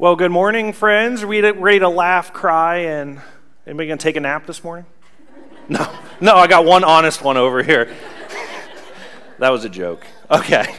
Well, 0.00 0.14
good 0.14 0.30
morning, 0.30 0.72
friends. 0.72 1.24
Are 1.24 1.26
we 1.26 1.40
ready 1.40 1.80
to 1.80 1.88
laugh, 1.88 2.32
cry, 2.32 2.76
and 2.76 3.20
anybody 3.66 3.88
gonna 3.88 3.96
take 3.96 4.14
a 4.14 4.20
nap 4.20 4.46
this 4.46 4.62
morning? 4.62 4.86
No, 5.68 5.92
no, 6.20 6.36
I 6.36 6.46
got 6.46 6.64
one 6.64 6.84
honest 6.84 7.24
one 7.24 7.36
over 7.36 7.64
here. 7.64 7.92
that 9.40 9.50
was 9.50 9.64
a 9.64 9.68
joke. 9.68 10.06
Okay. 10.30 10.72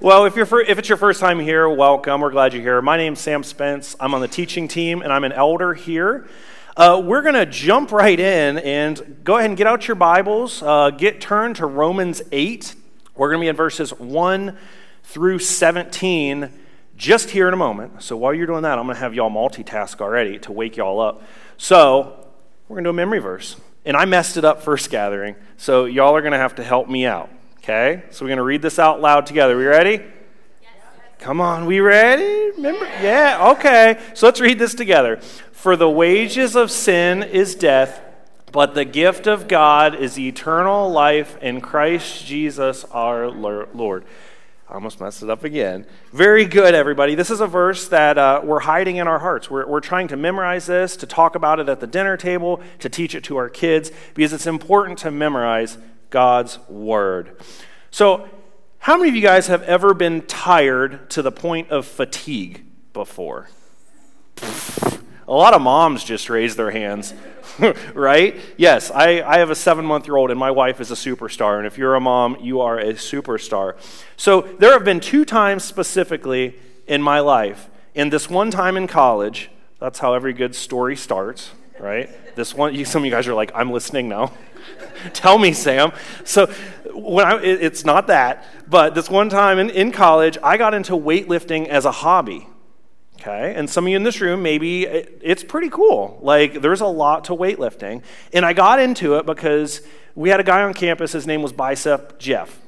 Well, 0.00 0.24
if, 0.24 0.36
you're 0.36 0.62
if 0.62 0.78
it's 0.78 0.88
your 0.88 0.96
first 0.96 1.20
time 1.20 1.38
here, 1.38 1.68
welcome. 1.68 2.22
We're 2.22 2.30
glad 2.30 2.54
you're 2.54 2.62
here. 2.62 2.80
My 2.80 2.96
name's 2.96 3.20
Sam 3.20 3.42
Spence. 3.42 3.94
I'm 4.00 4.14
on 4.14 4.22
the 4.22 4.28
teaching 4.28 4.68
team, 4.68 5.02
and 5.02 5.12
I'm 5.12 5.24
an 5.24 5.32
elder 5.32 5.74
here. 5.74 6.26
Uh, 6.74 7.02
we're 7.04 7.20
going 7.20 7.34
to 7.34 7.44
jump 7.44 7.92
right 7.92 8.18
in 8.18 8.56
and 8.56 9.20
go 9.22 9.36
ahead 9.36 9.50
and 9.50 9.56
get 9.58 9.66
out 9.66 9.86
your 9.86 9.96
Bibles. 9.96 10.62
Uh, 10.62 10.88
get 10.88 11.20
turned 11.20 11.56
to 11.56 11.66
Romans 11.66 12.22
8. 12.32 12.74
We're 13.16 13.28
going 13.28 13.40
to 13.40 13.44
be 13.44 13.48
in 13.48 13.56
verses 13.56 13.90
1 13.92 14.56
through 15.04 15.40
17 15.40 16.61
just 16.96 17.30
here 17.30 17.48
in 17.48 17.54
a 17.54 17.56
moment. 17.56 18.02
So 18.02 18.16
while 18.16 18.34
you're 18.34 18.46
doing 18.46 18.62
that, 18.62 18.78
I'm 18.78 18.84
going 18.84 18.96
to 18.96 19.00
have 19.00 19.14
y'all 19.14 19.30
multitask 19.30 20.00
already 20.00 20.38
to 20.40 20.52
wake 20.52 20.76
y'all 20.76 21.00
up. 21.00 21.22
So 21.56 22.26
we're 22.68 22.76
going 22.76 22.84
to 22.84 22.88
do 22.88 22.90
a 22.90 22.94
memory 22.94 23.18
verse. 23.18 23.56
And 23.84 23.96
I 23.96 24.04
messed 24.04 24.36
it 24.36 24.44
up 24.44 24.62
first 24.62 24.90
gathering, 24.90 25.34
so 25.56 25.86
y'all 25.86 26.14
are 26.14 26.20
going 26.20 26.32
to 26.32 26.38
have 26.38 26.54
to 26.56 26.62
help 26.62 26.88
me 26.88 27.04
out. 27.04 27.30
Okay? 27.58 28.04
So 28.10 28.24
we're 28.24 28.28
going 28.28 28.36
to 28.36 28.44
read 28.44 28.62
this 28.62 28.78
out 28.78 29.00
loud 29.00 29.26
together. 29.26 29.56
We 29.56 29.64
ready? 29.64 30.04
Yes. 30.60 30.70
Come 31.18 31.40
on, 31.40 31.66
we 31.66 31.80
ready? 31.80 32.52
Remember? 32.52 32.84
Yeah, 33.02 33.50
okay. 33.52 34.00
So 34.14 34.26
let's 34.26 34.40
read 34.40 34.58
this 34.60 34.74
together. 34.74 35.16
For 35.52 35.76
the 35.76 35.90
wages 35.90 36.54
of 36.54 36.70
sin 36.70 37.24
is 37.24 37.54
death, 37.54 38.00
but 38.52 38.74
the 38.74 38.84
gift 38.84 39.26
of 39.26 39.48
God 39.48 39.94
is 39.94 40.18
eternal 40.18 40.90
life 40.90 41.36
in 41.42 41.60
Christ 41.60 42.24
Jesus 42.24 42.84
our 42.84 43.28
Lord. 43.28 44.04
I 44.72 44.76
almost 44.76 45.02
messed 45.02 45.22
it 45.22 45.28
up 45.28 45.44
again. 45.44 45.84
Very 46.14 46.46
good, 46.46 46.74
everybody. 46.74 47.14
This 47.14 47.30
is 47.30 47.40
a 47.40 47.46
verse 47.46 47.88
that 47.88 48.16
uh, 48.16 48.40
we're 48.42 48.60
hiding 48.60 48.96
in 48.96 49.06
our 49.06 49.18
hearts. 49.18 49.50
We're, 49.50 49.66
we're 49.66 49.80
trying 49.80 50.08
to 50.08 50.16
memorize 50.16 50.64
this, 50.64 50.96
to 50.96 51.06
talk 51.06 51.34
about 51.34 51.60
it 51.60 51.68
at 51.68 51.80
the 51.80 51.86
dinner 51.86 52.16
table, 52.16 52.58
to 52.78 52.88
teach 52.88 53.14
it 53.14 53.22
to 53.24 53.36
our 53.36 53.50
kids, 53.50 53.92
because 54.14 54.32
it's 54.32 54.46
important 54.46 54.98
to 55.00 55.10
memorize 55.10 55.76
God's 56.08 56.58
word. 56.70 57.36
So, 57.90 58.26
how 58.78 58.96
many 58.96 59.10
of 59.10 59.14
you 59.14 59.20
guys 59.20 59.48
have 59.48 59.62
ever 59.64 59.92
been 59.92 60.22
tired 60.22 61.10
to 61.10 61.20
the 61.20 61.30
point 61.30 61.68
of 61.68 61.84
fatigue 61.84 62.64
before? 62.94 63.50
A 65.28 65.32
lot 65.32 65.54
of 65.54 65.62
moms 65.62 66.04
just 66.04 66.28
raise 66.28 66.56
their 66.56 66.70
hands. 66.70 67.14
right? 67.94 68.38
Yes, 68.56 68.90
I, 68.90 69.22
I 69.22 69.38
have 69.38 69.50
a 69.50 69.54
seven 69.54 69.84
month 69.84 70.06
year 70.06 70.16
old, 70.16 70.30
and 70.30 70.38
my 70.38 70.50
wife 70.50 70.80
is 70.80 70.90
a 70.90 70.94
superstar. 70.94 71.58
And 71.58 71.66
if 71.66 71.78
you're 71.78 71.94
a 71.94 72.00
mom, 72.00 72.36
you 72.40 72.60
are 72.60 72.78
a 72.78 72.94
superstar. 72.94 73.76
So 74.16 74.42
there 74.42 74.72
have 74.72 74.84
been 74.84 75.00
two 75.00 75.24
times 75.24 75.64
specifically 75.64 76.56
in 76.86 77.02
my 77.02 77.20
life. 77.20 77.68
In 77.94 78.10
this 78.10 78.28
one 78.30 78.50
time 78.50 78.76
in 78.76 78.86
college, 78.86 79.50
that's 79.78 79.98
how 79.98 80.14
every 80.14 80.32
good 80.32 80.54
story 80.54 80.96
starts, 80.96 81.50
right? 81.78 82.08
This 82.36 82.54
one, 82.54 82.74
you, 82.74 82.84
some 82.84 83.02
of 83.02 83.06
you 83.06 83.10
guys 83.10 83.28
are 83.28 83.34
like, 83.34 83.52
I'm 83.54 83.70
listening 83.70 84.08
now. 84.08 84.32
Tell 85.12 85.38
me, 85.38 85.52
Sam. 85.52 85.92
So 86.24 86.46
when 86.94 87.26
I, 87.26 87.36
it, 87.42 87.62
it's 87.62 87.84
not 87.84 88.06
that, 88.06 88.46
but 88.68 88.94
this 88.94 89.10
one 89.10 89.28
time 89.28 89.58
in, 89.58 89.70
in 89.70 89.92
college, 89.92 90.38
I 90.42 90.56
got 90.56 90.74
into 90.74 90.92
weightlifting 90.92 91.68
as 91.68 91.84
a 91.84 91.90
hobby. 91.90 92.46
Okay, 93.22 93.54
and 93.54 93.70
some 93.70 93.84
of 93.84 93.90
you 93.90 93.94
in 93.94 94.02
this 94.02 94.20
room, 94.20 94.42
maybe 94.42 94.82
it's 94.82 95.44
pretty 95.44 95.68
cool. 95.68 96.18
Like, 96.22 96.60
there's 96.60 96.80
a 96.80 96.88
lot 96.88 97.26
to 97.26 97.32
weightlifting. 97.36 98.02
And 98.32 98.44
I 98.44 98.52
got 98.52 98.80
into 98.80 99.14
it 99.14 99.26
because 99.26 99.80
we 100.16 100.28
had 100.28 100.40
a 100.40 100.42
guy 100.42 100.62
on 100.62 100.74
campus, 100.74 101.12
his 101.12 101.24
name 101.24 101.40
was 101.40 101.52
Bicep 101.52 102.18
Jeff. 102.18 102.60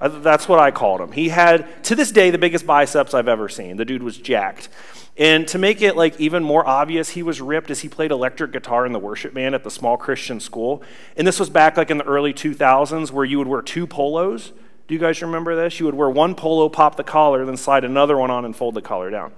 Uh, 0.00 0.08
that's 0.08 0.48
what 0.48 0.58
I 0.58 0.72
called 0.72 1.00
him. 1.00 1.12
He 1.12 1.28
had, 1.28 1.84
to 1.84 1.94
this 1.94 2.10
day, 2.10 2.30
the 2.30 2.38
biggest 2.38 2.66
biceps 2.66 3.14
I've 3.14 3.28
ever 3.28 3.48
seen. 3.48 3.76
The 3.76 3.84
dude 3.84 4.02
was 4.02 4.16
jacked. 4.16 4.68
And 5.16 5.46
to 5.46 5.58
make 5.58 5.80
it 5.80 5.94
like 5.94 6.18
even 6.18 6.42
more 6.42 6.66
obvious, 6.66 7.10
he 7.10 7.22
was 7.22 7.40
ripped 7.40 7.70
as 7.70 7.78
he 7.78 7.88
played 7.88 8.10
electric 8.10 8.50
guitar 8.50 8.86
in 8.86 8.92
the 8.92 8.98
worship 8.98 9.32
band 9.32 9.54
at 9.54 9.62
the 9.62 9.70
small 9.70 9.96
Christian 9.96 10.40
school. 10.40 10.82
And 11.16 11.24
this 11.24 11.38
was 11.38 11.50
back 11.50 11.76
like 11.76 11.88
in 11.88 11.98
the 11.98 12.04
early 12.04 12.34
2000s 12.34 13.12
where 13.12 13.24
you 13.24 13.38
would 13.38 13.46
wear 13.46 13.62
two 13.62 13.86
polos. 13.86 14.50
Do 14.88 14.94
you 14.94 14.98
guys 14.98 15.22
remember 15.22 15.54
this? 15.54 15.78
You 15.78 15.86
would 15.86 15.94
wear 15.94 16.10
one 16.10 16.34
polo, 16.34 16.68
pop 16.68 16.96
the 16.96 17.04
collar, 17.04 17.44
then 17.44 17.56
slide 17.56 17.84
another 17.84 18.16
one 18.16 18.32
on 18.32 18.44
and 18.44 18.56
fold 18.56 18.74
the 18.74 18.82
collar 18.82 19.08
down. 19.08 19.32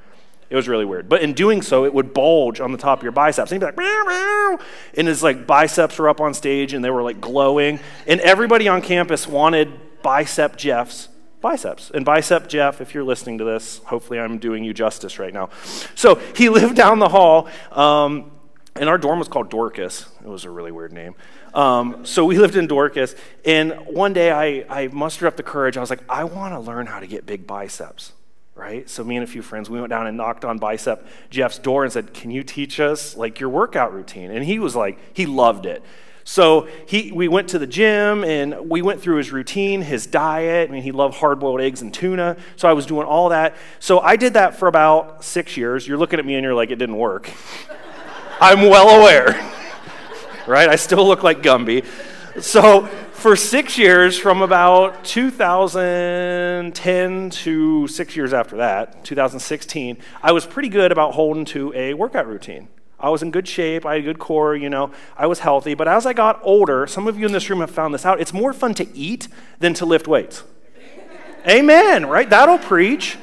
It 0.52 0.56
was 0.56 0.68
really 0.68 0.84
weird. 0.84 1.08
But 1.08 1.22
in 1.22 1.32
doing 1.32 1.62
so, 1.62 1.86
it 1.86 1.94
would 1.94 2.12
bulge 2.12 2.60
on 2.60 2.72
the 2.72 2.78
top 2.78 2.98
of 2.98 3.02
your 3.02 3.12
biceps. 3.12 3.50
And 3.50 3.56
he'd 3.56 3.60
be 3.60 3.72
like, 3.72 3.78
meow, 3.78 4.04
meow. 4.06 4.58
and 4.94 5.08
his 5.08 5.22
like 5.22 5.46
biceps 5.46 5.98
were 5.98 6.10
up 6.10 6.20
on 6.20 6.34
stage 6.34 6.74
and 6.74 6.84
they 6.84 6.90
were 6.90 7.02
like 7.02 7.22
glowing. 7.22 7.80
And 8.06 8.20
everybody 8.20 8.68
on 8.68 8.82
campus 8.82 9.26
wanted 9.26 9.72
bicep 10.02 10.56
Jeff's 10.56 11.08
biceps. 11.40 11.90
And 11.94 12.04
bicep 12.04 12.48
Jeff, 12.48 12.82
if 12.82 12.92
you're 12.92 13.02
listening 13.02 13.38
to 13.38 13.44
this, 13.44 13.78
hopefully 13.86 14.20
I'm 14.20 14.36
doing 14.36 14.62
you 14.62 14.74
justice 14.74 15.18
right 15.18 15.32
now. 15.32 15.48
So 15.94 16.16
he 16.36 16.48
lived 16.50 16.76
down 16.76 16.98
the 16.98 17.08
hall. 17.08 17.48
Um, 17.70 18.30
and 18.76 18.90
our 18.90 18.98
dorm 18.98 19.20
was 19.20 19.28
called 19.28 19.48
Dorcas. 19.48 20.06
It 20.22 20.28
was 20.28 20.44
a 20.44 20.50
really 20.50 20.70
weird 20.70 20.92
name. 20.92 21.14
Um, 21.54 22.04
so 22.04 22.26
we 22.26 22.38
lived 22.38 22.56
in 22.56 22.66
Dorcas. 22.66 23.14
And 23.46 23.72
one 23.86 24.12
day 24.12 24.30
I, 24.30 24.66
I 24.82 24.88
mustered 24.88 25.28
up 25.28 25.38
the 25.38 25.42
courage. 25.42 25.78
I 25.78 25.80
was 25.80 25.88
like, 25.88 26.02
I 26.10 26.24
want 26.24 26.52
to 26.52 26.60
learn 26.60 26.84
how 26.84 27.00
to 27.00 27.06
get 27.06 27.24
big 27.24 27.46
biceps 27.46 28.12
right? 28.54 28.88
So 28.88 29.02
me 29.04 29.16
and 29.16 29.24
a 29.24 29.26
few 29.26 29.42
friends, 29.42 29.70
we 29.70 29.80
went 29.80 29.90
down 29.90 30.06
and 30.06 30.16
knocked 30.16 30.44
on 30.44 30.58
Bicep 30.58 31.06
Jeff's 31.30 31.58
door 31.58 31.84
and 31.84 31.92
said, 31.92 32.12
"Can 32.14 32.30
you 32.30 32.42
teach 32.42 32.80
us 32.80 33.16
like 33.16 33.40
your 33.40 33.48
workout 33.48 33.92
routine?" 33.92 34.30
And 34.30 34.44
he 34.44 34.58
was 34.58 34.76
like, 34.76 34.98
he 35.14 35.26
loved 35.26 35.66
it. 35.66 35.82
So 36.24 36.68
he, 36.86 37.10
we 37.10 37.26
went 37.28 37.48
to 37.48 37.58
the 37.58 37.66
gym 37.66 38.22
and 38.24 38.70
we 38.70 38.80
went 38.80 39.00
through 39.00 39.16
his 39.16 39.32
routine, 39.32 39.82
his 39.82 40.06
diet. 40.06 40.68
I 40.68 40.72
mean, 40.72 40.82
he 40.82 40.92
loved 40.92 41.16
hard 41.16 41.40
boiled 41.40 41.60
eggs 41.60 41.82
and 41.82 41.92
tuna. 41.92 42.36
So 42.56 42.68
I 42.68 42.72
was 42.74 42.86
doing 42.86 43.06
all 43.06 43.30
that. 43.30 43.56
So 43.80 43.98
I 44.00 44.16
did 44.16 44.34
that 44.34 44.56
for 44.56 44.68
about 44.68 45.24
six 45.24 45.56
years. 45.56 45.86
You're 45.86 45.98
looking 45.98 46.18
at 46.18 46.24
me 46.24 46.34
and 46.34 46.44
you're 46.44 46.54
like, 46.54 46.70
it 46.70 46.76
didn't 46.76 46.96
work. 46.96 47.30
I'm 48.40 48.62
well 48.62 49.00
aware, 49.00 49.52
right? 50.46 50.68
I 50.68 50.76
still 50.76 51.06
look 51.06 51.22
like 51.22 51.42
Gumby. 51.42 51.84
So 52.40 52.88
for 53.22 53.36
six 53.36 53.78
years, 53.78 54.18
from 54.18 54.42
about 54.42 55.04
2010 55.04 57.30
to 57.30 57.86
six 57.86 58.16
years 58.16 58.32
after 58.32 58.56
that, 58.56 59.04
2016, 59.04 59.96
I 60.24 60.32
was 60.32 60.44
pretty 60.44 60.68
good 60.68 60.90
about 60.90 61.14
holding 61.14 61.44
to 61.44 61.72
a 61.72 61.94
workout 61.94 62.26
routine. 62.26 62.66
I 62.98 63.10
was 63.10 63.22
in 63.22 63.30
good 63.30 63.46
shape. 63.46 63.86
I 63.86 63.92
had 63.92 64.00
a 64.00 64.04
good 64.04 64.18
core, 64.18 64.56
you 64.56 64.68
know. 64.68 64.90
I 65.16 65.28
was 65.28 65.38
healthy. 65.38 65.74
But 65.74 65.86
as 65.86 66.04
I 66.04 66.14
got 66.14 66.40
older, 66.42 66.84
some 66.88 67.06
of 67.06 67.16
you 67.16 67.24
in 67.24 67.30
this 67.30 67.48
room 67.48 67.60
have 67.60 67.70
found 67.70 67.94
this 67.94 68.04
out. 68.04 68.20
It's 68.20 68.32
more 68.32 68.52
fun 68.52 68.74
to 68.74 68.92
eat 68.92 69.28
than 69.60 69.72
to 69.74 69.86
lift 69.86 70.08
weights. 70.08 70.42
Amen, 71.46 72.06
right? 72.06 72.28
That'll 72.28 72.58
preach. 72.58 73.18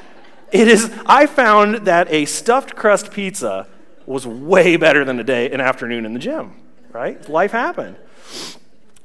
It 0.50 0.66
is, 0.66 0.90
I 1.04 1.26
found 1.26 1.84
that 1.86 2.10
a 2.10 2.24
stuffed 2.24 2.74
crust 2.74 3.12
pizza 3.12 3.68
was 4.06 4.26
way 4.26 4.76
better 4.76 5.04
than 5.04 5.20
a 5.20 5.24
day, 5.24 5.50
an 5.50 5.60
afternoon 5.60 6.06
in 6.06 6.14
the 6.14 6.20
gym, 6.20 6.54
right? 6.90 7.28
Life 7.28 7.52
happened. 7.52 7.96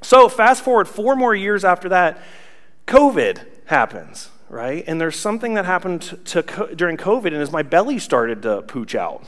So, 0.05 0.29
fast 0.29 0.63
forward 0.63 0.88
four 0.88 1.16
more 1.16 1.33
years 1.33 1.66
after 1.66 1.89
that, 1.89 2.21
COVID 2.85 3.39
happens, 3.66 4.29
right? 4.49 4.83
And 4.85 5.01
there's 5.01 5.16
something 5.16 5.55
that 5.55 5.66
happened 5.66 6.03
to, 6.03 6.43
to 6.43 6.75
during 6.75 6.95
COVID, 6.95 7.25
and 7.25 7.38
as 7.38 7.51
my 7.51 7.63
belly 7.63 7.97
started 7.97 8.43
to 8.43 8.61
pooch 8.61 8.93
out, 8.93 9.23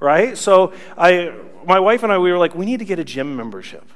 right? 0.00 0.36
So, 0.36 0.74
I, 0.98 1.32
my 1.64 1.80
wife 1.80 2.02
and 2.02 2.12
I, 2.12 2.18
we 2.18 2.30
were 2.30 2.36
like, 2.36 2.54
we 2.54 2.66
need 2.66 2.80
to 2.80 2.84
get 2.84 2.98
a 2.98 3.04
gym 3.04 3.34
membership. 3.34 3.88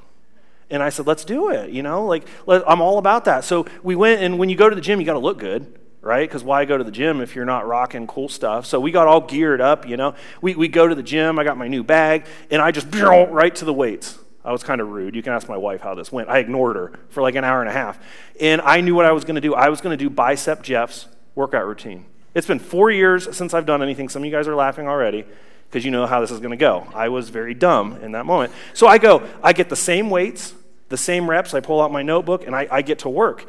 And 0.71 0.83
I 0.83 0.89
said, 0.89 1.07
let's 1.07 1.27
do 1.27 1.51
it, 1.51 1.73
you 1.73 1.83
know? 1.83 2.07
Like, 2.07 2.27
let, 2.47 2.63
I'm 2.67 2.81
all 2.81 2.97
about 2.97 3.27
that. 3.27 3.45
So, 3.45 3.67
we 3.83 3.95
went, 3.95 4.23
and 4.23 4.39
when 4.39 4.49
you 4.49 4.57
go 4.57 4.71
to 4.71 4.75
the 4.75 4.81
gym, 4.81 5.01
you 5.01 5.05
got 5.05 5.13
to 5.13 5.19
look 5.19 5.39
good, 5.39 5.79
right? 6.01 6.27
Because 6.27 6.43
why 6.43 6.65
go 6.65 6.79
to 6.79 6.85
the 6.85 6.91
gym 6.91 7.21
if 7.21 7.37
you're 7.37 7.45
not 7.45 7.67
rocking 7.67 8.07
cool 8.07 8.31
stuff? 8.31 8.65
So 8.65 8.81
we 8.81 8.93
got 8.93 9.09
all 9.09 9.21
geared 9.21 9.61
up, 9.61 9.87
you 9.87 9.99
know. 9.99 10.15
We, 10.41 10.55
we 10.55 10.69
go 10.69 10.89
to 10.89 10.95
the 10.95 11.03
gym, 11.03 11.39
I 11.39 11.45
got 11.45 11.59
my 11.59 11.69
new 11.69 11.85
bag, 11.85 12.25
and 12.51 12.63
I 12.63 12.71
just 12.71 12.91
right 12.95 13.55
to 13.57 13.67
the 13.67 13.75
weights. 13.75 14.19
I 14.49 14.51
was 14.51 14.63
kind 14.63 14.81
of 14.81 14.89
rude. 14.89 15.15
You 15.15 15.23
can 15.23 15.35
ask 15.35 15.47
my 15.47 15.59
wife 15.59 15.83
how 15.83 15.95
this 15.95 16.11
went. 16.11 16.31
I 16.31 16.39
ignored 16.39 16.77
her 16.77 16.93
for 17.11 17.23
like 17.23 17.35
an 17.35 17.45
hour 17.45 17.61
and 17.61 17.69
a 17.69 17.73
half. 17.73 17.99
And 18.41 18.63
I 18.63 18.81
knew 18.81 18.95
what 18.95 19.05
I 19.05 19.13
was 19.13 19.25
going 19.25 19.35
to 19.35 19.43
do. 19.43 19.55
I 19.55 19.69
was 19.69 19.83
going 19.83 19.97
to 19.97 20.03
do 20.03 20.09
Bicep 20.09 20.63
Jeff's 20.63 21.07
workout 21.35 21.67
routine. 21.67 22.07
It's 22.35 22.47
been 22.47 22.59
four 22.59 22.91
years 22.91 23.37
since 23.37 23.53
I've 23.53 23.67
done 23.67 23.83
anything. 23.83 24.09
Some 24.09 24.23
of 24.23 24.27
you 24.27 24.33
guys 24.33 24.49
are 24.49 24.55
laughing 24.55 24.89
already 24.89 25.27
because 25.69 25.85
you 25.85 25.91
know 25.91 26.07
how 26.07 26.23
this 26.23 26.31
is 26.31 26.41
going 26.41 26.53
to 26.53 26.57
go. 26.57 26.87
I 26.95 27.11
was 27.11 27.29
very 27.29 27.53
dumb 27.53 27.99
in 28.01 28.13
that 28.13 28.25
moment. 28.25 28.55
So 28.73 28.87
I 28.87 28.97
go, 28.97 29.23
I 29.43 29.53
get 29.53 29.69
the 29.69 29.77
same 29.77 30.09
weights, 30.09 30.55
the 30.89 30.97
same 30.97 31.29
reps. 31.29 31.53
I 31.53 31.61
pull 31.61 31.83
out 31.83 31.93
my 31.93 32.03
notebook 32.03 32.47
and 32.47 32.57
I, 32.57 32.67
I 32.71 32.81
get 32.81 33.01
to 33.01 33.11
work. 33.11 33.45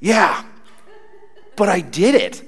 Yeah, 0.00 0.44
but 1.56 1.70
I 1.70 1.80
did 1.80 2.14
it. 2.14 2.42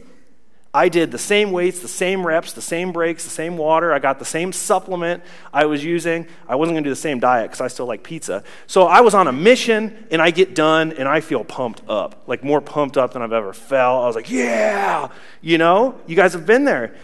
I 0.73 0.89
did 0.89 1.11
the 1.11 1.19
same 1.19 1.51
weights, 1.51 1.81
the 1.81 1.89
same 1.89 2.25
reps, 2.25 2.53
the 2.53 2.63
same 2.63 2.93
breaks, 2.93 3.25
the 3.25 3.31
same 3.31 3.57
water. 3.57 3.93
I 3.93 3.99
got 3.99 4.21
the 4.21 4.25
same 4.25 4.53
supplement 4.53 5.25
I 5.53 5.67
was 5.67 5.85
using. 5.85 6.29
I 6.49 6.55
wasn't 6.55 6.75
going 6.75 6.85
to 6.85 6.91
do 6.91 6.93
the 6.93 7.01
same 7.01 7.19
diet 7.19 7.51
because 7.51 7.61
I 7.61 7.67
still 7.67 7.87
like 7.87 8.05
pizza. 8.05 8.45
So 8.69 8.85
I 8.85 9.01
was 9.01 9.13
on 9.13 9.27
a 9.27 9.33
mission, 9.33 10.07
and 10.13 10.23
I 10.23 10.31
get 10.31 10.55
done, 10.55 10.93
and 10.93 11.09
I 11.09 11.21
feel 11.23 11.43
pumped 11.43 11.83
up, 11.89 12.23
like 12.29 12.45
more 12.45 12.61
pumped 12.61 12.97
up 12.97 13.15
than 13.15 13.23
I've 13.23 13.33
ever 13.33 13.53
felt. 13.53 14.05
I 14.05 14.07
was 14.07 14.15
like, 14.15 14.31
yeah, 14.31 15.09
you 15.41 15.59
know, 15.59 15.99
you 16.07 16.15
guys 16.15 16.35
have 16.35 16.47
been 16.47 16.65
there. 16.65 16.95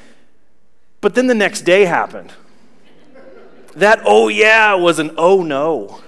But 1.01 1.17
then 1.17 1.27
the 1.27 1.35
next 1.35 1.63
day 1.63 1.87
happened. 1.87 2.33
That 3.75 4.01
oh 4.05 4.29
yeah 4.29 4.75
was 4.75 5.01
an 5.01 5.11
oh 5.19 5.43
no. 5.43 6.01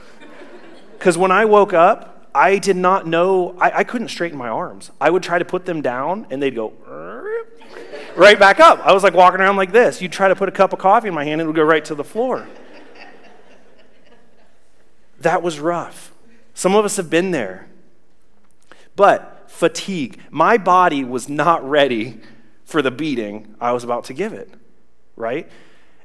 Because 0.96 1.19
when 1.19 1.32
I 1.32 1.44
woke 1.44 1.72
up, 1.72 2.28
I 2.34 2.58
did 2.58 2.76
not 2.76 3.06
know, 3.06 3.56
I, 3.61 3.78
I 3.78 3.84
couldn't 3.84 4.08
straighten 4.08 4.38
my 4.38 4.49
arms. 4.49 4.90
I 5.00 5.11
would 5.11 5.22
try 5.22 5.38
to 5.38 5.44
put 5.44 5.66
them 5.66 5.82
down, 5.82 6.26
and 6.31 6.40
they'd 6.40 6.54
go, 6.54 6.72
right 8.19 8.38
back 8.38 8.61
up. 8.61 8.81
I 8.81 8.93
was 8.93 9.03
like 9.03 9.15
walking 9.15 9.41
around 9.41 9.56
like 9.56 9.73
this. 9.73 10.03
You'd 10.03 10.12
try 10.12 10.29
to 10.29 10.37
put 10.37 10.49
a 10.49 10.53
cup 10.53 10.73
of 10.73 10.79
coffee 10.79 11.09
in 11.09 11.15
my 11.15 11.25
hand, 11.25 11.41
it 11.41 11.47
would 11.47 11.56
go 11.56 11.62
right 11.62 11.85
to 11.87 11.94
the 11.94 12.05
floor. 12.05 12.47
That 15.20 15.43
was 15.43 15.59
rough. 15.59 16.12
Some 16.55 16.75
of 16.75 16.85
us 16.85 16.97
have 16.97 17.11
been 17.11 17.31
there. 17.31 17.69
But 18.94 19.50
fatigue. 19.50 20.20
My 20.31 20.59
body 20.59 21.05
was 21.05 21.29
not 21.29 21.69
ready 21.69 22.20
for 22.65 22.82
the 22.82 22.91
beating 22.91 23.55
I 23.61 23.73
was 23.73 23.82
about 23.82 24.05
to 24.05 24.12
give 24.12 24.32
it, 24.32 24.53
right? 25.17 25.49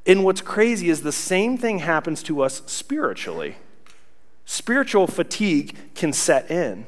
And 0.05 0.23
what's 0.23 0.41
crazy 0.41 0.89
is 0.89 1.01
the 1.01 1.11
same 1.11 1.57
thing 1.57 1.79
happens 1.79 2.23
to 2.23 2.41
us 2.41 2.61
spiritually. 2.65 3.57
Spiritual 4.45 5.07
fatigue 5.07 5.75
can 5.95 6.13
set 6.13 6.49
in. 6.49 6.87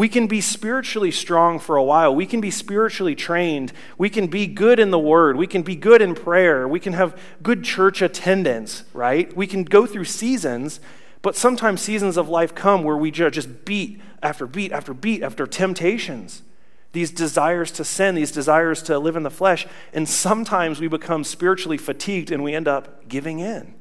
We 0.00 0.08
can 0.08 0.28
be 0.28 0.40
spiritually 0.40 1.10
strong 1.10 1.58
for 1.58 1.76
a 1.76 1.84
while. 1.84 2.14
We 2.14 2.24
can 2.24 2.40
be 2.40 2.50
spiritually 2.50 3.14
trained. 3.14 3.70
We 3.98 4.08
can 4.08 4.28
be 4.28 4.46
good 4.46 4.80
in 4.80 4.90
the 4.90 4.98
word. 4.98 5.36
We 5.36 5.46
can 5.46 5.60
be 5.60 5.76
good 5.76 6.00
in 6.00 6.14
prayer. 6.14 6.66
We 6.66 6.80
can 6.80 6.94
have 6.94 7.20
good 7.42 7.64
church 7.64 8.00
attendance, 8.00 8.84
right? 8.94 9.36
We 9.36 9.46
can 9.46 9.62
go 9.62 9.84
through 9.84 10.06
seasons, 10.06 10.80
but 11.20 11.36
sometimes 11.36 11.82
seasons 11.82 12.16
of 12.16 12.30
life 12.30 12.54
come 12.54 12.82
where 12.82 12.96
we 12.96 13.10
just 13.10 13.66
beat 13.66 14.00
after 14.22 14.46
beat 14.46 14.72
after 14.72 14.94
beat 14.94 15.22
after 15.22 15.46
temptations. 15.46 16.40
These 16.92 17.10
desires 17.10 17.70
to 17.72 17.84
sin, 17.84 18.14
these 18.14 18.32
desires 18.32 18.82
to 18.84 18.98
live 18.98 19.16
in 19.16 19.22
the 19.22 19.28
flesh. 19.28 19.66
And 19.92 20.08
sometimes 20.08 20.80
we 20.80 20.88
become 20.88 21.24
spiritually 21.24 21.76
fatigued 21.76 22.30
and 22.32 22.42
we 22.42 22.54
end 22.54 22.68
up 22.68 23.06
giving 23.06 23.40
in. 23.40 23.74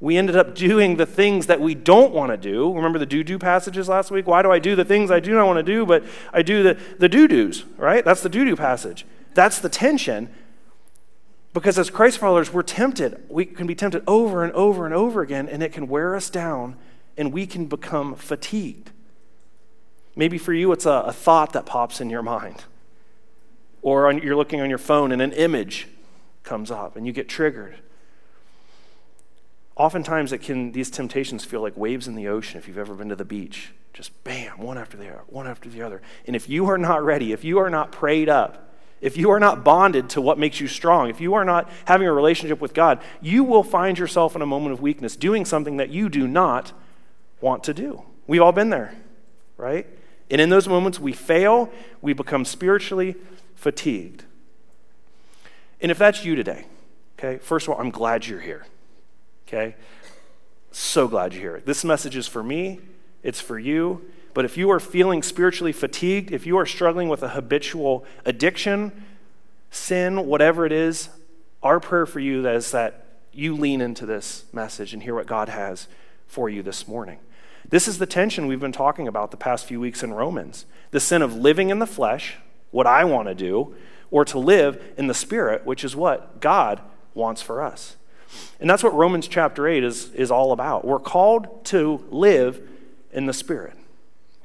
We 0.00 0.16
ended 0.16 0.36
up 0.36 0.54
doing 0.54 0.96
the 0.96 1.06
things 1.06 1.46
that 1.46 1.60
we 1.60 1.74
don't 1.74 2.12
want 2.12 2.30
to 2.30 2.36
do. 2.36 2.72
Remember 2.72 2.98
the 2.98 3.06
do 3.06 3.24
do 3.24 3.38
passages 3.38 3.88
last 3.88 4.10
week? 4.10 4.26
Why 4.26 4.42
do 4.42 4.50
I 4.50 4.60
do 4.60 4.76
the 4.76 4.84
things 4.84 5.10
I 5.10 5.18
do 5.18 5.34
not 5.34 5.46
want 5.46 5.58
to 5.58 5.62
do, 5.62 5.84
but 5.84 6.04
I 6.32 6.42
do 6.42 6.62
the, 6.62 6.78
the 6.98 7.08
do 7.08 7.26
do's, 7.26 7.64
right? 7.76 8.04
That's 8.04 8.22
the 8.22 8.28
do 8.28 8.44
do 8.44 8.54
passage. 8.54 9.04
That's 9.34 9.58
the 9.58 9.68
tension. 9.68 10.28
Because 11.52 11.78
as 11.78 11.90
Christ 11.90 12.18
followers, 12.18 12.52
we're 12.52 12.62
tempted. 12.62 13.24
We 13.28 13.44
can 13.44 13.66
be 13.66 13.74
tempted 13.74 14.04
over 14.06 14.44
and 14.44 14.52
over 14.52 14.84
and 14.84 14.94
over 14.94 15.20
again, 15.20 15.48
and 15.48 15.62
it 15.62 15.72
can 15.72 15.88
wear 15.88 16.14
us 16.14 16.30
down, 16.30 16.76
and 17.16 17.32
we 17.32 17.46
can 17.46 17.66
become 17.66 18.14
fatigued. 18.14 18.90
Maybe 20.14 20.38
for 20.38 20.52
you, 20.52 20.70
it's 20.70 20.86
a, 20.86 21.04
a 21.06 21.12
thought 21.12 21.52
that 21.54 21.66
pops 21.66 22.00
in 22.00 22.08
your 22.08 22.22
mind, 22.22 22.64
or 23.82 24.08
on, 24.08 24.18
you're 24.18 24.36
looking 24.36 24.60
on 24.60 24.68
your 24.68 24.78
phone 24.78 25.10
and 25.10 25.20
an 25.20 25.32
image 25.32 25.88
comes 26.44 26.70
up, 26.70 26.94
and 26.94 27.04
you 27.04 27.12
get 27.12 27.28
triggered 27.28 27.78
oftentimes 29.78 30.32
it 30.32 30.38
can 30.38 30.72
these 30.72 30.90
temptations 30.90 31.44
feel 31.44 31.62
like 31.62 31.76
waves 31.76 32.08
in 32.08 32.16
the 32.16 32.28
ocean 32.28 32.58
if 32.58 32.66
you've 32.66 32.78
ever 32.78 32.94
been 32.94 33.08
to 33.08 33.16
the 33.16 33.24
beach. 33.24 33.72
Just 33.94 34.22
bam 34.24 34.58
one 34.58 34.76
after 34.76 34.96
the 34.96 35.08
other 35.08 35.22
one 35.28 35.46
after 35.46 35.68
the 35.68 35.80
other. 35.80 36.02
And 36.26 36.36
if 36.36 36.48
you 36.48 36.66
are 36.66 36.76
not 36.76 37.02
ready 37.04 37.32
if 37.32 37.44
you 37.44 37.58
are 37.58 37.70
not 37.70 37.92
prayed 37.92 38.28
up 38.28 38.64
if 39.00 39.16
you 39.16 39.30
are 39.30 39.38
not 39.38 39.62
bonded 39.64 40.10
to 40.10 40.20
what 40.20 40.38
makes 40.38 40.60
you 40.60 40.66
strong 40.66 41.08
if 41.08 41.20
you 41.20 41.34
are 41.34 41.44
not 41.44 41.70
having 41.84 42.08
a 42.08 42.12
relationship 42.12 42.60
with 42.60 42.74
god 42.74 43.00
you 43.20 43.44
will 43.44 43.62
find 43.62 43.96
yourself 43.96 44.34
in 44.34 44.42
a 44.42 44.46
moment 44.46 44.72
of 44.72 44.80
weakness 44.80 45.14
doing 45.14 45.44
something 45.44 45.76
that 45.76 45.88
you 45.90 46.08
do 46.08 46.26
not 46.26 46.72
want 47.40 47.62
to 47.64 47.72
do. 47.72 48.02
We've 48.26 48.42
all 48.42 48.52
been 48.52 48.70
there 48.70 48.94
right? 49.56 49.86
And 50.30 50.40
in 50.40 50.50
those 50.50 50.68
moments 50.68 50.98
we 50.98 51.12
fail 51.12 51.70
we 52.02 52.12
become 52.12 52.44
spiritually 52.44 53.16
fatigued. 53.54 54.24
And 55.80 55.90
if 55.92 55.98
that's 55.98 56.24
you 56.24 56.34
today 56.34 56.66
okay 57.18 57.38
first 57.38 57.66
of 57.66 57.74
all 57.74 57.80
i'm 57.80 57.90
glad 57.90 58.26
you're 58.26 58.40
here 58.40 58.66
okay? 59.48 59.74
So 60.70 61.08
glad 61.08 61.32
you're 61.32 61.42
here. 61.42 61.62
This 61.64 61.84
message 61.84 62.16
is 62.16 62.28
for 62.28 62.42
me, 62.42 62.80
it's 63.22 63.40
for 63.40 63.58
you. 63.58 64.02
But 64.34 64.44
if 64.44 64.56
you 64.56 64.70
are 64.70 64.78
feeling 64.78 65.22
spiritually 65.22 65.72
fatigued, 65.72 66.30
if 66.30 66.46
you 66.46 66.56
are 66.58 66.66
struggling 66.66 67.08
with 67.08 67.22
a 67.22 67.30
habitual 67.30 68.04
addiction, 68.24 69.04
sin, 69.70 70.26
whatever 70.26 70.64
it 70.64 70.70
is, 70.70 71.08
our 71.62 71.80
prayer 71.80 72.06
for 72.06 72.20
you 72.20 72.46
is 72.46 72.70
that 72.70 73.06
you 73.32 73.56
lean 73.56 73.80
into 73.80 74.06
this 74.06 74.44
message 74.52 74.92
and 74.92 75.02
hear 75.02 75.14
what 75.14 75.26
God 75.26 75.48
has 75.48 75.88
for 76.26 76.48
you 76.48 76.62
this 76.62 76.86
morning. 76.86 77.18
This 77.68 77.88
is 77.88 77.98
the 77.98 78.06
tension 78.06 78.46
we've 78.46 78.60
been 78.60 78.70
talking 78.70 79.08
about 79.08 79.30
the 79.30 79.36
past 79.36 79.66
few 79.66 79.80
weeks 79.80 80.02
in 80.02 80.12
Romans 80.12 80.66
the 80.90 81.00
sin 81.00 81.20
of 81.20 81.34
living 81.34 81.68
in 81.68 81.80
the 81.80 81.86
flesh, 81.86 82.36
what 82.70 82.86
I 82.86 83.04
want 83.04 83.28
to 83.28 83.34
do, 83.34 83.74
or 84.10 84.24
to 84.24 84.38
live 84.38 84.82
in 84.96 85.06
the 85.06 85.12
spirit, 85.12 85.66
which 85.66 85.84
is 85.84 85.94
what 85.94 86.40
God 86.40 86.80
wants 87.12 87.42
for 87.42 87.60
us. 87.60 87.97
And 88.60 88.68
that's 88.68 88.82
what 88.82 88.94
Romans 88.94 89.28
chapter 89.28 89.66
8 89.68 89.84
is, 89.84 90.12
is 90.14 90.30
all 90.30 90.52
about. 90.52 90.84
We're 90.84 90.98
called 90.98 91.64
to 91.66 92.04
live 92.10 92.60
in 93.12 93.26
the 93.26 93.32
Spirit. 93.32 93.74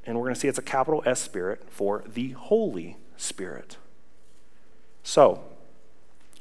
And 0.06 0.18
we're 0.18 0.24
going 0.24 0.35
to 0.35 0.39
see 0.39 0.47
it's 0.47 0.59
a 0.59 0.63
capital 0.63 1.03
S 1.06 1.21
Spirit 1.21 1.63
for 1.69 2.03
the 2.12 2.31
Holy 2.31 2.97
Spirit. 3.18 3.77
So, 5.03 5.44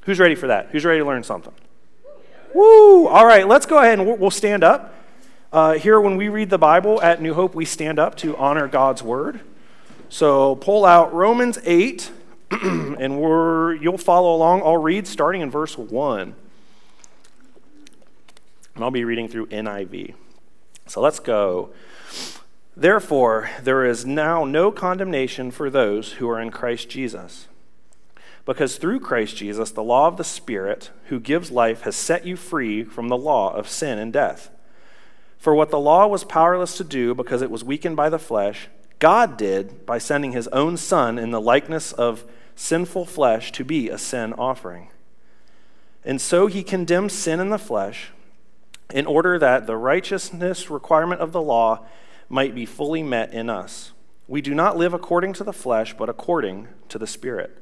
who's 0.03 0.19
ready 0.19 0.35
for 0.35 0.47
that? 0.47 0.69
Who's 0.71 0.85
ready 0.85 1.01
to 1.01 1.05
learn 1.05 1.23
something? 1.23 1.55
Woo! 2.55 3.07
All 3.07 3.27
right, 3.27 3.47
let's 3.47 3.67
go 3.67 3.79
ahead 3.79 3.99
and 3.99 4.19
we'll 4.21 4.31
stand 4.31 4.63
up. 4.63 4.95
Uh, 5.53 5.75
here, 5.75 6.01
when 6.01 6.17
we 6.17 6.29
read 6.29 6.51
the 6.51 6.59
Bible 6.59 7.01
at 7.03 7.21
New 7.21 7.35
Hope, 7.35 7.55
we 7.55 7.65
stand 7.65 7.99
up 7.99 8.17
to 8.17 8.37
honor 8.37 8.69
God's 8.69 9.03
Word. 9.03 9.41
So, 10.09 10.57
pull 10.57 10.85
out 10.85 11.13
Romans 11.15 11.59
8, 11.65 12.11
and 12.51 13.21
we're, 13.21 13.75
you'll 13.75 13.99
follow 13.99 14.35
along. 14.35 14.63
I'll 14.63 14.77
read 14.77 15.07
starting 15.07 15.41
in 15.41 15.51
verse 15.51 15.79
1. 15.79 16.35
And 18.75 18.85
I'll 18.85 18.91
be 18.91 19.05
reading 19.05 19.29
through 19.29 19.47
NIV. 19.47 20.15
So 20.87 21.01
let's 21.01 21.21
go. 21.21 21.71
Therefore, 22.77 23.51
there 23.63 23.85
is 23.85 24.07
now 24.07 24.45
no 24.45 24.73
condemnation 24.73 25.51
for 25.51 25.69
those 25.69 26.13
who 26.13 26.29
are 26.29 26.41
in 26.41 26.51
Christ 26.51 26.89
Jesus. 26.89 27.49
Because 28.45 28.77
through 28.77 29.01
Christ 29.01 29.37
Jesus, 29.37 29.71
the 29.71 29.83
law 29.83 30.09
of 30.09 30.17
the 30.17 30.25
Spirit, 30.25 30.91
who 31.07 31.21
gives 31.21 31.51
life, 31.51 31.83
has 31.83 31.95
set 31.95 32.27
you 32.27 32.37
free 32.37 32.83
from 32.83 33.09
the 33.09 33.17
law 33.17 33.55
of 33.55 33.69
sin 33.69 33.99
and 33.99 34.13
death. 34.13 34.51
For 35.39 35.55
what 35.55 35.71
the 35.71 35.79
law 35.79 36.07
was 36.07 36.25
powerless 36.25 36.77
to 36.79 36.85
do 36.85 37.15
because 37.15 37.43
it 37.43 37.51
was 37.51 37.65
weakened 37.65 37.97
by 37.97 38.09
the 38.09 38.19
flesh, 38.19 38.69
God 38.99 39.37
did 39.37 39.85
by 39.85 39.99
sending 39.99 40.33
his 40.33 40.49
own 40.49 40.77
Son 40.77 41.19
in 41.19 41.31
the 41.31 41.41
likeness 41.41 41.93
of 41.93 42.25
sinful 42.55 43.07
flesh 43.07 43.53
to 43.53 43.65
be 43.65 43.89
a 43.89 43.99
sin 43.99 44.33
offering. 44.35 44.89
And 46.05 46.21
so 46.21 46.47
he 46.47 46.63
condemned 46.63 47.13
sin 47.13 47.41
in 47.41 47.51
the 47.51 47.59
flesh 47.59 48.11
in 48.93 49.07
order 49.07 49.39
that 49.39 49.67
the 49.67 49.77
righteousness 49.77 50.71
requirement 50.71 51.21
of 51.21 51.33
the 51.33 51.43
law 51.43 51.87
might 52.29 52.55
be 52.55 52.67
fully 52.67 53.03
met 53.03 53.33
in 53.33 53.51
us. 53.51 53.93
We 54.29 54.41
do 54.41 54.55
not 54.55 54.77
live 54.77 54.95
according 54.95 55.33
to 55.35 55.45
the 55.45 55.53
flesh, 55.53 55.95
but 55.97 56.09
according 56.09 56.69
to 56.89 56.99
the 56.99 57.07
Spirit. 57.07 57.59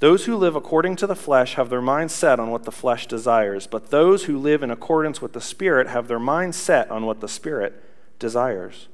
Those 0.00 0.24
who 0.24 0.36
live 0.36 0.56
according 0.56 0.96
to 0.96 1.06
the 1.06 1.14
flesh 1.14 1.54
have 1.54 1.70
their 1.70 1.80
minds 1.80 2.12
set 2.12 2.40
on 2.40 2.50
what 2.50 2.64
the 2.64 2.72
flesh 2.72 3.06
desires, 3.06 3.68
but 3.68 3.90
those 3.90 4.24
who 4.24 4.36
live 4.36 4.62
in 4.62 4.70
accordance 4.70 5.22
with 5.22 5.32
the 5.32 5.40
Spirit 5.40 5.86
have 5.86 6.08
their 6.08 6.18
mind 6.18 6.54
set 6.54 6.90
on 6.90 7.06
what 7.06 7.20
the 7.20 7.28
Spirit 7.28 7.80
desires. 8.18 8.88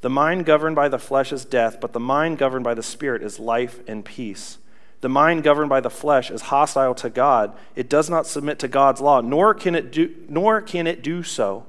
The 0.00 0.10
mind 0.10 0.46
governed 0.46 0.74
by 0.74 0.88
the 0.88 0.98
flesh 0.98 1.32
is 1.32 1.44
death, 1.44 1.80
but 1.80 1.92
the 1.92 2.00
mind 2.00 2.38
governed 2.38 2.64
by 2.64 2.74
the 2.74 2.82
Spirit 2.82 3.22
is 3.22 3.38
life 3.38 3.80
and 3.86 4.04
peace. 4.04 4.58
The 5.02 5.08
mind 5.08 5.42
governed 5.42 5.68
by 5.68 5.80
the 5.80 5.90
flesh 5.90 6.30
is 6.30 6.42
hostile 6.42 6.94
to 6.94 7.10
God. 7.10 7.56
It 7.76 7.88
does 7.88 8.08
not 8.08 8.26
submit 8.26 8.58
to 8.60 8.68
God's 8.68 9.00
law, 9.00 9.20
nor 9.20 9.52
can 9.52 9.74
it 9.74 9.90
do, 9.90 10.14
nor 10.28 10.62
can 10.62 10.86
it 10.86 11.02
do 11.02 11.22
so. 11.22 11.66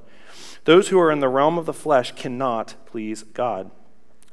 Those 0.66 0.90
who 0.90 1.00
are 1.00 1.12
in 1.12 1.20
the 1.20 1.28
realm 1.28 1.58
of 1.58 1.66
the 1.66 1.74
flesh 1.74 2.14
cannot 2.14 2.76
please 2.86 3.24
God. 3.24 3.72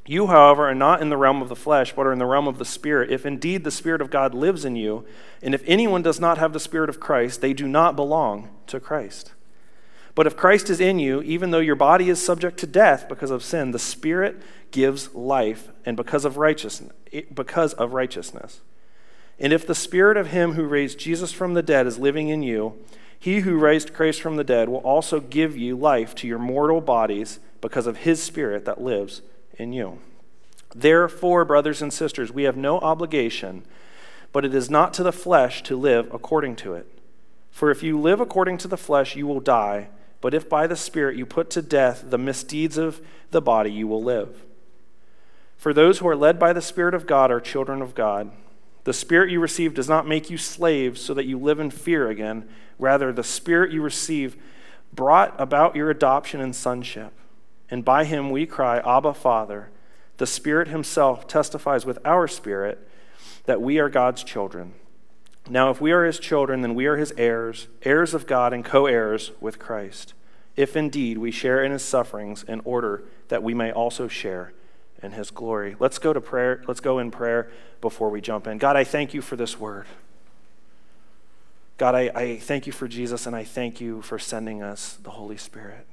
You, 0.07 0.27
however, 0.27 0.69
are 0.69 0.75
not 0.75 1.01
in 1.01 1.09
the 1.09 1.17
realm 1.17 1.41
of 1.41 1.49
the 1.49 1.57
flesh, 1.57 1.95
but 1.95 2.07
are 2.07 2.13
in 2.13 2.19
the 2.19 2.27
realm 2.27 2.47
of 2.47 2.59
the 2.59 2.65
Spirit, 2.65 3.11
if 3.11 3.25
indeed 3.25 3.65
the 3.65 3.71
Spirit 3.71 4.01
of 4.01 4.11
God 4.11 4.35
lives 4.35 4.65
in 4.65 4.77
you. 4.77 5.05
And 5.43 5.55
if 5.55 5.63
anyone 5.67 6.03
does 6.03 6.21
not 6.21 6.37
have 6.39 6.53
the 6.53 6.61
Spirit 6.61 6.91
of 6.91 7.01
Christ, 7.01 7.41
they 7.41 7.53
do 7.53 7.67
not 7.67 7.97
belong 7.97 8.51
to 8.67 8.81
Christ. 8.81 9.33
But 10.15 10.27
if 10.27 10.37
Christ 10.37 10.69
is 10.69 10.81
in 10.81 10.99
you, 10.99 11.23
even 11.23 11.53
though 11.53 11.59
your 11.59 11.77
body 11.77 12.11
is 12.11 12.25
subject 12.25 12.59
to 12.59 12.67
death 12.67 13.09
because 13.09 13.31
of 13.31 13.43
sin, 13.43 13.71
the 13.71 13.79
Spirit 13.79 14.43
gives 14.71 15.15
life, 15.15 15.69
and 15.87 15.97
because 15.97 16.25
of 16.25 16.37
righteousness, 16.37 16.93
because 17.33 17.73
of 17.75 17.95
righteousness. 17.95 18.61
And 19.41 19.53
if 19.53 19.67
the 19.67 19.75
spirit 19.75 20.19
of 20.19 20.29
him 20.29 20.53
who 20.53 20.65
raised 20.65 20.99
Jesus 20.99 21.33
from 21.33 21.55
the 21.55 21.63
dead 21.63 21.87
is 21.87 21.99
living 21.99 22.29
in 22.29 22.43
you, 22.43 22.75
he 23.19 23.41
who 23.41 23.59
raised 23.59 23.95
Christ 23.95 24.21
from 24.21 24.37
the 24.37 24.45
dead 24.45 24.69
will 24.69 24.79
also 24.79 25.21
give 25.21 25.57
you 25.57 25.77
life 25.77 26.15
to 26.17 26.27
your 26.27 26.39
mortal 26.39 26.81
bodies 26.81 27.39
because 27.61 27.87
of 27.87 27.99
his 27.99 28.23
spirit 28.23 28.65
that 28.67 28.81
lives 28.81 29.23
in 29.59 29.73
you. 29.73 29.99
Therefore, 30.75 31.45
brothers 31.45 31.83
and 31.83 31.93
sisters, 31.93 32.33
we 32.33 32.45
have 32.45 32.57
no 32.57 32.79
obligation, 32.79 33.65
but 34.33 34.45
it 34.45 34.55
is 34.55 34.71
not 34.71 34.95
to 34.95 35.03
the 35.03 35.13
flesh 35.13 35.63
to 35.65 35.77
live 35.77 36.13
according 36.13 36.57
to 36.57 36.75
it. 36.75 36.87
For 37.51 37.71
if 37.71 37.83
you 37.83 37.99
live 37.99 38.21
according 38.21 38.59
to 38.59 38.69
the 38.69 38.77
flesh, 38.77 39.17
you 39.17 39.27
will 39.27 39.41
die, 39.41 39.89
but 40.21 40.35
if 40.35 40.49
by 40.49 40.67
the 40.67 40.77
Spirit 40.77 41.17
you 41.17 41.27
put 41.27 41.51
to 41.51 41.63
death 41.63 42.05
the 42.07 42.19
misdeeds 42.19 42.79
of 42.79 43.01
the 43.31 43.43
body, 43.43 43.73
you 43.73 43.87
will 43.87 44.03
live. 44.03 44.45
For 45.57 45.75
those 45.75 45.99
who 45.99 46.09
are 46.09 46.17
led 46.17 46.39
by 46.39 46.53
the 46.53 46.63
Spirit 46.63 46.95
of 46.95 47.07
God 47.07 47.31
are 47.31 47.41
children 47.41 47.83
of 47.83 47.95
God. 47.95 48.31
The 48.85 48.93
Spirit 48.93 49.31
you 49.31 49.41
receive 49.41 49.75
does 49.75 49.89
not 49.89 50.09
make 50.09 50.31
you 50.31 50.39
slaves 50.39 51.01
so 51.01 51.15
that 51.15 51.27
you 51.27 51.39
live 51.39 51.61
in 51.61 51.71
fear 51.71 52.09
again. 52.09 52.49
Rather, 52.79 53.13
the 53.13 53.25
Spirit 53.25 53.73
you 53.73 53.83
receive 53.83 54.37
brought 54.93 55.39
about 55.39 55.77
your 55.77 55.91
adoption 55.91 56.41
and 56.41 56.57
sonship. 56.57 57.13
And 57.71 57.85
by 57.85 58.05
him 58.05 58.31
we 58.31 58.47
cry, 58.47 58.79
Abba, 58.79 59.15
Father. 59.15 59.71
The 60.17 60.27
Spirit 60.27 60.69
himself 60.69 61.27
testifies 61.27 61.87
with 61.87 61.99
our 62.05 62.27
spirit 62.27 62.87
that 63.45 63.61
we 63.61 63.79
are 63.79 63.89
God's 63.89 64.25
children. 64.25 64.75
Now, 65.49 65.71
if 65.71 65.81
we 65.81 65.93
are 65.93 66.05
his 66.05 66.19
children, 66.19 66.61
then 66.61 66.75
we 66.75 66.87
are 66.87 66.97
his 66.97 67.13
heirs, 67.17 67.69
heirs 67.83 68.15
of 68.15 68.27
God 68.27 68.53
and 68.53 68.65
co 68.65 68.87
heirs 68.87 69.33
with 69.41 69.59
Christ, 69.59 70.15
if 70.57 70.77
indeed 70.77 71.19
we 71.19 71.31
share 71.31 71.65
in 71.65 71.73
his 71.73 71.83
sufferings, 71.83 72.43
in 72.43 72.61
order 72.65 73.05
that 73.29 73.43
we 73.43 73.55
may 73.55 73.73
also 73.73 74.09
share 74.09 74.53
in 75.03 75.13
his 75.13 75.31
glory. 75.31 75.77
Let's 75.79 75.99
go 75.99 76.13
to 76.13 76.21
prayer. 76.21 76.63
Let's 76.67 76.81
go 76.81 76.99
in 76.99 77.11
prayer 77.11 77.51
before 77.81 78.11
we 78.11 78.21
jump 78.21 78.47
in. 78.47 78.59
God, 78.59 78.77
I 78.77 78.85
thank 78.85 79.15
you 79.15 79.23
for 79.23 79.37
this 79.37 79.59
word. 79.59 79.87
God, 81.79 81.95
I, 81.95 82.11
I 82.15 82.37
thank 82.37 82.67
you 82.67 82.73
for 82.73 82.87
Jesus, 82.87 83.27
and 83.27 83.35
I 83.35 83.45
thank 83.45 83.81
you 83.81 84.03
for 84.03 84.19
sending 84.19 84.63
us 84.63 84.99
the 85.03 85.11
Holy 85.11 85.39
Spirit. 85.39 85.87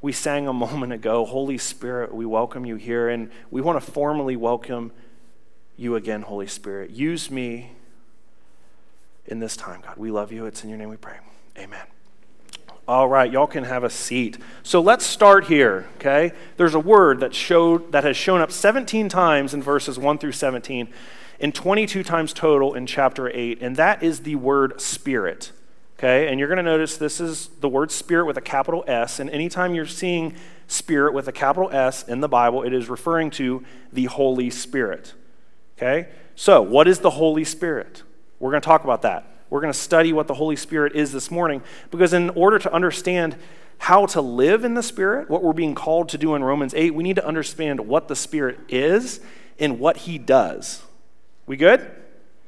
We 0.00 0.12
sang 0.12 0.48
a 0.48 0.52
moment 0.66 0.92
ago, 0.92 1.24
Holy 1.24 1.58
Spirit, 1.58 2.12
we 2.12 2.26
welcome 2.26 2.66
you 2.66 2.76
here, 2.76 3.08
and 3.08 3.30
we 3.50 3.60
want 3.60 3.82
to 3.82 3.90
formally 3.92 4.36
welcome 4.36 4.92
you 5.76 5.94
again, 5.94 6.22
Holy 6.22 6.48
Spirit. 6.48 6.90
Use 6.90 7.30
me 7.30 7.72
in 9.26 9.38
this 9.38 9.56
time, 9.56 9.80
God. 9.80 9.96
We 9.96 10.10
love 10.10 10.32
you. 10.32 10.46
It's 10.46 10.64
in 10.64 10.70
your 10.70 10.78
name 10.78 10.88
we 10.88 10.96
pray. 10.96 11.18
Amen. 11.56 11.97
All 12.88 13.06
right, 13.06 13.30
y'all 13.30 13.46
can 13.46 13.64
have 13.64 13.84
a 13.84 13.90
seat. 13.90 14.38
So 14.62 14.80
let's 14.80 15.04
start 15.04 15.44
here, 15.44 15.86
okay? 15.96 16.32
There's 16.56 16.74
a 16.74 16.80
word 16.80 17.20
that 17.20 17.34
showed 17.34 17.92
that 17.92 18.02
has 18.02 18.16
shown 18.16 18.40
up 18.40 18.50
17 18.50 19.10
times 19.10 19.52
in 19.52 19.62
verses 19.62 19.98
1 19.98 20.16
through 20.16 20.32
17 20.32 20.88
and 21.38 21.54
22 21.54 22.02
times 22.02 22.32
total 22.32 22.72
in 22.72 22.86
chapter 22.86 23.28
8, 23.28 23.60
and 23.60 23.76
that 23.76 24.02
is 24.02 24.20
the 24.20 24.36
word 24.36 24.80
spirit. 24.80 25.52
Okay? 25.98 26.28
And 26.28 26.40
you're 26.40 26.48
going 26.48 26.56
to 26.56 26.62
notice 26.62 26.96
this 26.96 27.20
is 27.20 27.48
the 27.60 27.68
word 27.68 27.90
spirit 27.90 28.24
with 28.24 28.38
a 28.38 28.40
capital 28.40 28.84
S, 28.86 29.20
and 29.20 29.28
anytime 29.28 29.74
you're 29.74 29.84
seeing 29.84 30.34
spirit 30.66 31.12
with 31.12 31.28
a 31.28 31.32
capital 31.32 31.68
S 31.70 32.08
in 32.08 32.20
the 32.20 32.28
Bible, 32.28 32.62
it 32.62 32.72
is 32.72 32.88
referring 32.88 33.30
to 33.32 33.62
the 33.92 34.06
Holy 34.06 34.48
Spirit. 34.48 35.12
Okay? 35.76 36.08
So, 36.36 36.62
what 36.62 36.88
is 36.88 37.00
the 37.00 37.10
Holy 37.10 37.44
Spirit? 37.44 38.02
We're 38.40 38.50
going 38.50 38.62
to 38.62 38.66
talk 38.66 38.84
about 38.84 39.02
that. 39.02 39.37
We're 39.50 39.60
going 39.60 39.72
to 39.72 39.78
study 39.78 40.12
what 40.12 40.26
the 40.26 40.34
Holy 40.34 40.56
Spirit 40.56 40.94
is 40.94 41.12
this 41.12 41.30
morning 41.30 41.62
because, 41.90 42.12
in 42.12 42.30
order 42.30 42.58
to 42.58 42.72
understand 42.72 43.36
how 43.78 44.06
to 44.06 44.20
live 44.20 44.64
in 44.64 44.74
the 44.74 44.82
Spirit, 44.82 45.30
what 45.30 45.42
we're 45.42 45.52
being 45.52 45.74
called 45.74 46.08
to 46.10 46.18
do 46.18 46.34
in 46.34 46.44
Romans 46.44 46.74
8, 46.74 46.94
we 46.94 47.02
need 47.02 47.16
to 47.16 47.26
understand 47.26 47.80
what 47.80 48.08
the 48.08 48.16
Spirit 48.16 48.58
is 48.68 49.20
and 49.58 49.78
what 49.78 49.98
He 49.98 50.18
does. 50.18 50.82
We 51.46 51.56
good? 51.56 51.90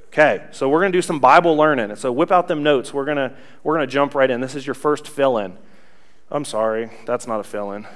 Okay, 0.08 0.44
so 0.50 0.68
we're 0.68 0.80
going 0.80 0.90
to 0.92 0.98
do 0.98 1.02
some 1.02 1.20
Bible 1.20 1.56
learning. 1.56 1.94
So 1.94 2.10
whip 2.10 2.32
out 2.32 2.48
them 2.48 2.64
notes. 2.64 2.92
We're 2.92 3.04
going 3.04 3.16
to 3.16 3.32
we're 3.62 3.76
going 3.76 3.86
to 3.86 3.92
jump 3.92 4.14
right 4.14 4.28
in. 4.28 4.40
This 4.40 4.56
is 4.56 4.66
your 4.66 4.74
first 4.74 5.06
fill 5.06 5.38
in. 5.38 5.56
I'm 6.30 6.44
sorry, 6.44 6.90
that's 7.06 7.26
not 7.26 7.40
a 7.40 7.44
fill 7.44 7.72
in. 7.72 7.86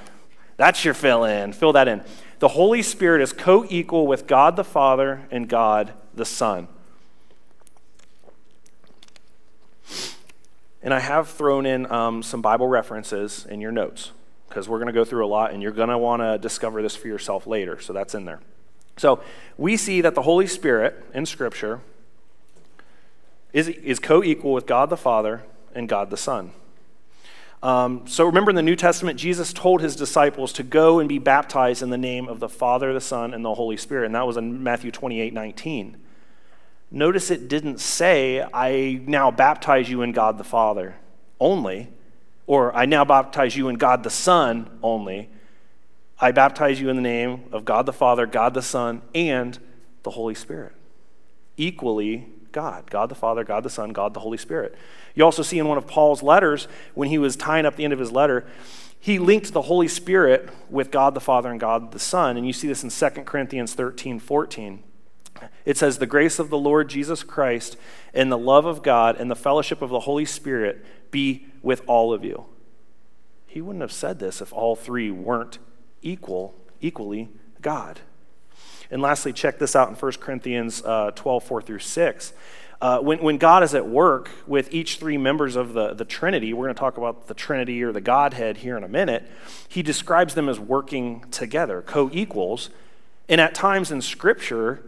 That's 0.57 0.85
your 0.85 0.93
fill 0.93 1.25
in. 1.25 1.51
Fill 1.51 1.73
that 1.73 1.89
in. 1.89 2.03
The 2.39 2.47
Holy 2.49 2.81
Spirit 2.81 3.21
is 3.21 3.33
co 3.33 3.65
equal 3.69 4.07
with 4.07 4.27
God 4.27 4.55
the 4.55 4.63
Father 4.63 5.27
and 5.29 5.49
God 5.49 5.93
the 6.13 6.25
Son. 6.25 6.69
And 10.85 10.93
I 10.93 10.99
have 10.99 11.29
thrown 11.29 11.65
in 11.65 11.91
um, 11.91 12.21
some 12.21 12.43
Bible 12.43 12.67
references 12.67 13.47
in 13.49 13.59
your 13.59 13.71
notes 13.71 14.11
because 14.47 14.69
we're 14.69 14.77
going 14.77 14.85
to 14.85 14.93
go 14.93 15.03
through 15.03 15.25
a 15.25 15.27
lot 15.27 15.51
and 15.51 15.63
you're 15.63 15.71
going 15.71 15.89
to 15.89 15.97
want 15.97 16.21
to 16.21 16.37
discover 16.37 16.83
this 16.83 16.95
for 16.95 17.07
yourself 17.07 17.47
later. 17.47 17.81
So 17.81 17.91
that's 17.91 18.13
in 18.13 18.25
there. 18.25 18.39
So 18.95 19.21
we 19.57 19.77
see 19.77 20.01
that 20.01 20.13
the 20.13 20.21
Holy 20.21 20.45
Spirit 20.45 21.03
in 21.11 21.25
Scripture 21.25 21.81
is, 23.51 23.67
is 23.67 23.97
co 23.97 24.23
equal 24.23 24.53
with 24.53 24.67
God 24.67 24.91
the 24.91 24.95
Father 24.95 25.41
and 25.73 25.89
God 25.89 26.11
the 26.11 26.17
Son. 26.17 26.51
Um, 27.63 28.05
so 28.05 28.23
remember 28.23 28.51
in 28.51 28.55
the 28.55 28.61
New 28.61 28.75
Testament, 28.75 29.19
Jesus 29.19 29.53
told 29.53 29.81
his 29.81 29.95
disciples 29.95 30.53
to 30.53 30.61
go 30.61 30.99
and 30.99 31.09
be 31.09 31.17
baptized 31.17 31.81
in 31.81 31.89
the 31.89 31.97
name 31.97 32.27
of 32.27 32.39
the 32.39 32.47
Father, 32.47 32.93
the 32.93 33.01
Son, 33.01 33.33
and 33.33 33.43
the 33.43 33.55
Holy 33.55 33.75
Spirit. 33.75 34.05
And 34.05 34.13
that 34.13 34.27
was 34.27 34.37
in 34.37 34.61
Matthew 34.61 34.91
28 34.91 35.33
19. 35.33 35.97
Notice 36.95 37.29
it 37.29 37.49
didn't 37.49 37.81
say, 37.81 38.41
I 38.53 39.01
now 39.05 39.29
baptize 39.29 39.89
you 39.89 40.01
in 40.01 40.13
God 40.13 40.37
the 40.37 40.45
Father 40.45 40.95
only, 41.41 41.89
or 42.47 42.73
I 42.73 42.85
now 42.85 43.03
baptize 43.03 43.57
you 43.57 43.67
in 43.67 43.75
God 43.75 44.03
the 44.03 44.09
Son 44.09 44.79
only. 44.81 45.27
I 46.21 46.31
baptize 46.31 46.79
you 46.79 46.87
in 46.87 46.95
the 46.95 47.01
name 47.01 47.49
of 47.51 47.65
God 47.65 47.85
the 47.85 47.91
Father, 47.91 48.25
God 48.25 48.53
the 48.53 48.61
Son, 48.61 49.01
and 49.13 49.59
the 50.03 50.11
Holy 50.11 50.35
Spirit. 50.35 50.71
Equally 51.57 52.27
God 52.53 52.89
God 52.89 53.09
the 53.09 53.15
Father, 53.15 53.43
God 53.43 53.63
the 53.63 53.69
Son, 53.69 53.91
God 53.91 54.13
the 54.13 54.21
Holy 54.21 54.37
Spirit. 54.37 54.73
You 55.15 55.25
also 55.25 55.43
see 55.43 55.59
in 55.59 55.67
one 55.67 55.77
of 55.77 55.87
Paul's 55.87 56.23
letters, 56.23 56.69
when 56.93 57.09
he 57.09 57.17
was 57.17 57.35
tying 57.35 57.65
up 57.65 57.75
the 57.75 57.83
end 57.83 57.91
of 57.91 57.99
his 57.99 58.13
letter, 58.13 58.45
he 58.97 59.19
linked 59.19 59.51
the 59.51 59.63
Holy 59.63 59.89
Spirit 59.89 60.47
with 60.69 60.91
God 60.91 61.13
the 61.13 61.19
Father 61.19 61.51
and 61.51 61.59
God 61.59 61.91
the 61.91 61.99
Son. 61.99 62.37
And 62.37 62.47
you 62.47 62.53
see 62.53 62.69
this 62.69 62.85
in 62.85 62.89
2 62.89 63.23
Corinthians 63.23 63.73
13 63.73 64.17
14. 64.17 64.81
It 65.65 65.77
says, 65.77 65.97
The 65.97 66.05
grace 66.05 66.39
of 66.39 66.49
the 66.49 66.57
Lord 66.57 66.89
Jesus 66.89 67.23
Christ 67.23 67.77
and 68.13 68.31
the 68.31 68.37
love 68.37 68.65
of 68.65 68.83
God 68.83 69.17
and 69.19 69.29
the 69.29 69.35
fellowship 69.35 69.81
of 69.81 69.89
the 69.89 70.01
Holy 70.01 70.25
Spirit 70.25 70.85
be 71.11 71.47
with 71.61 71.81
all 71.87 72.13
of 72.13 72.23
you. 72.23 72.45
He 73.47 73.61
wouldn't 73.61 73.81
have 73.81 73.91
said 73.91 74.19
this 74.19 74.41
if 74.41 74.51
all 74.51 74.75
three 74.75 75.11
weren't 75.11 75.59
equal, 76.01 76.55
equally 76.81 77.29
God. 77.61 78.01
And 78.91 79.01
lastly, 79.01 79.33
check 79.33 79.59
this 79.59 79.75
out 79.75 79.89
in 79.89 79.95
1 79.95 80.11
Corinthians 80.13 80.83
uh, 80.83 81.11
12, 81.15 81.43
4 81.43 81.61
through 81.61 81.79
6. 81.79 82.33
Uh, 82.81 82.99
when, 82.99 83.19
when 83.19 83.37
God 83.37 83.63
is 83.63 83.73
at 83.73 83.87
work 83.87 84.29
with 84.45 84.73
each 84.73 84.97
three 84.97 85.17
members 85.17 85.55
of 85.55 85.73
the, 85.73 85.93
the 85.93 86.05
Trinity, 86.05 86.53
we're 86.53 86.65
going 86.65 86.75
to 86.75 86.79
talk 86.79 86.97
about 86.97 87.27
the 87.27 87.33
Trinity 87.33 87.81
or 87.81 87.91
the 87.91 88.01
Godhead 88.01 88.57
here 88.57 88.77
in 88.77 88.83
a 88.83 88.87
minute, 88.87 89.23
he 89.67 89.81
describes 89.81 90.35
them 90.35 90.49
as 90.49 90.59
working 90.59 91.23
together, 91.31 91.81
co 91.81 92.09
equals. 92.11 92.69
And 93.27 93.41
at 93.41 93.55
times 93.55 93.91
in 93.91 94.01
Scripture, 94.01 94.83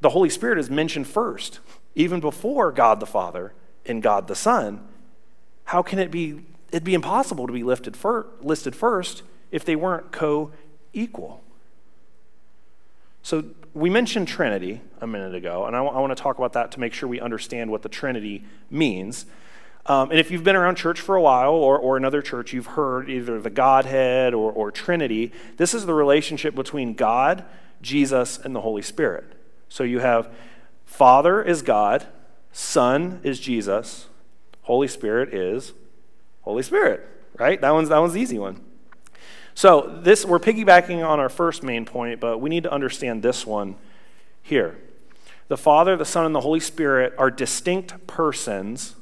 the 0.00 0.10
Holy 0.10 0.28
Spirit 0.28 0.58
is 0.58 0.70
mentioned 0.70 1.06
first, 1.06 1.60
even 1.94 2.20
before 2.20 2.72
God 2.72 3.00
the 3.00 3.06
Father 3.06 3.52
and 3.84 4.02
God 4.02 4.28
the 4.28 4.34
Son. 4.34 4.86
How 5.64 5.82
can 5.82 5.98
it 5.98 6.10
be? 6.10 6.44
It'd 6.70 6.84
be 6.84 6.94
impossible 6.94 7.46
to 7.46 7.52
be 7.52 7.62
lifted 7.62 7.96
fir- 7.96 8.26
listed 8.40 8.76
first 8.76 9.22
if 9.50 9.64
they 9.64 9.76
weren't 9.76 10.12
co 10.12 10.52
equal. 10.92 11.42
So 13.22 13.44
we 13.74 13.90
mentioned 13.90 14.28
Trinity 14.28 14.80
a 15.00 15.06
minute 15.06 15.34
ago, 15.34 15.66
and 15.66 15.74
I, 15.74 15.80
w- 15.80 15.96
I 15.96 16.00
want 16.00 16.16
to 16.16 16.22
talk 16.22 16.38
about 16.38 16.52
that 16.52 16.70
to 16.72 16.80
make 16.80 16.92
sure 16.92 17.08
we 17.08 17.20
understand 17.20 17.70
what 17.70 17.82
the 17.82 17.88
Trinity 17.88 18.44
means. 18.70 19.26
Um, 19.86 20.10
and 20.10 20.18
if 20.18 20.30
you've 20.30 20.44
been 20.44 20.56
around 20.56 20.76
church 20.76 21.00
for 21.00 21.16
a 21.16 21.22
while 21.22 21.52
or, 21.52 21.78
or 21.78 21.96
another 21.96 22.22
church, 22.22 22.52
you've 22.52 22.66
heard 22.66 23.08
either 23.10 23.40
the 23.40 23.50
Godhead 23.50 24.34
or, 24.34 24.52
or 24.52 24.70
Trinity. 24.70 25.32
This 25.56 25.74
is 25.74 25.86
the 25.86 25.94
relationship 25.94 26.54
between 26.54 26.94
God, 26.94 27.44
Jesus, 27.82 28.38
and 28.38 28.54
the 28.54 28.60
Holy 28.60 28.82
Spirit. 28.82 29.35
So 29.68 29.84
you 29.84 30.00
have 30.00 30.32
Father 30.84 31.42
is 31.42 31.62
God, 31.62 32.06
Son 32.52 33.20
is 33.22 33.38
Jesus, 33.38 34.06
Holy 34.62 34.88
Spirit 34.88 35.34
is 35.34 35.72
Holy 36.42 36.62
Spirit, 36.62 37.06
right? 37.38 37.60
That 37.60 37.70
one's, 37.72 37.88
that 37.88 37.98
one's 37.98 38.14
the 38.14 38.20
easy 38.20 38.38
one. 38.38 38.60
So 39.54 40.00
this 40.02 40.24
we're 40.24 40.38
piggybacking 40.38 41.06
on 41.06 41.18
our 41.18 41.28
first 41.28 41.62
main 41.62 41.84
point, 41.84 42.20
but 42.20 42.38
we 42.38 42.50
need 42.50 42.62
to 42.64 42.72
understand 42.72 43.22
this 43.22 43.46
one 43.46 43.76
here. 44.42 44.78
The 45.48 45.56
Father, 45.56 45.96
the 45.96 46.04
Son, 46.04 46.26
and 46.26 46.34
the 46.34 46.40
Holy 46.40 46.60
Spirit 46.60 47.14
are 47.18 47.30
distinct 47.30 48.06
persons. 48.06 48.96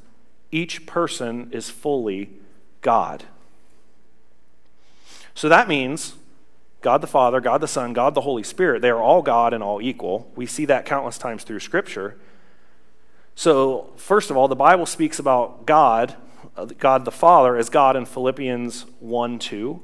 Each 0.50 0.86
person 0.86 1.48
is 1.52 1.70
fully 1.70 2.30
God. 2.82 3.24
So 5.34 5.48
that 5.48 5.68
means 5.68 6.14
God 6.84 7.00
the 7.00 7.08
Father, 7.08 7.40
God 7.40 7.60
the 7.60 7.66
Son, 7.66 7.92
God 7.92 8.14
the 8.14 8.20
Holy 8.20 8.44
Spirit, 8.44 8.80
they 8.80 8.90
are 8.90 9.02
all 9.02 9.22
God 9.22 9.52
and 9.52 9.64
all 9.64 9.82
equal. 9.82 10.30
We 10.36 10.46
see 10.46 10.64
that 10.66 10.86
countless 10.86 11.18
times 11.18 11.42
through 11.42 11.60
Scripture. 11.60 12.16
So, 13.34 13.92
first 13.96 14.30
of 14.30 14.36
all, 14.36 14.46
the 14.46 14.54
Bible 14.54 14.86
speaks 14.86 15.18
about 15.18 15.66
God, 15.66 16.14
uh, 16.56 16.66
God 16.66 17.04
the 17.04 17.10
Father, 17.10 17.56
as 17.56 17.68
God 17.68 17.96
in 17.96 18.04
Philippians 18.04 18.86
1 19.00 19.40
2 19.40 19.82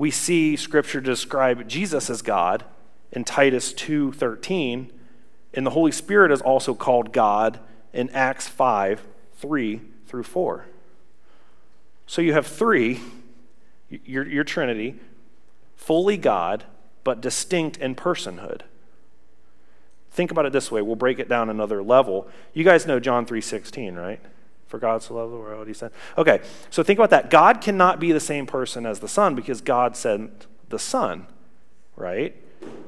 we 0.00 0.10
see 0.10 0.56
scripture 0.56 1.02
describe 1.02 1.68
Jesus 1.68 2.08
as 2.08 2.22
God 2.22 2.64
in 3.12 3.22
Titus 3.22 3.74
2:13, 3.74 4.90
and 5.52 5.66
the 5.66 5.72
Holy 5.72 5.92
Spirit 5.92 6.32
is 6.32 6.40
also 6.40 6.72
called 6.72 7.12
God 7.12 7.60
in 7.92 8.08
Acts 8.10 8.48
5, 8.48 9.06
3 9.34 9.82
through 10.06 10.22
4. 10.22 10.64
So 12.06 12.22
you 12.22 12.32
have 12.32 12.46
three, 12.46 13.02
your, 13.90 14.26
your 14.26 14.42
Trinity, 14.42 14.98
fully 15.80 16.18
God, 16.18 16.64
but 17.04 17.22
distinct 17.22 17.78
in 17.78 17.94
personhood. 17.94 18.60
Think 20.10 20.30
about 20.30 20.44
it 20.44 20.52
this 20.52 20.70
way. 20.70 20.82
We'll 20.82 20.94
break 20.94 21.18
it 21.18 21.28
down 21.28 21.48
another 21.48 21.82
level. 21.82 22.28
You 22.52 22.64
guys 22.64 22.86
know 22.86 23.00
John 23.00 23.24
3:16, 23.24 23.96
right? 23.96 24.20
For 24.66 24.78
God 24.78 25.02
so 25.02 25.14
loved 25.14 25.32
the 25.32 25.38
world, 25.38 25.66
he 25.66 25.74
said. 25.74 25.90
Okay, 26.18 26.42
so 26.68 26.82
think 26.82 26.98
about 26.98 27.10
that. 27.10 27.30
God 27.30 27.60
cannot 27.60 27.98
be 27.98 28.12
the 28.12 28.20
same 28.20 28.46
person 28.46 28.84
as 28.84 29.00
the 29.00 29.08
Son 29.08 29.34
because 29.34 29.62
God 29.62 29.96
sent 29.96 30.46
the 30.68 30.78
Son, 30.78 31.26
right? 31.96 32.36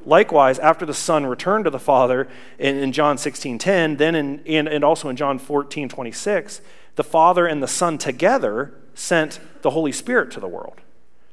Likewise, 0.05 0.59
after 0.59 0.85
the 0.85 0.93
Son 0.93 1.25
returned 1.25 1.65
to 1.65 1.71
the 1.71 1.79
Father 1.79 2.27
in, 2.59 2.77
in 2.77 2.91
John 2.91 3.17
16 3.17 3.57
10, 3.57 3.97
then 3.97 4.13
in, 4.13 4.39
in, 4.45 4.67
and 4.67 4.83
also 4.83 5.09
in 5.09 5.15
John 5.15 5.39
14 5.39 5.89
26, 5.89 6.61
the 6.95 7.03
Father 7.03 7.47
and 7.47 7.63
the 7.63 7.67
Son 7.67 7.97
together 7.97 8.75
sent 8.93 9.39
the 9.63 9.71
Holy 9.71 9.91
Spirit 9.91 10.29
to 10.31 10.39
the 10.39 10.47
world. 10.47 10.82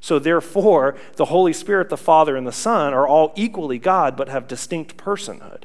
So, 0.00 0.18
therefore, 0.18 0.96
the 1.16 1.26
Holy 1.26 1.52
Spirit, 1.52 1.90
the 1.90 1.96
Father, 1.96 2.36
and 2.36 2.46
the 2.46 2.52
Son 2.52 2.94
are 2.94 3.06
all 3.06 3.32
equally 3.36 3.78
God 3.78 4.16
but 4.16 4.28
have 4.28 4.48
distinct 4.48 4.96
personhood. 4.96 5.64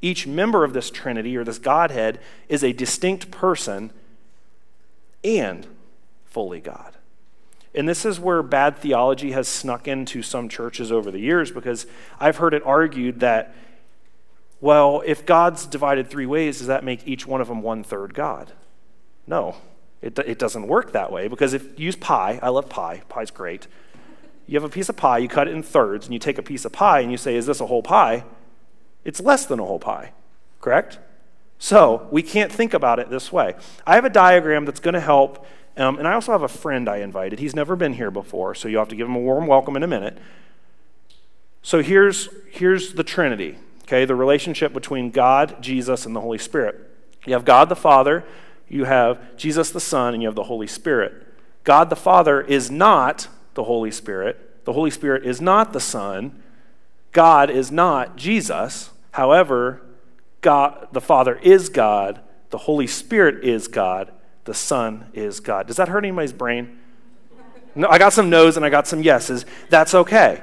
Each 0.00 0.26
member 0.26 0.64
of 0.64 0.72
this 0.72 0.90
Trinity 0.90 1.36
or 1.36 1.44
this 1.44 1.58
Godhead 1.58 2.20
is 2.48 2.64
a 2.64 2.72
distinct 2.72 3.30
person 3.30 3.90
and 5.22 5.66
fully 6.24 6.60
God. 6.60 6.94
And 7.74 7.88
this 7.88 8.04
is 8.04 8.18
where 8.18 8.42
bad 8.42 8.78
theology 8.78 9.32
has 9.32 9.46
snuck 9.46 9.86
into 9.86 10.22
some 10.22 10.48
churches 10.48 10.90
over 10.90 11.10
the 11.10 11.18
years 11.18 11.50
because 11.50 11.86
I've 12.18 12.38
heard 12.38 12.54
it 12.54 12.62
argued 12.64 13.20
that, 13.20 13.54
well, 14.60 15.02
if 15.04 15.26
God's 15.26 15.66
divided 15.66 16.08
three 16.08 16.26
ways, 16.26 16.58
does 16.58 16.68
that 16.68 16.82
make 16.82 17.06
each 17.06 17.26
one 17.26 17.40
of 17.40 17.48
them 17.48 17.62
one 17.62 17.84
third 17.84 18.14
God? 18.14 18.52
No, 19.26 19.56
it, 20.00 20.18
it 20.18 20.38
doesn't 20.38 20.66
work 20.66 20.92
that 20.92 21.10
way 21.10 21.28
because 21.28 21.54
if 21.54 21.78
you 21.78 21.86
use 21.86 21.96
pie, 21.96 22.38
I 22.42 22.48
love 22.48 22.68
pie, 22.68 23.02
pie's 23.08 23.30
great. 23.30 23.66
You 24.46 24.54
have 24.54 24.64
a 24.64 24.72
piece 24.72 24.88
of 24.88 24.96
pie, 24.96 25.18
you 25.18 25.28
cut 25.28 25.48
it 25.48 25.54
in 25.54 25.62
thirds, 25.62 26.06
and 26.06 26.14
you 26.14 26.18
take 26.18 26.38
a 26.38 26.42
piece 26.42 26.64
of 26.64 26.72
pie 26.72 27.00
and 27.00 27.10
you 27.10 27.18
say, 27.18 27.36
Is 27.36 27.46
this 27.46 27.60
a 27.60 27.66
whole 27.66 27.82
pie? 27.82 28.24
It's 29.04 29.20
less 29.20 29.46
than 29.46 29.60
a 29.60 29.64
whole 29.64 29.78
pie, 29.78 30.12
correct? 30.60 30.98
So 31.58 32.08
we 32.10 32.22
can't 32.22 32.52
think 32.52 32.72
about 32.72 32.98
it 32.98 33.10
this 33.10 33.32
way. 33.32 33.54
I 33.86 33.96
have 33.96 34.04
a 34.04 34.10
diagram 34.10 34.64
that's 34.64 34.80
going 34.80 34.94
to 34.94 35.00
help 35.00 35.44
um, 35.78 35.98
and 35.98 36.08
I 36.08 36.14
also 36.14 36.32
have 36.32 36.42
a 36.42 36.48
friend 36.48 36.88
I 36.88 36.98
invited. 36.98 37.38
He's 37.38 37.54
never 37.54 37.76
been 37.76 37.94
here 37.94 38.10
before, 38.10 38.54
so 38.56 38.66
you'll 38.66 38.80
have 38.80 38.88
to 38.88 38.96
give 38.96 39.06
him 39.06 39.14
a 39.14 39.20
warm 39.20 39.46
welcome 39.46 39.76
in 39.76 39.84
a 39.84 39.86
minute. 39.86 40.18
So 41.62 41.82
here's, 41.82 42.28
here's 42.50 42.94
the 42.94 43.04
Trinity, 43.04 43.58
okay, 43.82 44.04
the 44.04 44.16
relationship 44.16 44.72
between 44.72 45.10
God, 45.10 45.62
Jesus, 45.62 46.04
and 46.04 46.16
the 46.16 46.20
Holy 46.20 46.38
Spirit. 46.38 46.80
You 47.26 47.34
have 47.34 47.44
God 47.44 47.68
the 47.68 47.76
Father, 47.76 48.24
you 48.68 48.84
have 48.84 49.36
Jesus 49.36 49.70
the 49.70 49.80
Son, 49.80 50.14
and 50.14 50.22
you 50.22 50.28
have 50.28 50.34
the 50.34 50.44
Holy 50.44 50.66
Spirit. 50.66 51.26
God 51.64 51.90
the 51.90 51.96
Father 51.96 52.40
is 52.40 52.70
not 52.70 53.28
the 53.54 53.64
Holy 53.64 53.90
Spirit, 53.90 54.64
the 54.64 54.72
Holy 54.72 54.90
Spirit 54.90 55.24
is 55.24 55.40
not 55.40 55.72
the 55.72 55.80
Son, 55.80 56.42
God 57.12 57.50
is 57.50 57.72
not 57.72 58.16
Jesus. 58.16 58.90
However, 59.12 59.82
God 60.40 60.88
the 60.92 61.00
Father 61.00 61.36
is 61.42 61.68
God, 61.68 62.20
the 62.50 62.58
Holy 62.58 62.86
Spirit 62.86 63.44
is 63.44 63.68
God, 63.68 64.12
the 64.44 64.54
Son 64.54 65.06
is 65.12 65.40
God. 65.40 65.66
Does 65.66 65.76
that 65.76 65.88
hurt 65.88 66.04
anybody's 66.04 66.32
brain? 66.32 66.78
No, 67.74 67.88
I 67.88 67.98
got 67.98 68.12
some 68.12 68.30
no's 68.30 68.56
and 68.56 68.64
I 68.64 68.70
got 68.70 68.86
some 68.86 69.02
yeses. 69.02 69.44
That's 69.68 69.94
okay. 69.94 70.42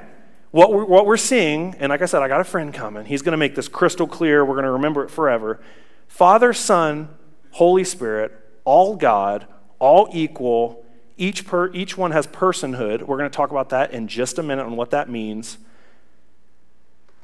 What 0.52 0.72
we're, 0.72 0.84
what 0.84 1.06
we're 1.06 1.16
seeing, 1.16 1.74
and 1.80 1.90
like 1.90 2.02
I 2.02 2.06
said, 2.06 2.22
I 2.22 2.28
got 2.28 2.40
a 2.40 2.44
friend 2.44 2.72
coming. 2.72 3.04
He's 3.04 3.22
going 3.22 3.32
to 3.32 3.36
make 3.36 3.54
this 3.54 3.68
crystal 3.68 4.06
clear. 4.06 4.44
We're 4.44 4.54
going 4.54 4.64
to 4.64 4.70
remember 4.70 5.04
it 5.04 5.10
forever. 5.10 5.60
Father, 6.08 6.52
Son, 6.52 7.08
Holy 7.56 7.84
Spirit, 7.84 8.32
all 8.66 8.96
God, 8.96 9.46
all 9.78 10.10
equal. 10.12 10.84
Each, 11.16 11.46
per, 11.46 11.72
each 11.72 11.96
one 11.96 12.10
has 12.10 12.26
personhood. 12.26 13.00
We're 13.04 13.16
going 13.16 13.30
to 13.30 13.34
talk 13.34 13.50
about 13.50 13.70
that 13.70 13.92
in 13.92 14.08
just 14.08 14.38
a 14.38 14.42
minute 14.42 14.66
on 14.66 14.76
what 14.76 14.90
that 14.90 15.08
means. 15.08 15.56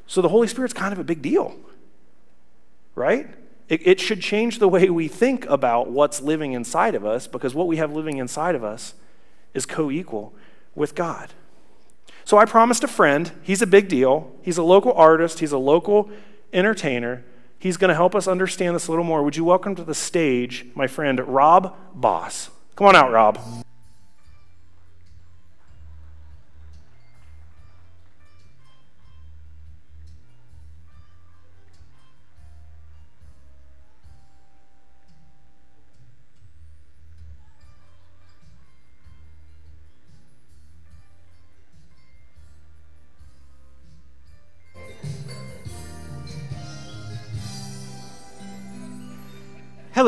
So 0.06 0.22
the 0.22 0.30
Holy 0.30 0.48
Spirit's 0.48 0.72
kind 0.72 0.90
of 0.90 0.98
a 0.98 1.04
big 1.04 1.20
deal, 1.20 1.54
right? 2.94 3.28
It, 3.68 3.86
it 3.86 4.00
should 4.00 4.22
change 4.22 4.58
the 4.58 4.68
way 4.68 4.88
we 4.88 5.06
think 5.06 5.44
about 5.50 5.90
what's 5.90 6.22
living 6.22 6.54
inside 6.54 6.94
of 6.94 7.04
us 7.04 7.26
because 7.26 7.54
what 7.54 7.66
we 7.66 7.76
have 7.76 7.92
living 7.92 8.16
inside 8.16 8.54
of 8.54 8.64
us 8.64 8.94
is 9.52 9.66
co 9.66 9.90
equal 9.90 10.32
with 10.74 10.94
God. 10.94 11.34
So 12.24 12.38
I 12.38 12.46
promised 12.46 12.82
a 12.82 12.88
friend, 12.88 13.30
he's 13.42 13.60
a 13.60 13.66
big 13.66 13.88
deal. 13.88 14.34
He's 14.40 14.56
a 14.56 14.62
local 14.62 14.94
artist, 14.94 15.40
he's 15.40 15.52
a 15.52 15.58
local 15.58 16.10
entertainer. 16.54 17.22
He's 17.62 17.76
going 17.76 17.90
to 17.90 17.94
help 17.94 18.16
us 18.16 18.26
understand 18.26 18.74
this 18.74 18.88
a 18.88 18.90
little 18.90 19.04
more. 19.04 19.22
Would 19.22 19.36
you 19.36 19.44
welcome 19.44 19.76
to 19.76 19.84
the 19.84 19.94
stage 19.94 20.66
my 20.74 20.88
friend 20.88 21.20
Rob 21.28 21.76
Boss? 21.94 22.50
Come 22.74 22.88
on 22.88 22.96
out, 22.96 23.12
Rob. 23.12 23.61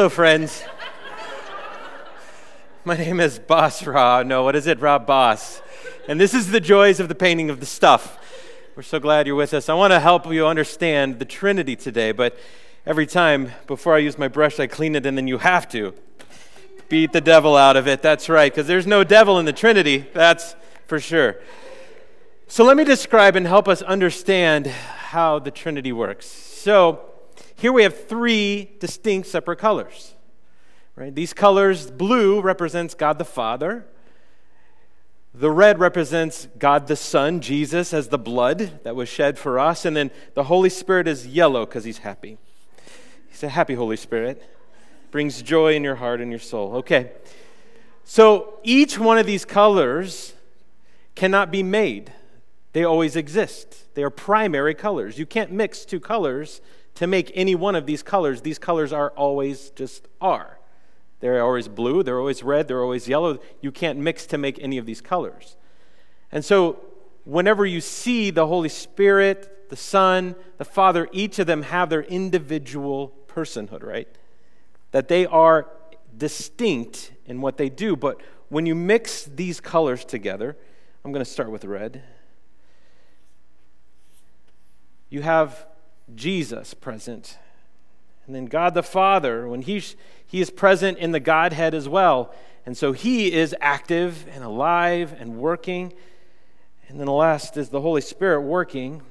Hello, 0.04 0.10
friends. 0.10 0.62
My 2.84 2.94
name 2.94 3.20
is 3.20 3.38
Boss 3.38 3.86
Ra. 3.86 4.22
No, 4.22 4.42
what 4.42 4.54
is 4.54 4.66
it? 4.66 4.78
Rob 4.78 5.06
Boss. 5.06 5.62
And 6.06 6.20
this 6.20 6.34
is 6.34 6.50
the 6.50 6.60
joys 6.60 7.00
of 7.00 7.08
the 7.08 7.14
painting 7.14 7.48
of 7.48 7.58
the 7.58 7.64
stuff. 7.64 8.18
We're 8.76 8.82
so 8.82 9.00
glad 9.00 9.26
you're 9.26 9.34
with 9.34 9.54
us. 9.54 9.70
I 9.70 9.72
want 9.72 9.94
to 9.94 10.00
help 10.00 10.30
you 10.30 10.46
understand 10.46 11.20
the 11.20 11.24
Trinity 11.24 11.74
today, 11.74 12.12
but 12.12 12.38
every 12.84 13.06
time 13.06 13.52
before 13.66 13.94
I 13.94 13.98
use 14.00 14.18
my 14.18 14.28
brush, 14.28 14.60
I 14.60 14.66
clean 14.66 14.94
it, 14.94 15.06
and 15.06 15.16
then 15.16 15.26
you 15.26 15.38
have 15.38 15.70
to 15.70 15.94
beat 16.90 17.14
the 17.14 17.22
devil 17.22 17.56
out 17.56 17.78
of 17.78 17.88
it. 17.88 18.02
That's 18.02 18.28
right, 18.28 18.52
because 18.52 18.66
there's 18.66 18.86
no 18.86 19.04
devil 19.04 19.38
in 19.38 19.46
the 19.46 19.54
Trinity. 19.54 20.04
That's 20.12 20.54
for 20.86 21.00
sure. 21.00 21.36
So 22.46 22.62
let 22.62 22.76
me 22.76 22.84
describe 22.84 23.36
and 23.36 23.46
help 23.46 23.68
us 23.68 23.80
understand 23.80 24.66
how 24.66 25.38
the 25.38 25.50
Trinity 25.50 25.92
works. 25.92 26.26
So, 26.26 27.13
here 27.56 27.72
we 27.72 27.82
have 27.82 28.08
three 28.08 28.70
distinct 28.80 29.28
separate 29.28 29.58
colors. 29.58 30.14
Right? 30.96 31.14
These 31.14 31.32
colors, 31.32 31.90
blue 31.90 32.40
represents 32.40 32.94
God 32.94 33.18
the 33.18 33.24
Father. 33.24 33.86
The 35.34 35.50
red 35.50 35.80
represents 35.80 36.46
God 36.58 36.86
the 36.86 36.94
Son, 36.94 37.40
Jesus, 37.40 37.92
as 37.92 38.08
the 38.08 38.18
blood 38.18 38.80
that 38.84 38.94
was 38.94 39.08
shed 39.08 39.36
for 39.36 39.58
us. 39.58 39.84
And 39.84 39.96
then 39.96 40.12
the 40.34 40.44
Holy 40.44 40.70
Spirit 40.70 41.08
is 41.08 41.26
yellow 41.26 41.66
because 41.66 41.84
he's 41.84 41.98
happy. 41.98 42.38
He's 43.28 43.42
a 43.42 43.48
happy 43.48 43.74
Holy 43.74 43.96
Spirit. 43.96 44.48
Brings 45.10 45.42
joy 45.42 45.74
in 45.74 45.82
your 45.82 45.96
heart 45.96 46.20
and 46.20 46.30
your 46.30 46.40
soul. 46.40 46.76
Okay. 46.76 47.10
So 48.04 48.60
each 48.62 48.98
one 48.98 49.18
of 49.18 49.26
these 49.26 49.44
colors 49.44 50.34
cannot 51.14 51.50
be 51.50 51.62
made, 51.62 52.12
they 52.72 52.84
always 52.84 53.14
exist. 53.16 53.94
They 53.94 54.02
are 54.02 54.10
primary 54.10 54.74
colors. 54.74 55.18
You 55.18 55.26
can't 55.26 55.52
mix 55.52 55.84
two 55.84 56.00
colors 56.00 56.60
to 56.94 57.06
make 57.06 57.30
any 57.34 57.54
one 57.54 57.74
of 57.74 57.86
these 57.86 58.02
colors. 58.02 58.42
These 58.42 58.58
colors 58.58 58.92
are 58.92 59.10
always 59.10 59.70
just 59.70 60.08
are. 60.20 60.58
They're 61.20 61.42
always 61.42 61.68
blue, 61.68 62.02
they're 62.02 62.18
always 62.18 62.42
red, 62.42 62.68
they're 62.68 62.82
always 62.82 63.08
yellow. 63.08 63.38
You 63.62 63.72
can't 63.72 63.98
mix 63.98 64.26
to 64.26 64.38
make 64.38 64.58
any 64.60 64.76
of 64.76 64.84
these 64.84 65.00
colors. 65.00 65.56
And 66.30 66.44
so, 66.44 66.80
whenever 67.24 67.64
you 67.64 67.80
see 67.80 68.30
the 68.30 68.46
Holy 68.46 68.68
Spirit, 68.68 69.70
the 69.70 69.76
Son, 69.76 70.34
the 70.58 70.64
Father, 70.64 71.08
each 71.12 71.38
of 71.38 71.46
them 71.46 71.62
have 71.62 71.88
their 71.88 72.02
individual 72.02 73.14
personhood, 73.26 73.82
right? 73.82 74.08
That 74.90 75.08
they 75.08 75.24
are 75.24 75.66
distinct 76.16 77.12
in 77.26 77.40
what 77.40 77.56
they 77.56 77.68
do. 77.68 77.96
But 77.96 78.20
when 78.48 78.66
you 78.66 78.74
mix 78.74 79.24
these 79.24 79.60
colors 79.60 80.04
together, 80.04 80.56
I'm 81.04 81.12
going 81.12 81.24
to 81.24 81.30
start 81.30 81.50
with 81.50 81.64
red. 81.64 82.02
You 85.08 85.22
have 85.22 85.66
Jesus 86.14 86.74
present. 86.74 87.38
And 88.26 88.34
then 88.34 88.46
God 88.46 88.74
the 88.74 88.82
Father, 88.82 89.48
when 89.48 89.62
he's, 89.62 89.96
he 90.26 90.40
is 90.40 90.50
present 90.50 90.98
in 90.98 91.12
the 91.12 91.20
Godhead 91.20 91.74
as 91.74 91.88
well. 91.88 92.34
And 92.66 92.76
so 92.76 92.92
he 92.92 93.32
is 93.32 93.54
active 93.60 94.26
and 94.32 94.42
alive 94.42 95.14
and 95.18 95.36
working. 95.36 95.92
And 96.88 96.98
then 96.98 97.06
the 97.06 97.12
last 97.12 97.56
is 97.56 97.68
the 97.68 97.80
Holy 97.80 98.00
Spirit 98.00 98.42
working. 98.42 99.02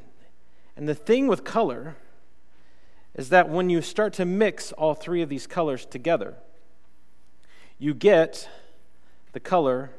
And 0.75 0.89
the 0.89 0.95
thing 0.95 1.27
with 1.27 1.43
color 1.43 1.95
is 3.15 3.29
that 3.29 3.49
when 3.49 3.69
you 3.69 3.81
start 3.81 4.13
to 4.13 4.25
mix 4.25 4.71
all 4.71 4.95
three 4.95 5.21
of 5.21 5.29
these 5.29 5.45
colors 5.45 5.85
together, 5.85 6.35
you 7.77 7.93
get 7.93 8.49
the 9.33 9.39
color 9.39 9.91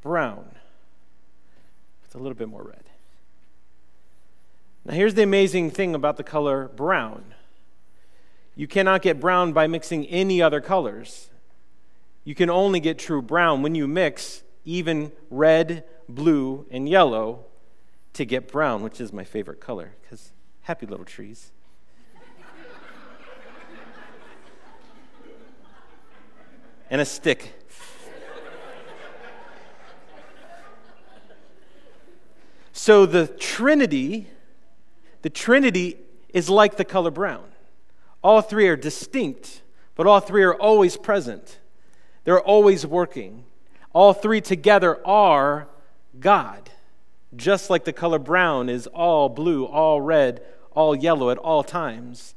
brown 0.00 0.54
with 2.02 2.14
a 2.14 2.18
little 2.18 2.34
bit 2.34 2.48
more 2.48 2.62
red. 2.62 2.87
Now, 4.88 4.94
here's 4.94 5.14
the 5.14 5.22
amazing 5.22 5.70
thing 5.70 5.94
about 5.94 6.16
the 6.16 6.24
color 6.24 6.68
brown 6.68 7.34
you 8.56 8.66
cannot 8.66 9.02
get 9.02 9.20
brown 9.20 9.52
by 9.52 9.68
mixing 9.68 10.04
any 10.06 10.42
other 10.42 10.60
colors. 10.60 11.30
You 12.24 12.34
can 12.34 12.50
only 12.50 12.80
get 12.80 12.98
true 12.98 13.22
brown 13.22 13.62
when 13.62 13.76
you 13.76 13.86
mix 13.86 14.42
even 14.64 15.12
red, 15.30 15.84
blue, 16.08 16.66
and 16.68 16.88
yellow 16.88 17.44
to 18.14 18.24
get 18.24 18.50
brown, 18.50 18.82
which 18.82 19.00
is 19.00 19.12
my 19.12 19.22
favorite 19.22 19.60
color 19.60 19.94
because 20.02 20.32
happy 20.62 20.86
little 20.86 21.04
trees. 21.04 21.52
and 26.90 27.00
a 27.00 27.04
stick. 27.04 27.54
so 32.72 33.06
the 33.06 33.28
Trinity 33.28 34.26
the 35.22 35.30
Trinity 35.30 35.96
is 36.32 36.48
like 36.48 36.76
the 36.76 36.84
color 36.84 37.10
brown. 37.10 37.44
All 38.22 38.42
three 38.42 38.68
are 38.68 38.76
distinct, 38.76 39.62
but 39.94 40.06
all 40.06 40.20
three 40.20 40.42
are 40.42 40.54
always 40.54 40.96
present. 40.96 41.58
They're 42.24 42.40
always 42.40 42.86
working. 42.86 43.44
All 43.92 44.12
three 44.12 44.40
together 44.40 45.04
are 45.06 45.68
God. 46.20 46.70
Just 47.34 47.70
like 47.70 47.84
the 47.84 47.92
color 47.92 48.18
brown 48.18 48.68
is 48.68 48.86
all 48.88 49.28
blue, 49.28 49.64
all 49.64 50.00
red, 50.00 50.42
all 50.72 50.94
yellow 50.94 51.30
at 51.30 51.38
all 51.38 51.62
times. 51.62 52.34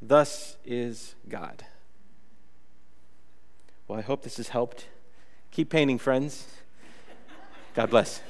Thus 0.00 0.56
is 0.64 1.14
God. 1.28 1.64
Well, 3.88 3.98
I 3.98 4.02
hope 4.02 4.22
this 4.22 4.36
has 4.38 4.48
helped. 4.48 4.86
Keep 5.50 5.70
painting, 5.70 5.98
friends. 5.98 6.46
God 7.74 7.90
bless. 7.90 8.20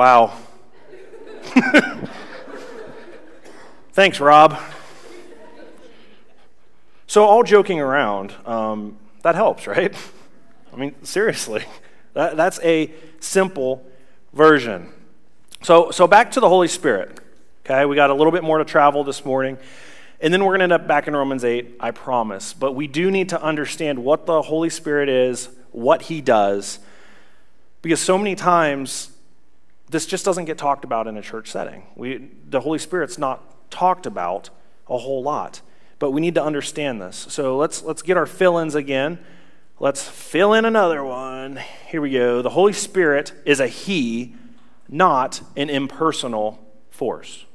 Wow. 0.00 0.32
Thanks, 3.92 4.18
Rob. 4.18 4.58
So, 7.06 7.24
all 7.24 7.42
joking 7.42 7.80
around, 7.80 8.34
um, 8.46 8.96
that 9.20 9.34
helps, 9.34 9.66
right? 9.66 9.94
I 10.72 10.76
mean, 10.76 10.94
seriously, 11.04 11.66
that, 12.14 12.34
that's 12.38 12.58
a 12.60 12.90
simple 13.20 13.84
version. 14.32 14.90
So, 15.60 15.90
so, 15.90 16.06
back 16.06 16.30
to 16.30 16.40
the 16.40 16.48
Holy 16.48 16.68
Spirit. 16.68 17.20
Okay, 17.66 17.84
we 17.84 17.94
got 17.94 18.08
a 18.08 18.14
little 18.14 18.32
bit 18.32 18.42
more 18.42 18.56
to 18.56 18.64
travel 18.64 19.04
this 19.04 19.22
morning. 19.26 19.58
And 20.22 20.32
then 20.32 20.42
we're 20.46 20.56
going 20.56 20.60
to 20.60 20.64
end 20.64 20.72
up 20.72 20.88
back 20.88 21.08
in 21.08 21.14
Romans 21.14 21.44
8, 21.44 21.76
I 21.78 21.90
promise. 21.90 22.54
But 22.54 22.72
we 22.72 22.86
do 22.86 23.10
need 23.10 23.28
to 23.28 23.42
understand 23.42 24.02
what 24.02 24.24
the 24.24 24.40
Holy 24.40 24.70
Spirit 24.70 25.10
is, 25.10 25.50
what 25.72 26.00
he 26.00 26.22
does, 26.22 26.78
because 27.82 28.00
so 28.00 28.16
many 28.16 28.34
times 28.34 29.10
this 29.90 30.06
just 30.06 30.24
doesn't 30.24 30.44
get 30.44 30.56
talked 30.56 30.84
about 30.84 31.06
in 31.08 31.16
a 31.16 31.22
church 31.22 31.50
setting. 31.50 31.82
We, 31.96 32.30
the 32.48 32.60
Holy 32.60 32.78
Spirit's 32.78 33.18
not 33.18 33.70
talked 33.70 34.06
about 34.06 34.50
a 34.88 34.98
whole 34.98 35.22
lot, 35.22 35.62
but 35.98 36.12
we 36.12 36.20
need 36.20 36.36
to 36.36 36.42
understand 36.42 37.02
this. 37.02 37.26
So 37.28 37.56
let's, 37.56 37.82
let's 37.82 38.02
get 38.02 38.16
our 38.16 38.26
fill 38.26 38.58
ins 38.58 38.74
again. 38.74 39.18
Let's 39.80 40.06
fill 40.06 40.54
in 40.54 40.64
another 40.64 41.02
one. 41.02 41.58
Here 41.88 42.00
we 42.00 42.10
go. 42.10 42.40
The 42.40 42.50
Holy 42.50 42.72
Spirit 42.72 43.32
is 43.44 43.58
a 43.58 43.66
He, 43.66 44.36
not 44.88 45.42
an 45.56 45.68
impersonal 45.70 46.64
force. 46.90 47.46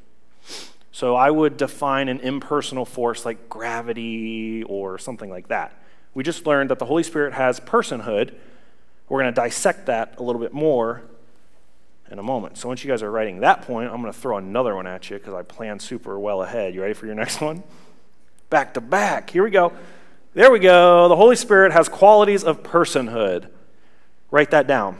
So 0.91 1.15
I 1.15 1.29
would 1.29 1.57
define 1.57 2.09
an 2.09 2.19
impersonal 2.19 2.85
force 2.85 3.25
like 3.25 3.47
gravity 3.47 4.63
or 4.63 4.97
something 4.97 5.29
like 5.29 5.47
that. 5.49 5.81
We 6.13 6.23
just 6.23 6.45
learned 6.45 6.69
that 6.69 6.79
the 6.79 6.85
Holy 6.85 7.03
Spirit 7.03 7.33
has 7.33 7.59
personhood. 7.59 8.33
We're 9.07 9.21
going 9.21 9.33
to 9.33 9.39
dissect 9.39 9.85
that 9.85 10.15
a 10.17 10.23
little 10.23 10.41
bit 10.41 10.53
more 10.53 11.03
in 12.11 12.19
a 12.19 12.23
moment. 12.23 12.57
So 12.57 12.67
once 12.67 12.83
you 12.83 12.89
guys 12.89 13.01
are 13.01 13.11
writing 13.11 13.39
that 13.39 13.63
point, 13.63 13.89
I'm 13.89 14.01
going 14.01 14.13
to 14.13 14.19
throw 14.19 14.37
another 14.37 14.75
one 14.75 14.87
at 14.87 15.09
you 15.09 15.17
because 15.17 15.33
I 15.33 15.41
planned 15.41 15.81
super 15.81 16.19
well 16.19 16.43
ahead. 16.43 16.73
You 16.73 16.81
ready 16.81 16.93
for 16.93 17.05
your 17.05 17.15
next 17.23 17.41
one? 17.41 17.63
Back 18.49 18.73
to 18.75 18.81
back. 18.81 19.29
Here 19.29 19.43
we 19.43 19.49
go. 19.49 19.73
There 20.33 20.51
we 20.51 20.59
go. 20.59 21.07
The 21.07 21.15
Holy 21.15 21.35
Spirit 21.35 21.71
has 21.71 21.89
qualities 21.89 22.43
of 22.43 22.61
personhood. 22.61 23.49
Write 24.31 24.51
that 24.51 24.67
down. 24.67 24.99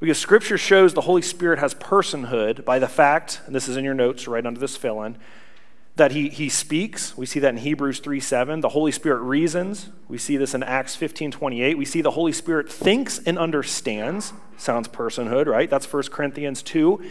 Because 0.00 0.18
Scripture 0.18 0.58
shows 0.58 0.92
the 0.92 1.02
Holy 1.02 1.22
Spirit 1.22 1.58
has 1.58 1.74
personhood 1.74 2.64
by 2.64 2.78
the 2.78 2.88
fact, 2.88 3.40
and 3.46 3.54
this 3.54 3.66
is 3.68 3.76
in 3.76 3.84
your 3.84 3.94
notes 3.94 4.28
right 4.28 4.44
under 4.44 4.60
this 4.60 4.76
fill 4.76 5.02
in, 5.02 5.16
that 5.96 6.12
he, 6.12 6.28
he 6.28 6.48
speaks. 6.48 7.16
We 7.16 7.26
see 7.26 7.40
that 7.40 7.48
in 7.48 7.56
Hebrews 7.58 8.00
3 8.00 8.20
7. 8.20 8.60
The 8.60 8.70
Holy 8.70 8.92
Spirit 8.92 9.20
reasons. 9.22 9.90
We 10.08 10.18
see 10.18 10.36
this 10.36 10.54
in 10.54 10.62
Acts 10.62 10.94
15 10.94 11.30
28. 11.30 11.76
We 11.76 11.84
see 11.84 12.02
the 12.02 12.12
Holy 12.12 12.32
Spirit 12.32 12.70
thinks 12.70 13.18
and 13.18 13.38
understands. 13.38 14.32
Sounds 14.56 14.88
personhood, 14.88 15.46
right? 15.46 15.68
That's 15.68 15.90
1 15.90 16.04
Corinthians 16.04 16.62
2 16.62 17.02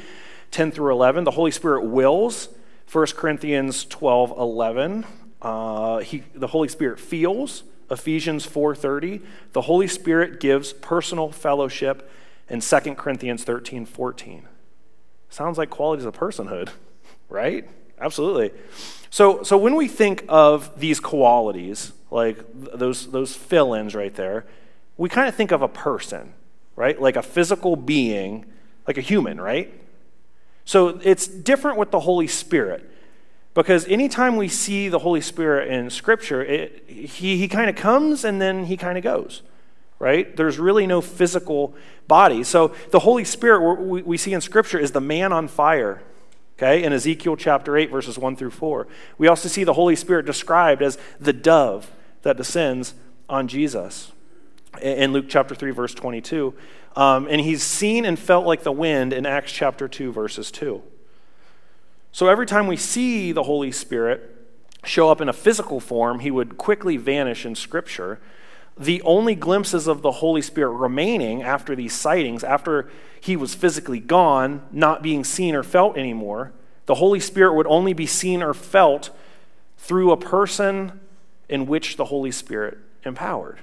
10 0.52 0.72
through 0.72 0.92
11. 0.94 1.24
The 1.24 1.32
Holy 1.32 1.52
Spirit 1.52 1.86
wills. 1.86 2.50
1 2.92 3.08
Corinthians 3.08 3.86
12 3.86 4.32
11. 4.32 5.06
Uh, 5.42 6.00
he, 6.00 6.24
the 6.34 6.48
Holy 6.48 6.68
Spirit 6.68 7.00
feels. 7.00 7.64
Ephesians 7.90 8.48
4:30. 8.48 9.22
The 9.54 9.62
Holy 9.62 9.88
Spirit 9.88 10.40
gives 10.40 10.74
personal 10.74 11.32
fellowship 11.32 12.10
in 12.50 12.62
2 12.62 12.96
Corinthians 12.96 13.46
13:14. 13.46 14.44
Sounds 15.30 15.58
like 15.58 15.70
qualities 15.70 16.06
of 16.06 16.14
personhood, 16.14 16.70
right? 17.30 17.68
Absolutely. 18.00 18.52
So, 19.10 19.44
so 19.44 19.58
when 19.58 19.76
we 19.76 19.88
think 19.88 20.26
of 20.28 20.80
these 20.80 21.00
qualities, 21.00 21.94
like 22.12 22.38
those, 22.54 23.12
those 23.12 23.36
fill 23.36 23.74
ins 23.74 23.96
right 23.96 24.14
there, 24.14 24.46
we 24.98 25.10
kind 25.10 25.28
of 25.28 25.36
think 25.36 25.52
of 25.52 25.62
a 25.62 25.68
person, 25.68 26.34
right? 26.76 27.02
Like 27.02 27.16
a 27.16 27.22
physical 27.22 27.76
being, 27.76 28.46
like 28.88 28.98
a 28.98 29.02
human, 29.02 29.40
right? 29.40 29.74
So 30.66 31.00
it's 31.04 31.28
different 31.28 31.78
with 31.78 31.92
the 31.92 32.02
Holy 32.02 32.28
Spirit. 32.28 32.90
Because 33.54 33.88
anytime 33.88 34.36
we 34.36 34.50
see 34.50 34.90
the 34.90 35.00
Holy 35.00 35.22
Spirit 35.22 35.70
in 35.72 35.90
Scripture, 35.90 36.44
it, 36.44 36.84
he, 36.88 37.38
he 37.38 37.48
kind 37.48 37.70
of 37.70 37.78
comes 37.78 38.26
and 38.26 38.42
then 38.42 38.66
he 38.66 38.76
kind 38.76 38.98
of 38.98 39.04
goes, 39.04 39.44
right? 39.98 40.36
There's 40.36 40.60
really 40.60 40.86
no 40.86 41.00
physical 41.00 41.74
body. 42.06 42.44
So 42.44 42.74
the 42.92 43.00
Holy 43.00 43.24
Spirit, 43.24 43.80
we, 43.80 44.02
we 44.02 44.18
see 44.18 44.34
in 44.34 44.42
Scripture, 44.42 44.78
is 44.78 44.92
the 44.92 45.00
man 45.00 45.32
on 45.32 45.48
fire 45.48 46.02
Okay, 46.58 46.84
in 46.84 46.94
Ezekiel 46.94 47.36
chapter 47.36 47.76
8, 47.76 47.90
verses 47.92 48.18
1 48.18 48.38
through 48.38 48.52
4. 48.52 48.88
We 49.18 49.28
also 49.28 49.50
see 49.50 49.66
the 49.66 49.74
Holy 49.74 49.96
Spirit 49.96 50.26
described 50.26 50.82
as 50.82 50.98
the 51.20 51.34
dove 51.34 51.92
that 52.22 52.38
descends 52.38 52.94
on 53.28 53.50
Jesus 53.50 54.14
in 54.82 55.12
Luke 55.12 55.26
chapter 55.28 55.54
3, 55.54 55.72
verse 55.72 55.94
22. 55.94 56.54
Um, 56.96 57.28
and 57.30 57.42
he's 57.42 57.62
seen 57.62 58.06
and 58.06 58.18
felt 58.18 58.46
like 58.46 58.64
the 58.64 58.72
wind 58.72 59.12
in 59.12 59.26
Acts 59.26 59.52
chapter 59.52 59.90
2, 59.90 60.14
verses 60.14 60.50
2. 60.50 60.82
So 62.14 62.30
every 62.30 62.46
time 62.46 62.68
we 62.68 62.78
see 62.78 63.34
the 63.34 63.44
Holy 63.44 63.74
Spirit 63.74 64.32
show 64.86 65.10
up 65.10 65.20
in 65.20 65.28
a 65.28 65.34
physical 65.34 65.82
form, 65.82 66.20
he 66.20 66.32
would 66.32 66.58
quickly 66.58 66.96
vanish 66.96 67.46
in 67.46 67.56
Scripture 67.56 68.22
the 68.78 69.02
only 69.04 69.36
glimpses 69.36 69.88
of 69.88 70.02
the 70.02 70.12
Holy 70.12 70.42
Spirit 70.42 70.72
remaining 70.72 71.42
after 71.42 71.76
these 71.76 71.94
sightings, 71.94 72.44
after 72.44 72.90
he 73.20 73.36
was 73.36 73.56
physically 73.56 74.00
gone, 74.00 74.62
not 74.72 75.02
being 75.02 75.24
seen 75.24 75.56
or 75.56 75.64
felt 75.64 75.98
anymore, 75.98 76.52
the 76.86 76.96
Holy 76.96 77.20
Spirit 77.20 77.54
would 77.54 77.68
only 77.68 77.94
be 77.94 78.06
seen 78.06 78.44
or 78.44 78.54
felt 78.54 79.10
through 79.78 80.12
a 80.12 80.18
person 80.18 81.00
in 81.48 81.66
which 81.66 81.96
the 81.98 82.06
Holy 82.06 82.32
Spirit 82.32 82.78
empowered. 83.04 83.60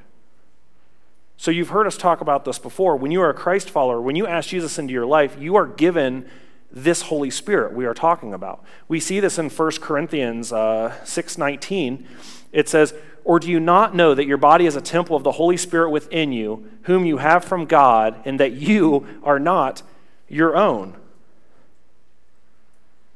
So 1.37 1.51
you've 1.51 1.71
heard 1.71 1.87
us 1.87 1.97
talk 1.97 2.21
about 2.21 2.45
this 2.45 2.59
before. 2.59 2.97
When 2.97 3.11
you 3.11 3.21
are 3.23 3.31
a 3.31 3.35
Christ 3.35 3.69
follower, 3.69 4.01
when 4.01 4.17
you 4.17 4.27
ask 4.27 4.51
Jesus 4.51 4.79
into 4.79 4.93
your 4.93 5.07
life, 5.07 5.37
you 5.39 5.57
are 5.57 5.67
given 5.67 6.25
this 6.71 7.03
Holy 7.03 7.31
Spirit 7.31 7.75
we 7.75 7.85
are 7.85 7.95
talking 7.95 8.33
about. 8.33 8.65
We 8.89 9.01
see 9.01 9.21
this 9.21 9.39
in 9.39 9.51
1 9.51 9.71
Corinthians 9.81 10.53
uh, 10.53 10.97
6.19. 11.05 12.07
It 12.53 12.69
says, 12.69 12.95
or 13.25 13.39
do 13.39 13.51
you 13.51 13.61
not 13.61 13.95
know 13.95 14.15
that 14.15 14.27
your 14.27 14.37
body 14.37 14.67
is 14.67 14.77
a 14.77 14.81
temple 14.81 15.17
of 15.17 15.23
the 15.23 15.33
Holy 15.33 15.57
Spirit 15.57 15.91
within 15.91 16.33
you, 16.33 16.69
whom 16.83 17.05
you 17.05 17.19
have 17.19 17.45
from 17.45 17.67
God, 17.67 18.21
and 18.25 18.39
that 18.41 18.53
you 18.53 19.07
are 19.23 19.39
not 19.39 19.83
your 20.29 20.57
own? 20.57 20.97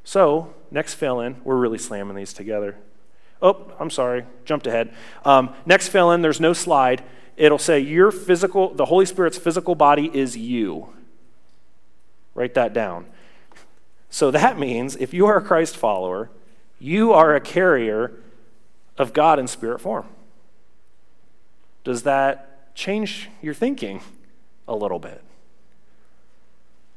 So, 0.03 0.53
next 0.71 0.93
fill 0.93 1.19
in, 1.19 1.41
we're 1.43 1.57
really 1.57 1.77
slamming 1.77 2.15
these 2.15 2.33
together. 2.33 2.77
Oh, 3.41 3.71
I'm 3.79 3.89
sorry, 3.89 4.25
jumped 4.45 4.65
ahead. 4.65 4.93
Um, 5.25 5.53
next 5.65 5.89
fill 5.89 6.11
in, 6.11 6.21
there's 6.21 6.39
no 6.39 6.53
slide. 6.53 7.03
It'll 7.35 7.59
say, 7.59 7.79
Your 7.79 8.11
physical, 8.11 8.73
the 8.73 8.85
Holy 8.85 9.05
Spirit's 9.05 9.37
physical 9.37 9.75
body 9.75 10.09
is 10.13 10.37
you. 10.37 10.89
Write 12.33 12.53
that 12.53 12.73
down. 12.73 13.05
So 14.09 14.31
that 14.31 14.57
means 14.57 14.95
if 14.95 15.13
you 15.13 15.25
are 15.27 15.37
a 15.37 15.41
Christ 15.41 15.75
follower, 15.75 16.29
you 16.79 17.11
are 17.11 17.35
a 17.35 17.41
carrier 17.41 18.13
of 18.97 19.13
God 19.13 19.39
in 19.39 19.47
spirit 19.47 19.79
form. 19.79 20.05
Does 21.83 22.03
that 22.03 22.73
change 22.75 23.29
your 23.41 23.53
thinking 23.53 24.01
a 24.67 24.75
little 24.75 24.99
bit? 24.99 25.23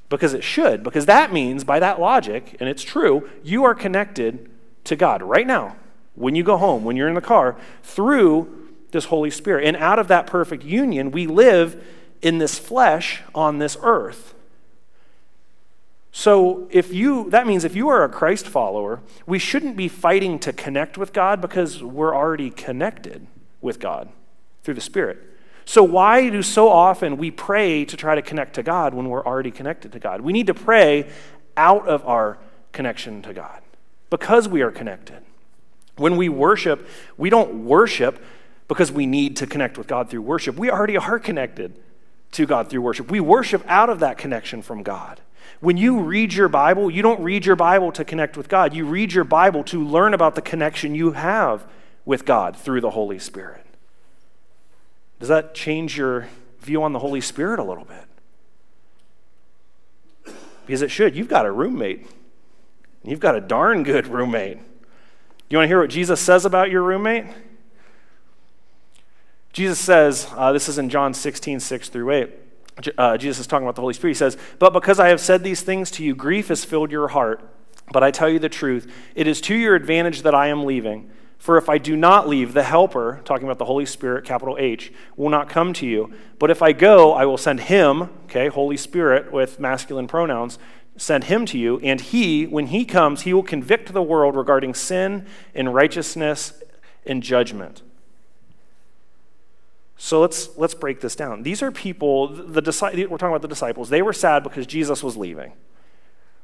Because 0.08 0.34
it 0.34 0.42
should, 0.42 0.82
because 0.82 1.06
that 1.06 1.32
means, 1.32 1.62
by 1.62 1.78
that 1.78 2.00
logic, 2.00 2.56
and 2.58 2.68
it's 2.68 2.82
true, 2.82 3.28
you 3.44 3.62
are 3.64 3.74
connected 3.74 4.50
to 4.84 4.96
God 4.96 5.22
right 5.22 5.46
now, 5.46 5.76
when 6.16 6.34
you 6.34 6.42
go 6.42 6.56
home, 6.56 6.82
when 6.82 6.96
you're 6.96 7.08
in 7.08 7.14
the 7.14 7.20
car, 7.20 7.56
through 7.82 8.68
this 8.90 9.04
Holy 9.06 9.30
Spirit. 9.30 9.64
And 9.64 9.76
out 9.76 10.00
of 10.00 10.08
that 10.08 10.26
perfect 10.26 10.64
union, 10.64 11.12
we 11.12 11.26
live 11.28 11.84
in 12.20 12.38
this 12.38 12.58
flesh 12.58 13.22
on 13.34 13.58
this 13.58 13.76
earth. 13.82 14.34
So 16.12 16.66
if 16.70 16.92
you 16.92 17.30
that 17.30 17.46
means 17.46 17.64
if 17.64 17.76
you 17.76 17.88
are 17.88 18.02
a 18.02 18.08
Christ 18.08 18.46
follower, 18.46 19.00
we 19.26 19.38
shouldn't 19.38 19.76
be 19.76 19.88
fighting 19.88 20.38
to 20.40 20.52
connect 20.52 20.98
with 20.98 21.12
God 21.12 21.40
because 21.40 21.82
we're 21.82 22.14
already 22.14 22.50
connected 22.50 23.26
with 23.60 23.78
God 23.78 24.08
through 24.62 24.74
the 24.74 24.80
Spirit. 24.80 25.18
So 25.64 25.84
why 25.84 26.30
do 26.30 26.42
so 26.42 26.68
often 26.68 27.16
we 27.16 27.30
pray 27.30 27.84
to 27.84 27.96
try 27.96 28.16
to 28.16 28.22
connect 28.22 28.54
to 28.54 28.62
God 28.62 28.92
when 28.92 29.08
we're 29.08 29.24
already 29.24 29.52
connected 29.52 29.92
to 29.92 30.00
God? 30.00 30.20
We 30.20 30.32
need 30.32 30.48
to 30.48 30.54
pray 30.54 31.08
out 31.56 31.86
of 31.86 32.04
our 32.06 32.38
connection 32.72 33.22
to 33.22 33.32
God 33.32 33.62
because 34.08 34.48
we 34.48 34.62
are 34.62 34.72
connected. 34.72 35.22
When 35.96 36.16
we 36.16 36.28
worship, 36.28 36.88
we 37.16 37.30
don't 37.30 37.64
worship 37.66 38.24
because 38.66 38.90
we 38.90 39.06
need 39.06 39.36
to 39.36 39.46
connect 39.46 39.78
with 39.78 39.86
God 39.86 40.10
through 40.10 40.22
worship. 40.22 40.56
We 40.56 40.70
already 40.70 40.96
are 40.96 41.18
connected 41.18 41.78
to 42.32 42.46
God 42.46 42.68
through 42.68 42.82
worship. 42.82 43.10
We 43.10 43.20
worship 43.20 43.62
out 43.66 43.90
of 43.90 44.00
that 44.00 44.18
connection 44.18 44.62
from 44.62 44.82
God. 44.82 45.20
When 45.60 45.76
you 45.76 46.00
read 46.00 46.32
your 46.32 46.48
Bible, 46.48 46.90
you 46.90 47.02
don't 47.02 47.20
read 47.20 47.44
your 47.44 47.56
Bible 47.56 47.92
to 47.92 48.04
connect 48.04 48.36
with 48.36 48.48
God. 48.48 48.74
You 48.74 48.86
read 48.86 49.12
your 49.12 49.24
Bible 49.24 49.62
to 49.64 49.84
learn 49.84 50.14
about 50.14 50.34
the 50.34 50.42
connection 50.42 50.94
you 50.94 51.12
have 51.12 51.66
with 52.06 52.24
God 52.24 52.56
through 52.56 52.80
the 52.80 52.90
Holy 52.90 53.18
Spirit. 53.18 53.64
Does 55.18 55.28
that 55.28 55.54
change 55.54 55.98
your 55.98 56.28
view 56.60 56.82
on 56.82 56.94
the 56.94 56.98
Holy 56.98 57.20
Spirit 57.20 57.60
a 57.60 57.62
little 57.62 57.84
bit? 57.84 58.04
Because 60.66 60.80
it 60.80 60.90
should. 60.90 61.14
You've 61.14 61.28
got 61.28 61.44
a 61.44 61.52
roommate. 61.52 62.06
You've 63.04 63.20
got 63.20 63.36
a 63.36 63.40
darn 63.40 63.82
good 63.82 64.06
roommate. 64.06 64.58
You 65.50 65.58
want 65.58 65.64
to 65.64 65.68
hear 65.68 65.80
what 65.80 65.90
Jesus 65.90 66.20
says 66.20 66.46
about 66.46 66.70
your 66.70 66.82
roommate? 66.82 67.26
Jesus 69.52 69.78
says, 69.78 70.28
uh, 70.36 70.52
this 70.52 70.68
is 70.68 70.78
in 70.78 70.88
John 70.88 71.12
16, 71.12 71.60
6 71.60 71.88
through 71.88 72.10
8. 72.12 72.30
Uh, 72.96 73.16
Jesus 73.16 73.40
is 73.40 73.46
talking 73.46 73.64
about 73.64 73.76
the 73.76 73.82
Holy 73.82 73.94
Spirit. 73.94 74.12
He 74.12 74.18
says, 74.18 74.36
But 74.58 74.72
because 74.72 74.98
I 74.98 75.08
have 75.08 75.20
said 75.20 75.42
these 75.42 75.62
things 75.62 75.90
to 75.92 76.04
you, 76.04 76.14
grief 76.14 76.48
has 76.48 76.64
filled 76.64 76.90
your 76.90 77.08
heart. 77.08 77.42
But 77.92 78.02
I 78.02 78.10
tell 78.10 78.28
you 78.28 78.38
the 78.38 78.48
truth, 78.48 78.90
it 79.14 79.26
is 79.26 79.40
to 79.42 79.54
your 79.54 79.74
advantage 79.74 80.22
that 80.22 80.34
I 80.34 80.48
am 80.48 80.64
leaving. 80.64 81.10
For 81.38 81.56
if 81.56 81.70
I 81.70 81.78
do 81.78 81.96
not 81.96 82.28
leave, 82.28 82.52
the 82.52 82.62
Helper, 82.62 83.22
talking 83.24 83.46
about 83.46 83.58
the 83.58 83.64
Holy 83.64 83.86
Spirit, 83.86 84.26
capital 84.26 84.56
H, 84.58 84.92
will 85.16 85.30
not 85.30 85.48
come 85.48 85.72
to 85.72 85.86
you. 85.86 86.12
But 86.38 86.50
if 86.50 86.60
I 86.60 86.72
go, 86.72 87.14
I 87.14 87.24
will 87.24 87.38
send 87.38 87.60
him, 87.60 88.10
okay, 88.24 88.48
Holy 88.48 88.76
Spirit 88.76 89.32
with 89.32 89.58
masculine 89.58 90.06
pronouns, 90.06 90.58
send 90.98 91.24
him 91.24 91.46
to 91.46 91.58
you. 91.58 91.80
And 91.80 91.98
he, 91.98 92.46
when 92.46 92.66
he 92.66 92.84
comes, 92.84 93.22
he 93.22 93.32
will 93.32 93.42
convict 93.42 93.94
the 93.94 94.02
world 94.02 94.36
regarding 94.36 94.74
sin 94.74 95.26
and 95.54 95.72
righteousness 95.72 96.62
and 97.06 97.22
judgment. 97.22 97.82
So 100.02 100.18
let's, 100.22 100.56
let's 100.56 100.72
break 100.72 101.00
this 101.00 101.14
down. 101.14 101.42
These 101.42 101.62
are 101.62 101.70
people, 101.70 102.28
the, 102.28 102.62
the, 102.62 103.06
we're 103.10 103.18
talking 103.18 103.28
about 103.28 103.42
the 103.42 103.48
disciples. 103.48 103.90
They 103.90 104.00
were 104.00 104.14
sad 104.14 104.42
because 104.42 104.66
Jesus 104.66 105.02
was 105.02 105.14
leaving, 105.14 105.52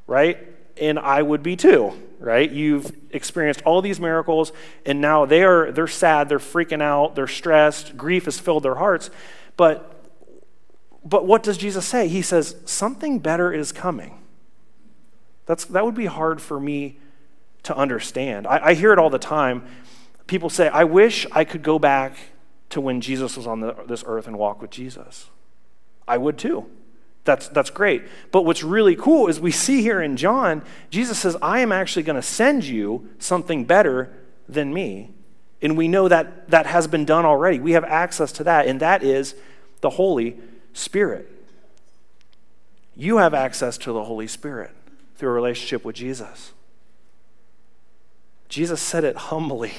right? 0.07 0.39
and 0.79 0.99
I 0.99 1.23
would 1.23 1.43
be 1.43 1.57
too, 1.57 1.93
right? 2.19 2.51
You've 2.51 2.95
experienced 3.11 3.63
all 3.63 3.81
these 3.81 3.99
miracles, 3.99 4.53
and 4.85 5.01
now 5.01 5.25
they 5.25 5.43
are 5.43 5.73
they're 5.73 5.87
sad, 5.87 6.29
they're 6.29 6.39
freaking 6.39 6.83
out, 6.83 7.15
they're 7.15 7.27
stressed, 7.27 7.97
grief 7.97 8.27
has 8.27 8.39
filled 8.39 8.63
their 8.63 8.75
hearts. 8.75 9.09
But 9.57 10.05
but 11.03 11.27
what 11.27 11.43
does 11.43 11.57
Jesus 11.57 11.87
say? 11.87 12.09
He 12.09 12.21
says, 12.21 12.57
something 12.65 13.21
better 13.21 13.53
is 13.53 13.73
coming. 13.73 14.19
That's 15.47 15.65
that 15.67 15.85
would 15.85 15.95
be 15.95 16.07
hard 16.07 16.43
for 16.43 16.61
me 16.61 16.99
to 17.63 17.75
understand. 17.75 18.47
I, 18.47 18.67
I 18.67 18.75
hear 18.75 18.93
it 18.93 18.99
all 18.99 19.11
the 19.11 19.19
time. 19.19 19.65
People 20.27 20.51
say, 20.51 20.69
I 20.69 20.85
wish 20.85 21.27
I 21.33 21.45
could 21.45 21.63
go 21.63 21.79
back 21.79 22.19
to 22.71 22.81
when 22.81 23.01
Jesus 23.01 23.37
was 23.37 23.47
on 23.47 23.61
the, 23.61 23.75
this 23.87 24.05
earth 24.07 24.27
and 24.27 24.39
walk 24.39 24.61
with 24.61 24.71
Jesus. 24.71 25.27
I 26.07 26.19
would 26.19 26.39
too. 26.39 26.67
That's, 27.25 27.49
that's 27.49 27.71
great. 27.71 28.05
But 28.31 28.45
what's 28.45 28.63
really 28.63 28.97
cool 28.97 29.27
is 29.27 29.41
we 29.41 29.51
see 29.51 29.83
here 29.83 30.01
in 30.01 30.17
John, 30.17 30.63
Jesus 30.91 31.19
says, 31.19 31.37
I 31.43 31.59
am 31.61 31.73
actually 31.73 32.05
going 32.05 32.17
to 32.17 32.23
send 32.23 32.65
you 32.65 33.09
something 33.19 33.65
better 33.65 34.13
than 34.49 34.73
me. 34.73 35.11
And 35.61 35.77
we 35.77 35.89
know 35.89 36.09
that 36.09 36.51
that 36.51 36.67
has 36.67 36.87
been 36.87 37.05
done 37.05 37.25
already. 37.25 37.59
We 37.59 37.73
have 37.73 37.85
access 37.85 38.31
to 38.33 38.45
that, 38.45 38.67
and 38.67 38.81
that 38.81 39.03
is 39.03 39.35
the 39.81 39.91
Holy 39.91 40.37
Spirit. 40.73 41.29
You 42.95 43.19
have 43.19 43.35
access 43.35 43.77
to 43.79 43.93
the 43.93 44.05
Holy 44.05 44.27
Spirit 44.27 44.71
through 45.17 45.31
a 45.31 45.33
relationship 45.33 45.85
with 45.85 45.97
Jesus. 45.97 46.53
Jesus 48.49 48.81
said 48.81 49.03
it 49.03 49.17
humbly 49.17 49.73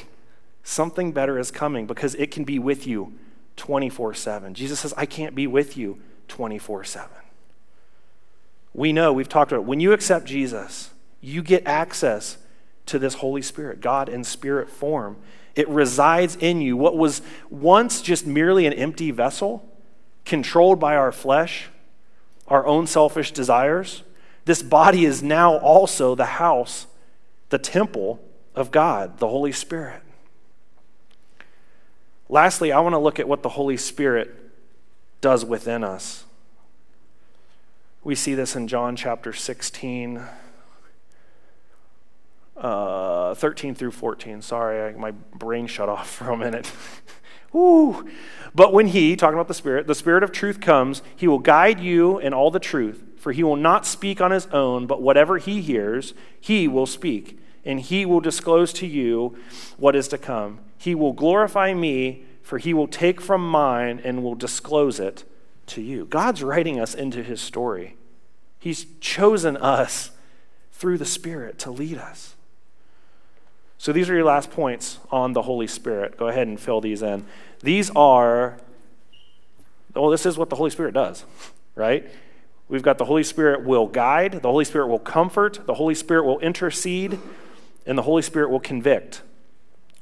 something 0.68 1.14
better 1.14 1.40
is 1.40 1.50
coming 1.50 1.88
because 1.88 2.14
it 2.16 2.30
can 2.30 2.44
be 2.44 2.60
with 2.60 2.86
you 2.86 3.14
24 3.56 4.14
7. 4.14 4.54
Jesus 4.54 4.82
says, 4.82 4.94
I 4.98 5.06
can't 5.06 5.34
be 5.34 5.48
with 5.48 5.78
you 5.78 6.00
24 6.28 6.84
7. 6.84 7.10
We 8.74 8.92
know, 8.92 9.14
we've 9.14 9.30
talked 9.30 9.52
about 9.52 9.62
it. 9.62 9.68
When 9.68 9.80
you 9.80 9.94
accept 9.94 10.26
Jesus, 10.26 10.92
you 11.22 11.42
get 11.42 11.66
access 11.66 12.38
to 12.86 13.00
this 13.00 13.16
Holy 13.16 13.42
Spirit, 13.42 13.82
God 13.82 14.10
in 14.10 14.24
spirit 14.24 14.70
form. 14.70 15.18
It 15.56 15.68
resides 15.70 16.36
in 16.36 16.62
you. 16.62 16.78
What 16.78 16.96
was 16.96 17.22
once 17.50 18.02
just 18.02 18.28
merely 18.28 18.66
an 18.68 18.74
empty 18.74 19.10
vessel, 19.10 19.68
controlled 20.26 20.80
by 20.80 20.96
our 20.96 21.12
flesh, 21.12 21.70
our 22.48 22.68
own 22.68 22.88
selfish 22.88 23.32
desires, 23.32 24.04
this 24.46 24.62
body 24.62 25.06
is 25.06 25.24
now 25.24 25.58
also 25.58 26.14
the 26.14 26.26
house, 26.26 26.88
the 27.50 27.58
temple 27.58 28.20
of 28.54 28.72
God, 28.72 29.20
the 29.20 29.28
Holy 29.28 29.52
Spirit. 29.52 30.02
Lastly, 32.30 32.72
I 32.72 32.80
want 32.82 32.94
to 32.94 33.00
look 33.00 33.20
at 33.20 33.28
what 33.28 33.42
the 33.42 33.50
Holy 33.50 33.78
Spirit 33.78 34.34
does 35.22 35.46
within 35.46 35.84
us. 35.84 36.26
We 38.04 38.16
see 38.16 38.36
this 38.36 38.56
in 38.56 38.68
John 38.68 38.96
chapter 38.96 39.34
16, 39.34 40.22
uh, 42.58 43.34
13 43.36 43.76
through 43.76 43.92
14. 43.92 44.42
Sorry, 44.42 44.94
I, 44.94 44.98
my 44.98 45.12
brain 45.12 45.68
shut 45.68 45.90
off 45.90 46.10
for 46.16 46.32
a 46.32 46.38
minute. 46.38 46.72
Woo! 47.54 48.08
But 48.54 48.74
when 48.74 48.88
he, 48.88 49.16
talking 49.16 49.36
about 49.36 49.48
the 49.48 49.54
Spirit, 49.54 49.88
the 49.88 49.96
Spirit 49.96 50.24
of 50.24 50.32
truth 50.32 50.60
comes, 50.60 51.02
he 51.16 51.28
will 51.28 51.40
guide 51.40 51.80
you 51.80 52.20
in 52.20 52.34
all 52.34 52.52
the 52.52 52.60
truth, 52.60 53.04
for 53.18 53.32
he 53.32 53.44
will 53.44 53.56
not 53.56 53.86
speak 53.86 54.20
on 54.20 54.32
his 54.32 54.48
own, 54.48 54.86
but 54.86 55.02
whatever 55.02 55.38
he 55.38 55.62
hears, 55.62 56.14
he 56.40 56.68
will 56.68 56.86
speak, 56.86 57.40
and 57.64 57.80
he 57.80 58.06
will 58.06 58.20
disclose 58.20 58.74
to 58.74 58.86
you 58.86 59.38
what 59.78 59.96
is 59.96 60.10
to 60.10 60.18
come. 60.18 60.60
He 60.78 60.96
will 60.96 61.14
glorify 61.14 61.74
me, 61.74 62.24
for 62.42 62.58
he 62.58 62.74
will 62.74 62.88
take 62.88 63.20
from 63.20 63.48
mine 63.48 64.02
and 64.04 64.24
will 64.24 64.36
disclose 64.36 65.00
it 65.00 65.24
to 65.68 65.82
you. 65.82 66.06
God's 66.06 66.44
writing 66.44 66.80
us 66.80 66.94
into 66.94 67.24
his 67.24 67.42
story. 67.42 67.96
He's 68.60 68.86
chosen 69.00 69.58
us 69.58 70.12
through 70.72 70.98
the 70.98 71.06
Spirit 71.06 71.60
to 71.60 71.72
lead 71.72 71.98
us. 71.98 72.36
So 73.78 73.92
these 73.92 74.10
are 74.10 74.16
your 74.16 74.26
last 74.26 74.50
points 74.52 75.00
on 75.12 75.34
the 75.34 75.44
Holy 75.44 75.68
Spirit. 75.68 76.18
Go 76.18 76.28
ahead 76.28 76.48
and 76.48 76.60
fill 76.60 76.82
these 76.82 77.02
in. 77.02 77.26
These 77.62 77.92
are, 77.96 78.58
well, 79.94 80.10
this 80.10 80.26
is 80.26 80.38
what 80.38 80.50
the 80.50 80.56
Holy 80.56 80.70
Spirit 80.70 80.94
does, 80.94 81.26
right? 81.76 82.10
We've 82.70 82.82
got 82.82 82.98
the 82.98 83.06
Holy 83.06 83.24
Spirit 83.24 83.64
will 83.64 83.88
guide, 83.88 84.42
the 84.42 84.52
Holy 84.52 84.66
Spirit 84.66 84.88
will 84.88 85.00
comfort, 85.00 85.62
the 85.66 85.76
Holy 85.76 85.96
Spirit 85.96 86.26
will 86.26 86.40
intercede, 86.40 87.20
and 87.86 87.98
the 87.98 88.02
Holy 88.04 88.22
Spirit 88.22 88.50
will 88.50 88.60
convict. 88.60 89.22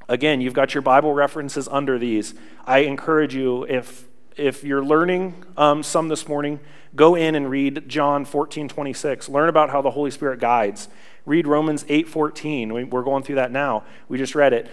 Again, 0.08 0.42
you've 0.42 0.54
got 0.54 0.74
your 0.74 0.82
Bible 0.82 1.14
references 1.14 1.68
under 1.68 1.98
these. 1.98 2.36
I 2.66 2.80
encourage 2.80 3.36
you, 3.36 3.64
if 3.64 4.06
if 4.38 4.64
you're 4.64 4.84
learning 4.84 5.44
um, 5.56 5.82
some 5.82 6.10
this 6.10 6.28
morning, 6.28 6.60
go 6.96 7.16
in 7.16 7.36
and 7.36 7.50
read 7.50 7.88
John 7.88 8.26
14, 8.26 8.68
26. 8.68 9.30
Learn 9.30 9.50
about 9.50 9.70
how 9.70 9.82
the 9.82 9.92
Holy 9.92 10.12
Spirit 10.12 10.40
guides. 10.40 10.90
Read 11.26 11.48
Romans 11.48 11.86
8, 11.88 12.08
14. 12.08 12.90
We're 12.90 13.02
going 13.02 13.24
through 13.24 13.36
that 13.36 13.52
now. 13.52 13.84
We 14.10 14.18
just 14.18 14.36
read 14.36 14.54
it. 14.54 14.70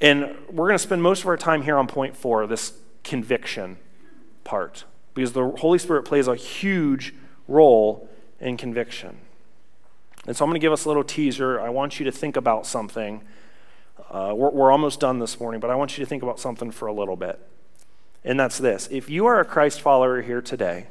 And 0.00 0.36
we're 0.50 0.68
going 0.68 0.78
to 0.78 0.82
spend 0.82 1.02
most 1.02 1.22
of 1.22 1.26
our 1.26 1.36
time 1.36 1.62
here 1.62 1.76
on 1.76 1.86
point 1.86 2.16
four, 2.16 2.46
this 2.46 2.74
conviction 3.02 3.78
part, 4.44 4.84
because 5.14 5.32
the 5.32 5.48
Holy 5.58 5.78
Spirit 5.78 6.04
plays 6.04 6.28
a 6.28 6.36
huge 6.36 7.14
role 7.48 8.08
in 8.38 8.56
conviction. 8.56 9.18
And 10.26 10.36
so 10.36 10.44
I'm 10.44 10.50
going 10.50 10.60
to 10.60 10.64
give 10.64 10.72
us 10.72 10.84
a 10.84 10.88
little 10.88 11.02
teaser. 11.02 11.60
I 11.60 11.70
want 11.70 11.98
you 11.98 12.04
to 12.04 12.12
think 12.12 12.36
about 12.36 12.66
something. 12.66 13.22
Uh, 14.10 14.32
we're, 14.34 14.50
we're 14.50 14.72
almost 14.72 15.00
done 15.00 15.18
this 15.18 15.38
morning, 15.38 15.60
but 15.60 15.70
I 15.70 15.74
want 15.74 15.96
you 15.96 16.04
to 16.04 16.08
think 16.08 16.22
about 16.22 16.40
something 16.40 16.70
for 16.70 16.86
a 16.86 16.92
little 16.92 17.16
bit. 17.16 17.38
And 18.24 18.38
that's 18.38 18.58
this 18.58 18.88
if 18.90 19.08
you 19.08 19.26
are 19.26 19.40
a 19.40 19.44
Christ 19.44 19.80
follower 19.80 20.22
here 20.22 20.42
today, 20.42 20.86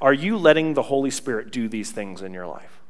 are 0.00 0.12
you 0.12 0.36
letting 0.36 0.74
the 0.74 0.82
Holy 0.82 1.10
Spirit 1.10 1.50
do 1.50 1.68
these 1.68 1.90
things 1.90 2.22
in 2.22 2.32
your 2.32 2.46
life? 2.46 2.80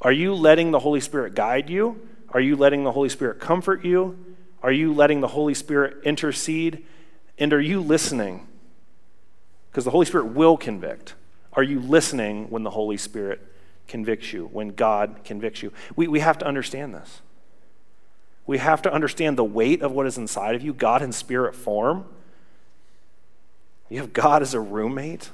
Are 0.00 0.12
you 0.12 0.34
letting 0.34 0.70
the 0.70 0.80
Holy 0.80 1.00
Spirit 1.00 1.34
guide 1.34 1.70
you? 1.70 2.08
Are 2.30 2.40
you 2.40 2.56
letting 2.56 2.84
the 2.84 2.92
Holy 2.92 3.08
Spirit 3.08 3.40
comfort 3.40 3.84
you? 3.84 4.36
Are 4.62 4.72
you 4.72 4.92
letting 4.92 5.20
the 5.20 5.28
Holy 5.28 5.54
Spirit 5.54 6.04
intercede? 6.04 6.84
And 7.38 7.52
are 7.52 7.60
you 7.60 7.80
listening? 7.80 8.46
Because 9.70 9.84
the 9.84 9.90
Holy 9.90 10.06
Spirit 10.06 10.26
will 10.26 10.56
convict. 10.56 11.14
Are 11.52 11.62
you 11.62 11.80
listening 11.80 12.50
when 12.50 12.62
the 12.62 12.70
Holy 12.70 12.96
Spirit 12.96 13.40
convicts 13.88 14.32
you, 14.32 14.46
when 14.52 14.68
God 14.68 15.20
convicts 15.24 15.62
you? 15.62 15.72
We, 15.96 16.08
we 16.08 16.20
have 16.20 16.38
to 16.38 16.46
understand 16.46 16.94
this. 16.94 17.20
We 18.46 18.58
have 18.58 18.82
to 18.82 18.92
understand 18.92 19.38
the 19.38 19.44
weight 19.44 19.82
of 19.82 19.92
what 19.92 20.06
is 20.06 20.18
inside 20.18 20.54
of 20.54 20.62
you, 20.62 20.74
God 20.74 21.02
in 21.02 21.12
spirit 21.12 21.54
form. 21.54 22.04
You 23.88 23.98
have 23.98 24.12
God 24.12 24.42
as 24.42 24.54
a 24.54 24.60
roommate. 24.60 25.30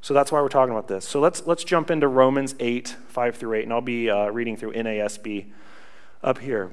So 0.00 0.12
that's 0.12 0.32
why 0.32 0.40
we're 0.40 0.48
talking 0.48 0.72
about 0.72 0.88
this. 0.88 1.06
So 1.06 1.20
let's, 1.20 1.46
let's 1.46 1.62
jump 1.62 1.90
into 1.90 2.08
Romans 2.08 2.54
8, 2.58 2.96
5 3.08 3.36
through 3.36 3.58
8, 3.58 3.62
and 3.62 3.72
I'll 3.72 3.80
be 3.80 4.10
uh, 4.10 4.28
reading 4.30 4.56
through 4.56 4.72
NASB 4.72 5.46
up 6.22 6.38
here. 6.38 6.72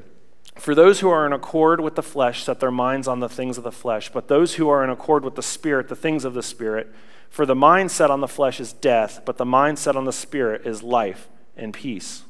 For 0.56 0.76
those 0.76 1.00
who 1.00 1.10
are 1.10 1.26
in 1.26 1.34
accord 1.34 1.80
with 1.80 1.96
the 1.96 2.04
flesh 2.04 2.44
set 2.44 2.60
their 2.60 2.72
minds 2.72 3.08
on 3.08 3.20
the 3.20 3.30
things 3.30 3.58
of 3.58 3.64
the 3.64 3.72
flesh, 3.72 4.12
but 4.12 4.28
those 4.28 4.56
who 4.56 4.70
are 4.70 4.84
in 4.84 4.90
accord 4.90 5.24
with 5.24 5.36
the 5.36 5.44
Spirit, 5.44 5.88
the 5.88 5.96
things 5.96 6.26
of 6.26 6.34
the 6.34 6.44
Spirit. 6.44 6.94
For 7.30 7.46
the 7.46 7.56
mind 7.56 7.92
set 7.92 8.12
on 8.12 8.22
the 8.22 8.28
flesh 8.28 8.60
is 8.60 8.74
death, 8.74 9.22
but 9.26 9.38
the 9.38 9.46
mind 9.46 9.80
set 9.80 9.96
on 9.96 10.06
the 10.06 10.14
Spirit 10.14 10.66
is 10.66 10.84
life 10.84 11.28
and 11.56 11.74
peace 11.74 12.24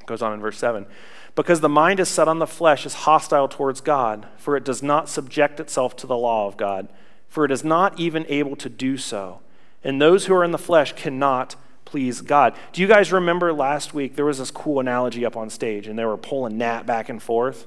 It 0.00 0.06
goes 0.06 0.22
on 0.22 0.32
in 0.32 0.40
verse 0.40 0.58
7. 0.58 0.86
Because 1.34 1.60
the 1.60 1.68
mind 1.68 2.00
is 2.00 2.08
set 2.08 2.28
on 2.28 2.38
the 2.38 2.46
flesh 2.46 2.84
is 2.84 2.94
hostile 2.94 3.48
towards 3.48 3.80
God, 3.80 4.26
for 4.36 4.56
it 4.56 4.64
does 4.64 4.82
not 4.82 5.08
subject 5.08 5.60
itself 5.60 5.94
to 5.96 6.06
the 6.06 6.16
law 6.16 6.46
of 6.48 6.56
God, 6.56 6.88
for 7.28 7.44
it 7.44 7.50
is 7.50 7.62
not 7.62 8.00
even 8.00 8.26
able 8.28 8.56
to 8.56 8.68
do 8.68 8.96
so. 8.96 9.40
And 9.84 10.00
those 10.00 10.26
who 10.26 10.34
are 10.34 10.44
in 10.44 10.50
the 10.50 10.58
flesh 10.58 10.92
cannot 10.94 11.54
please 11.90 12.20
God. 12.20 12.54
Do 12.72 12.80
you 12.80 12.86
guys 12.86 13.10
remember 13.10 13.52
last 13.52 13.92
week 13.92 14.14
there 14.14 14.24
was 14.24 14.38
this 14.38 14.52
cool 14.52 14.78
analogy 14.78 15.26
up 15.26 15.36
on 15.36 15.50
stage 15.50 15.88
and 15.88 15.98
they 15.98 16.04
were 16.04 16.16
pulling 16.16 16.56
Nat 16.56 16.86
back 16.86 17.08
and 17.08 17.20
forth? 17.20 17.66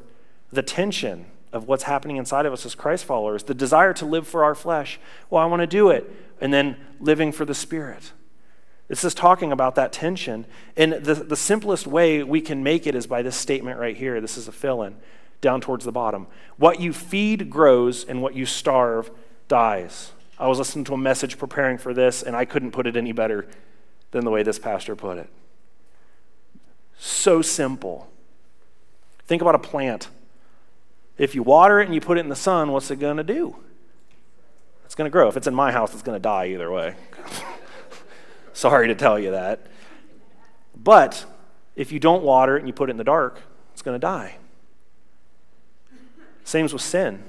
The 0.52 0.64
tension 0.64 1.26
of 1.52 1.68
what's 1.68 1.84
happening 1.84 2.16
inside 2.16 2.46
of 2.46 2.54
us 2.54 2.66
as 2.66 2.74
Christ 2.74 3.04
followers, 3.04 3.44
the 3.44 3.54
desire 3.54 3.94
to 3.94 4.06
live 4.06 4.26
for 4.26 4.46
our 4.46 4.56
flesh. 4.56 4.98
Well, 5.30 5.44
I 5.44 5.46
want 5.46 5.60
to 5.60 5.68
do 5.68 5.90
it. 5.90 6.10
And 6.40 6.54
then 6.54 6.78
living 7.02 7.34
for 7.34 7.44
the 7.44 7.54
Spirit. 7.54 8.14
This 8.88 9.04
is 9.04 9.14
talking 9.14 9.52
about 9.52 9.76
that 9.76 9.92
tension. 9.92 10.46
And 10.78 10.94
the, 10.94 11.16
the 11.16 11.36
simplest 11.36 11.86
way 11.86 12.24
we 12.24 12.40
can 12.40 12.64
make 12.64 12.88
it 12.88 12.96
is 12.96 13.06
by 13.06 13.24
this 13.24 13.36
statement 13.36 13.78
right 13.78 13.96
here. 13.96 14.22
This 14.22 14.38
is 14.38 14.48
a 14.48 14.54
fill 14.54 14.84
in 14.84 14.96
down 15.42 15.60
towards 15.60 15.84
the 15.84 15.92
bottom. 15.92 16.28
What 16.56 16.80
you 16.80 16.94
feed 16.94 17.50
grows, 17.50 18.06
and 18.06 18.22
what 18.22 18.36
you 18.36 18.46
starve 18.46 19.12
dies. 19.50 20.14
I 20.40 20.48
was 20.48 20.60
listening 20.60 20.86
to 20.86 20.94
a 20.94 20.98
message 20.98 21.38
preparing 21.38 21.78
for 21.78 21.94
this, 21.94 22.24
and 22.24 22.38
I 22.38 22.46
couldn't 22.46 22.72
put 22.72 22.88
it 22.88 22.96
any 22.96 23.12
better 23.12 23.48
than 24.14 24.24
the 24.24 24.32
way 24.32 24.44
this 24.44 24.60
pastor 24.60 24.96
put 24.96 25.18
it. 25.18 25.30
So 26.98 27.42
simple. 27.42 28.08
Think 29.26 29.42
about 29.42 29.56
a 29.56 29.60
plant. 29.60 30.08
If 31.18 31.36
you 31.36 31.44
water 31.44 31.82
it 31.82 31.86
and 31.86 31.96
you 31.96 32.00
put 32.00 32.18
it 32.18 32.22
in 32.22 32.30
the 32.30 32.36
sun, 32.36 32.72
what's 32.72 32.90
it 32.92 32.98
going 32.98 33.18
to 33.18 33.24
do? 33.24 33.58
It's 34.86 34.96
going 34.96 35.10
to 35.10 35.12
grow. 35.12 35.28
If 35.28 35.36
it's 35.36 35.48
in 35.48 35.56
my 35.56 35.72
house, 35.72 35.94
it's 35.94 36.04
going 36.04 36.16
to 36.16 36.22
die 36.22 36.48
either 36.48 36.72
way. 36.72 36.96
Sorry 38.54 38.88
to 38.88 38.96
tell 38.96 39.18
you 39.18 39.32
that. 39.32 39.66
But 40.76 41.26
if 41.76 41.92
you 41.92 42.00
don't 42.00 42.24
water 42.24 42.56
it 42.56 42.60
and 42.60 42.68
you 42.68 42.74
put 42.74 42.90
it 42.90 42.92
in 42.92 42.98
the 42.98 43.04
dark, 43.04 43.42
it's 43.74 43.82
going 43.82 43.96
to 43.96 44.00
die. 44.00 44.38
Same 46.44 46.66
as 46.66 46.74
with 46.74 46.84
sin. 46.84 47.24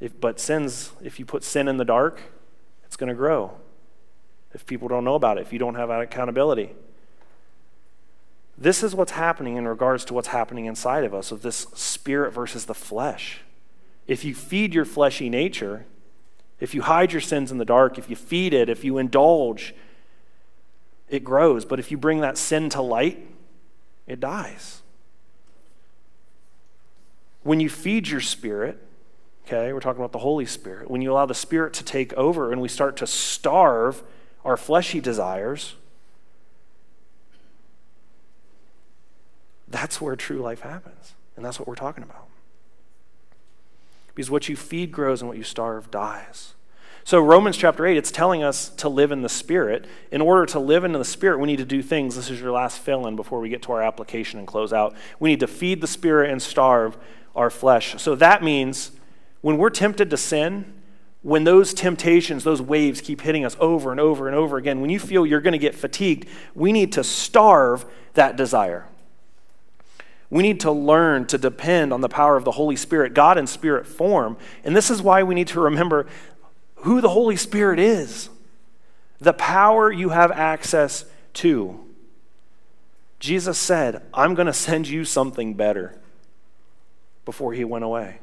If, 0.00 0.20
but 0.20 0.38
sins, 0.38 0.92
if 1.02 1.18
you 1.18 1.24
put 1.24 1.42
sin 1.42 1.66
in 1.66 1.78
the 1.78 1.84
dark, 1.84 2.20
it's 2.84 2.96
going 2.96 3.08
to 3.08 3.14
grow. 3.14 3.56
If 4.56 4.64
people 4.64 4.88
don't 4.88 5.04
know 5.04 5.16
about 5.16 5.36
it, 5.36 5.42
if 5.42 5.52
you 5.52 5.58
don't 5.58 5.74
have 5.74 5.90
accountability. 5.90 6.70
This 8.56 8.82
is 8.82 8.94
what's 8.94 9.12
happening 9.12 9.56
in 9.56 9.68
regards 9.68 10.02
to 10.06 10.14
what's 10.14 10.28
happening 10.28 10.64
inside 10.64 11.04
of 11.04 11.12
us, 11.12 11.30
of 11.30 11.42
this 11.42 11.66
spirit 11.74 12.32
versus 12.32 12.64
the 12.64 12.72
flesh. 12.72 13.42
If 14.06 14.24
you 14.24 14.34
feed 14.34 14.72
your 14.72 14.86
fleshy 14.86 15.28
nature, 15.28 15.84
if 16.58 16.74
you 16.74 16.80
hide 16.80 17.12
your 17.12 17.20
sins 17.20 17.52
in 17.52 17.58
the 17.58 17.66
dark, 17.66 17.98
if 17.98 18.08
you 18.08 18.16
feed 18.16 18.54
it, 18.54 18.70
if 18.70 18.82
you 18.82 18.96
indulge, 18.96 19.74
it 21.10 21.22
grows. 21.22 21.66
But 21.66 21.78
if 21.78 21.90
you 21.90 21.98
bring 21.98 22.20
that 22.20 22.38
sin 22.38 22.70
to 22.70 22.80
light, 22.80 23.28
it 24.06 24.20
dies. 24.20 24.80
When 27.42 27.60
you 27.60 27.68
feed 27.68 28.08
your 28.08 28.22
spirit, 28.22 28.82
okay, 29.46 29.74
we're 29.74 29.80
talking 29.80 30.00
about 30.00 30.12
the 30.12 30.20
Holy 30.20 30.46
Spirit, 30.46 30.90
when 30.90 31.02
you 31.02 31.12
allow 31.12 31.26
the 31.26 31.34
Spirit 31.34 31.74
to 31.74 31.84
take 31.84 32.14
over 32.14 32.52
and 32.52 32.62
we 32.62 32.68
start 32.68 32.96
to 32.96 33.06
starve 33.06 34.02
our 34.46 34.56
fleshy 34.56 35.00
desires, 35.00 35.74
that's 39.66 40.00
where 40.00 40.14
true 40.14 40.38
life 40.38 40.60
happens. 40.60 41.14
And 41.34 41.44
that's 41.44 41.58
what 41.58 41.68
we're 41.68 41.74
talking 41.74 42.04
about. 42.04 42.28
Because 44.14 44.30
what 44.30 44.48
you 44.48 44.56
feed 44.56 44.92
grows 44.92 45.20
and 45.20 45.28
what 45.28 45.36
you 45.36 45.42
starve 45.42 45.90
dies. 45.90 46.54
So, 47.02 47.20
Romans 47.20 47.56
chapter 47.56 47.84
8, 47.86 47.96
it's 47.96 48.10
telling 48.10 48.42
us 48.42 48.68
to 48.70 48.88
live 48.88 49.12
in 49.12 49.22
the 49.22 49.28
Spirit. 49.28 49.84
In 50.10 50.20
order 50.20 50.46
to 50.46 50.58
live 50.58 50.84
in 50.84 50.92
the 50.92 51.04
Spirit, 51.04 51.38
we 51.38 51.46
need 51.46 51.58
to 51.58 51.64
do 51.64 51.82
things. 51.82 52.16
This 52.16 52.30
is 52.30 52.40
your 52.40 52.52
last 52.52 52.78
fill 52.78 53.06
in 53.06 53.16
before 53.16 53.40
we 53.40 53.48
get 53.48 53.62
to 53.62 53.72
our 53.72 53.82
application 53.82 54.38
and 54.38 54.48
close 54.48 54.72
out. 54.72 54.94
We 55.20 55.30
need 55.30 55.40
to 55.40 55.46
feed 55.46 55.80
the 55.80 55.86
Spirit 55.86 56.30
and 56.30 56.40
starve 56.40 56.96
our 57.34 57.50
flesh. 57.50 58.00
So, 58.00 58.14
that 58.14 58.42
means 58.42 58.92
when 59.40 59.56
we're 59.56 59.70
tempted 59.70 60.08
to 60.10 60.16
sin, 60.16 60.72
when 61.26 61.42
those 61.42 61.74
temptations, 61.74 62.44
those 62.44 62.62
waves 62.62 63.00
keep 63.00 63.20
hitting 63.20 63.44
us 63.44 63.56
over 63.58 63.90
and 63.90 63.98
over 63.98 64.28
and 64.28 64.36
over 64.36 64.58
again, 64.58 64.80
when 64.80 64.90
you 64.90 65.00
feel 65.00 65.26
you're 65.26 65.40
going 65.40 65.50
to 65.50 65.58
get 65.58 65.74
fatigued, 65.74 66.28
we 66.54 66.70
need 66.70 66.92
to 66.92 67.02
starve 67.02 67.84
that 68.14 68.36
desire. 68.36 68.86
We 70.30 70.44
need 70.44 70.60
to 70.60 70.70
learn 70.70 71.26
to 71.26 71.36
depend 71.36 71.92
on 71.92 72.00
the 72.00 72.08
power 72.08 72.36
of 72.36 72.44
the 72.44 72.52
Holy 72.52 72.76
Spirit, 72.76 73.12
God 73.12 73.38
in 73.38 73.48
spirit 73.48 73.88
form. 73.88 74.36
And 74.62 74.76
this 74.76 74.88
is 74.88 75.02
why 75.02 75.24
we 75.24 75.34
need 75.34 75.48
to 75.48 75.58
remember 75.58 76.06
who 76.76 77.00
the 77.00 77.08
Holy 77.08 77.34
Spirit 77.34 77.80
is, 77.80 78.30
the 79.18 79.32
power 79.32 79.90
you 79.90 80.10
have 80.10 80.30
access 80.30 81.06
to. 81.34 81.84
Jesus 83.18 83.58
said, 83.58 84.00
I'm 84.14 84.36
going 84.36 84.46
to 84.46 84.52
send 84.52 84.86
you 84.86 85.04
something 85.04 85.54
better 85.54 85.98
before 87.24 87.52
he 87.52 87.64
went 87.64 87.84
away. 87.84 88.20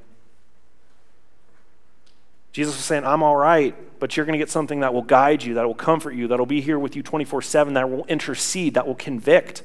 Jesus 2.53 2.75
was 2.75 2.85
saying, 2.85 3.03
I'm 3.03 3.23
all 3.23 3.35
right, 3.35 3.75
but 3.99 4.15
you're 4.15 4.25
going 4.25 4.33
to 4.33 4.39
get 4.39 4.49
something 4.49 4.79
that 4.79 4.93
will 4.93 5.01
guide 5.01 5.43
you, 5.43 5.55
that 5.55 5.65
will 5.65 5.75
comfort 5.75 6.11
you, 6.13 6.27
that 6.29 6.39
will 6.39 6.45
be 6.45 6.61
here 6.61 6.79
with 6.79 6.95
you 6.95 7.03
24 7.03 7.41
7, 7.41 7.73
that 7.73 7.89
will 7.89 8.05
intercede, 8.05 8.75
that 8.75 8.87
will 8.87 8.95
convict, 8.95 9.63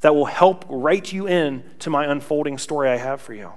that 0.00 0.14
will 0.14 0.26
help 0.26 0.64
write 0.68 1.12
you 1.12 1.26
in 1.26 1.62
to 1.78 1.88
my 1.88 2.04
unfolding 2.04 2.58
story 2.58 2.90
I 2.90 2.96
have 2.96 3.20
for 3.22 3.32
you. 3.32 3.52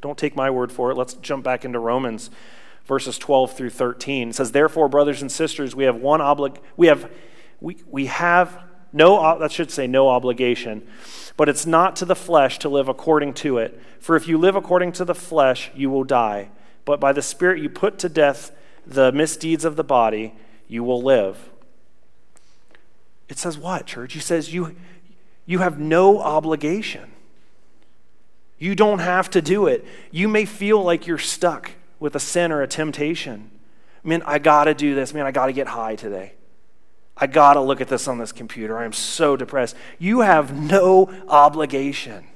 Don't 0.00 0.18
take 0.18 0.36
my 0.36 0.50
word 0.50 0.70
for 0.70 0.90
it. 0.90 0.96
Let's 0.96 1.14
jump 1.14 1.44
back 1.44 1.64
into 1.64 1.78
Romans 1.78 2.30
verses 2.88 3.18
12 3.18 3.52
through 3.52 3.70
13. 3.70 4.30
It 4.30 4.34
says, 4.34 4.50
Therefore, 4.50 4.88
brothers 4.88 5.20
and 5.20 5.30
sisters, 5.30 5.76
we 5.76 5.84
have 5.84 5.96
one 5.96 6.20
oblig 6.20 6.56
we 6.76 6.88
have 6.88 7.10
we, 7.60 7.76
we 7.88 8.06
have 8.06 8.58
no 8.92 9.38
that 9.38 9.52
should 9.52 9.70
say 9.70 9.86
no 9.86 10.08
obligation, 10.08 10.88
but 11.36 11.48
it's 11.48 11.66
not 11.66 11.94
to 11.96 12.04
the 12.04 12.16
flesh 12.16 12.58
to 12.60 12.68
live 12.68 12.88
according 12.88 13.34
to 13.34 13.58
it. 13.58 13.80
For 14.00 14.16
if 14.16 14.26
you 14.26 14.38
live 14.38 14.56
according 14.56 14.92
to 14.92 15.04
the 15.04 15.14
flesh, 15.14 15.70
you 15.74 15.90
will 15.90 16.04
die. 16.04 16.50
But 16.88 17.00
by 17.00 17.12
the 17.12 17.20
Spirit 17.20 17.60
you 17.60 17.68
put 17.68 17.98
to 17.98 18.08
death 18.08 18.50
the 18.86 19.12
misdeeds 19.12 19.66
of 19.66 19.76
the 19.76 19.84
body, 19.84 20.34
you 20.68 20.82
will 20.82 21.02
live. 21.02 21.50
It 23.28 23.36
says 23.36 23.58
what, 23.58 23.84
church? 23.84 24.14
He 24.14 24.20
says 24.20 24.54
you 24.54 24.74
you 25.44 25.58
have 25.58 25.78
no 25.78 26.18
obligation. 26.18 27.12
You 28.58 28.74
don't 28.74 29.00
have 29.00 29.28
to 29.32 29.42
do 29.42 29.66
it. 29.66 29.84
You 30.10 30.28
may 30.28 30.46
feel 30.46 30.82
like 30.82 31.06
you're 31.06 31.18
stuck 31.18 31.72
with 32.00 32.16
a 32.16 32.20
sin 32.20 32.50
or 32.50 32.62
a 32.62 32.66
temptation. 32.66 33.50
Man, 34.02 34.22
I 34.24 34.38
got 34.38 34.64
to 34.64 34.72
do 34.72 34.94
this. 34.94 35.12
Man, 35.12 35.26
I 35.26 35.30
got 35.30 35.48
to 35.48 35.52
get 35.52 35.66
high 35.66 35.94
today. 35.94 36.32
I 37.18 37.26
got 37.26 37.52
to 37.52 37.60
look 37.60 37.82
at 37.82 37.88
this 37.88 38.08
on 38.08 38.16
this 38.16 38.32
computer. 38.32 38.78
I 38.78 38.86
am 38.86 38.94
so 38.94 39.36
depressed. 39.36 39.76
You 39.98 40.20
have 40.20 40.58
no 40.58 41.12
obligation 41.28 42.28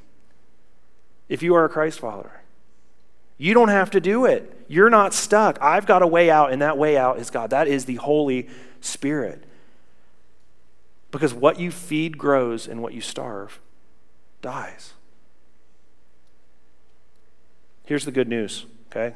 if 1.30 1.42
you 1.42 1.54
are 1.54 1.64
a 1.64 1.70
Christ 1.70 2.00
follower. 2.00 2.41
You 3.38 3.54
don't 3.54 3.68
have 3.68 3.90
to 3.90 4.00
do 4.00 4.24
it. 4.24 4.64
You're 4.68 4.90
not 4.90 5.14
stuck. 5.14 5.58
I've 5.60 5.86
got 5.86 6.02
a 6.02 6.06
way 6.06 6.30
out, 6.30 6.52
and 6.52 6.62
that 6.62 6.78
way 6.78 6.96
out 6.96 7.18
is 7.18 7.30
God. 7.30 7.50
That 7.50 7.68
is 7.68 7.84
the 7.84 7.96
Holy 7.96 8.48
Spirit. 8.80 9.44
Because 11.10 11.34
what 11.34 11.58
you 11.58 11.70
feed 11.70 12.16
grows, 12.16 12.66
and 12.66 12.82
what 12.82 12.94
you 12.94 13.00
starve 13.00 13.60
dies. 14.40 14.94
Here's 17.84 18.04
the 18.04 18.12
good 18.12 18.28
news, 18.28 18.66
okay? 18.90 19.14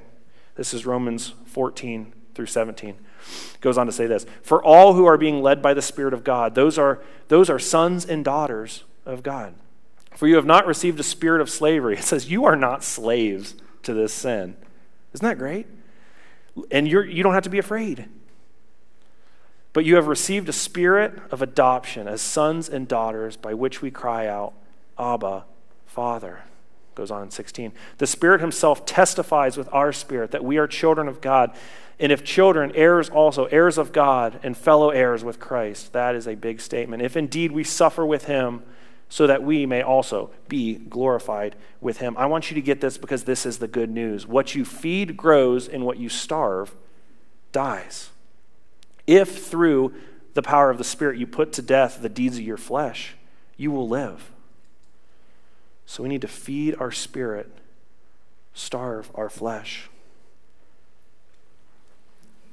This 0.57 0.75
is 0.75 0.85
Romans 0.85 1.35
14 1.47 2.13
through 2.35 2.47
17. 2.47 2.91
It 2.91 3.61
goes 3.61 3.79
on 3.79 3.87
to 3.87 3.93
say 3.93 4.07
this 4.07 4.27
For 4.43 4.63
all 4.63 4.95
who 4.95 5.07
are 5.07 5.17
being 5.17 5.43
led 5.43 5.63
by 5.63 5.73
the 5.73 5.83
Spirit 5.83 6.13
of 6.13 6.25
God, 6.25 6.55
those 6.55 6.79
are, 6.79 7.01
those 7.29 7.49
are 7.49 7.59
sons 7.59 8.05
and 8.05 8.25
daughters 8.25 8.85
of 9.05 9.23
God. 9.23 9.55
For 10.15 10.27
you 10.27 10.37
have 10.37 10.47
not 10.47 10.67
received 10.67 10.99
a 10.99 11.03
spirit 11.03 11.41
of 11.41 11.51
slavery. 11.51 11.97
It 11.99 12.05
says, 12.05 12.31
You 12.31 12.45
are 12.45 12.57
not 12.57 12.83
slaves 12.83 13.55
to 13.87 13.95
this 13.95 14.13
sin. 14.13 14.57
Isn't 15.15 15.27
that 15.27 15.39
great? 15.39 15.67
And 16.71 16.87
you're, 16.87 17.05
you 17.05 17.23
don't 17.23 17.35
have 17.35 17.45
to 17.45 17.51
be 17.51 17.59
afraid. 17.59 18.09
But 19.73 19.85
you 19.85 19.97
have 19.97 20.07
received 20.07 20.49
a 20.49 20.53
spirit 20.53 21.19
of 21.31 21.43
adoption 21.43 22.09
as 22.09 22.23
sons 22.23 22.69
and 22.69 22.89
daughters 22.89 23.37
by 23.37 23.55
which 23.55 23.83
we 23.83 23.91
cry 23.91 24.27
out, 24.27 24.55
Abba, 24.99 25.45
Father. 25.87 26.45
Goes 26.95 27.11
on 27.11 27.25
in 27.25 27.31
16. 27.31 27.73
The 27.99 28.07
Spirit 28.07 28.41
Himself 28.41 28.87
testifies 28.87 29.59
with 29.59 29.69
our 29.73 29.93
spirit 29.93 30.31
that 30.31 30.43
we 30.43 30.57
are 30.57 30.67
children 30.67 31.09
of 31.09 31.21
God. 31.21 31.55
And 32.01 32.11
if 32.11 32.25
children, 32.25 32.73
heirs 32.75 33.11
also, 33.11 33.45
heirs 33.47 33.77
of 33.77 33.93
God, 33.93 34.41
and 34.43 34.57
fellow 34.57 34.89
heirs 34.89 35.23
with 35.23 35.39
Christ. 35.39 35.93
That 35.93 36.15
is 36.15 36.27
a 36.27 36.35
big 36.35 36.61
statement. 36.61 37.03
If 37.03 37.15
indeed 37.15 37.53
we 37.53 37.65
suffer 37.65 38.07
with 38.07 38.25
Him, 38.25 38.63
so 39.09 39.27
that 39.27 39.43
we 39.43 39.67
may 39.67 39.83
also 39.83 40.31
be 40.49 40.75
glorified 40.75 41.57
with 41.81 41.99
Him. 41.99 42.17
I 42.17 42.27
want 42.27 42.51
you 42.51 42.55
to 42.55 42.63
get 42.63 42.81
this 42.81 42.99
because 42.99 43.25
this 43.25 43.47
is 43.47 43.59
the 43.59 43.69
good 43.69 43.91
news. 43.91 44.27
What 44.27 44.55
you 44.55 44.65
feed 44.65 45.17
grows, 45.17 45.69
and 45.69 45.85
what 45.85 45.99
you 45.99 46.09
starve 46.09 46.75
dies. 47.53 48.11
If 49.07 49.47
through 49.47 49.95
the 50.35 50.43
power 50.43 50.71
of 50.71 50.79
the 50.79 50.85
Spirit 50.85 51.19
you 51.19 51.27
put 51.27 51.53
to 51.55 51.63
death 51.63 52.03
the 52.03 52.09
deeds 52.09 52.37
of 52.37 52.43
your 52.43 52.57
flesh, 52.57 53.15
you 53.57 53.71
will 53.71 53.89
live. 53.89 54.33
So 55.87 56.03
we 56.03 56.09
need 56.09 56.23
to 56.23 56.29
feed 56.29 56.75
our 56.81 56.91
spirit, 56.91 57.49
starve 58.55 59.11
our 59.15 59.31
flesh. 59.31 59.89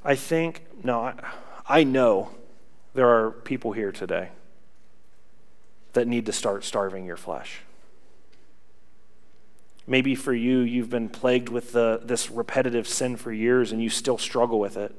I 0.06 0.16
think, 0.16 0.62
no, 0.84 1.02
I, 1.02 1.14
I 1.68 1.84
know 1.84 2.30
there 2.94 3.10
are 3.10 3.32
people 3.32 3.72
here 3.72 3.92
today 3.92 4.30
that 5.94 6.08
need 6.08 6.26
to 6.26 6.32
start 6.32 6.64
starving 6.64 7.06
your 7.06 7.18
flesh. 7.18 7.62
Maybe 9.86 10.16
for 10.16 10.34
you, 10.34 10.60
you've 10.60 10.90
been 10.90 11.10
plagued 11.10 11.50
with 11.50 11.74
the, 11.74 12.02
this 12.04 12.30
repetitive 12.30 12.88
sin 12.88 13.18
for 13.18 13.32
years 13.32 13.72
and 13.72 13.82
you 13.82 13.90
still 13.90 14.18
struggle 14.18 14.60
with 14.60 14.78
it. 14.78 14.96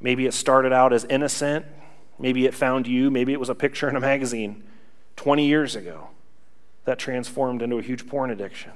Maybe 0.00 0.26
it 0.26 0.32
started 0.32 0.72
out 0.72 0.92
as 0.92 1.04
innocent. 1.04 1.66
Maybe 2.18 2.46
it 2.46 2.54
found 2.54 2.86
you. 2.86 3.10
Maybe 3.10 3.32
it 3.32 3.40
was 3.40 3.50
a 3.50 3.54
picture 3.54 3.88
in 3.88 3.96
a 3.96 4.00
magazine 4.00 4.64
20 5.16 5.46
years 5.46 5.76
ago 5.76 6.08
that 6.84 6.98
transformed 6.98 7.62
into 7.62 7.78
a 7.78 7.82
huge 7.82 8.06
porn 8.06 8.30
addiction. 8.30 8.72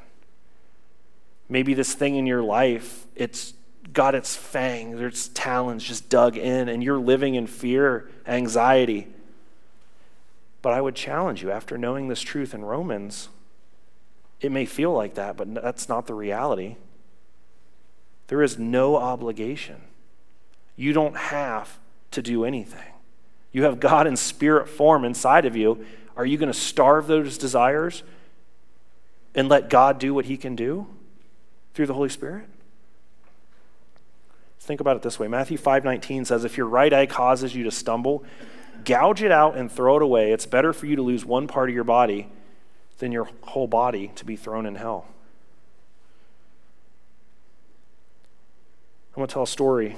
Maybe 1.48 1.74
this 1.74 1.94
thing 1.94 2.16
in 2.16 2.26
your 2.26 2.42
life, 2.42 3.06
it's 3.16 3.54
got 3.92 4.14
its 4.14 4.36
fangs 4.36 5.00
its 5.00 5.28
talons 5.28 5.82
just 5.82 6.08
dug 6.08 6.36
in, 6.36 6.68
and 6.68 6.82
you're 6.82 6.98
living 6.98 7.34
in 7.34 7.46
fear, 7.46 8.08
anxiety. 8.26 9.08
But 10.62 10.72
I 10.72 10.80
would 10.80 10.94
challenge 10.94 11.42
you 11.42 11.50
after 11.50 11.78
knowing 11.78 12.08
this 12.08 12.20
truth 12.20 12.52
in 12.54 12.64
Romans, 12.64 13.28
it 14.40 14.52
may 14.52 14.64
feel 14.66 14.92
like 14.92 15.14
that, 15.14 15.36
but 15.36 15.54
that's 15.54 15.88
not 15.88 16.06
the 16.06 16.14
reality. 16.14 16.76
There 18.28 18.42
is 18.42 18.58
no 18.58 18.96
obligation. 18.96 19.82
You 20.76 20.92
don't 20.92 21.16
have 21.16 21.78
to 22.12 22.22
do 22.22 22.44
anything. 22.44 22.92
You 23.52 23.64
have 23.64 23.80
God 23.80 24.06
in 24.06 24.16
spirit 24.16 24.68
form 24.68 25.04
inside 25.04 25.44
of 25.44 25.56
you. 25.56 25.84
Are 26.16 26.24
you 26.24 26.38
going 26.38 26.52
to 26.52 26.58
starve 26.58 27.06
those 27.06 27.38
desires 27.38 28.02
and 29.34 29.48
let 29.48 29.70
God 29.70 29.98
do 29.98 30.14
what 30.14 30.26
he 30.26 30.36
can 30.36 30.54
do 30.54 30.86
through 31.74 31.86
the 31.86 31.94
Holy 31.94 32.08
Spirit? 32.08 32.46
Think 34.60 34.80
about 34.80 34.96
it 34.96 35.02
this 35.02 35.18
way. 35.18 35.26
Matthew 35.26 35.58
5:19 35.58 36.26
says 36.26 36.44
if 36.44 36.56
your 36.56 36.66
right 36.66 36.92
eye 36.92 37.06
causes 37.06 37.54
you 37.54 37.64
to 37.64 37.70
stumble, 37.70 38.22
gouge 38.84 39.22
it 39.22 39.30
out 39.30 39.56
and 39.56 39.70
throw 39.70 39.96
it 39.96 40.02
away. 40.02 40.32
It's 40.32 40.46
better 40.46 40.72
for 40.72 40.86
you 40.86 40.96
to 40.96 41.02
lose 41.02 41.24
one 41.24 41.46
part 41.46 41.68
of 41.68 41.74
your 41.74 41.84
body 41.84 42.28
than 42.98 43.12
your 43.12 43.28
whole 43.42 43.66
body 43.66 44.12
to 44.16 44.24
be 44.24 44.36
thrown 44.36 44.66
in 44.66 44.74
hell. 44.76 45.06
I'm 49.12 49.16
going 49.16 49.28
to 49.28 49.32
tell 49.32 49.42
a 49.42 49.46
story. 49.46 49.96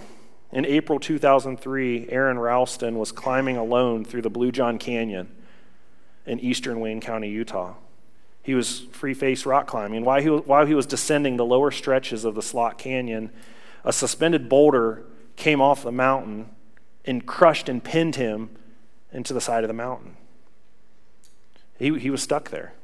In 0.53 0.65
April 0.65 0.99
2003, 0.99 2.09
Aron 2.11 2.39
Ralston 2.39 2.99
was 2.99 3.13
climbing 3.13 3.57
alone 3.57 4.05
through 4.05 4.23
the 4.23 4.31
Blue 4.31 4.53
John 4.53 4.79
Canyon 4.79 5.29
in 6.27 6.41
eastern 6.41 6.81
Wayne 6.81 7.01
County, 7.01 7.29
Utah. 7.29 7.75
He 8.43 8.55
was 8.55 8.81
free 8.81 9.15
face 9.15 9.47
rock 9.47 9.67
climbing. 9.67 10.05
While 10.05 10.21
he, 10.21 10.29
was, 10.29 10.43
while 10.47 10.67
he 10.67 10.75
was 10.75 10.87
descending 10.87 11.37
the 11.37 11.45
lower 11.45 11.71
stretches 11.71 12.25
of 12.25 12.35
the 12.35 12.43
Slot 12.43 12.79
Canyon, 12.79 13.31
a 13.85 13.93
suspended 13.93 14.49
boulder 14.49 15.05
came 15.37 15.61
off 15.61 15.83
the 15.83 15.93
mountain 15.93 16.51
and 17.05 17.27
crushed 17.27 17.69
and 17.69 17.83
pinned 17.83 18.17
him 18.17 18.51
into 19.13 19.33
the 19.35 19.41
side 19.41 19.65
of 19.65 19.69
the 19.69 19.75
mountain. 19.75 20.17
He, 21.79 21.99
he 21.99 22.11
was 22.11 22.23
stuck 22.23 22.51
there. 22.51 22.75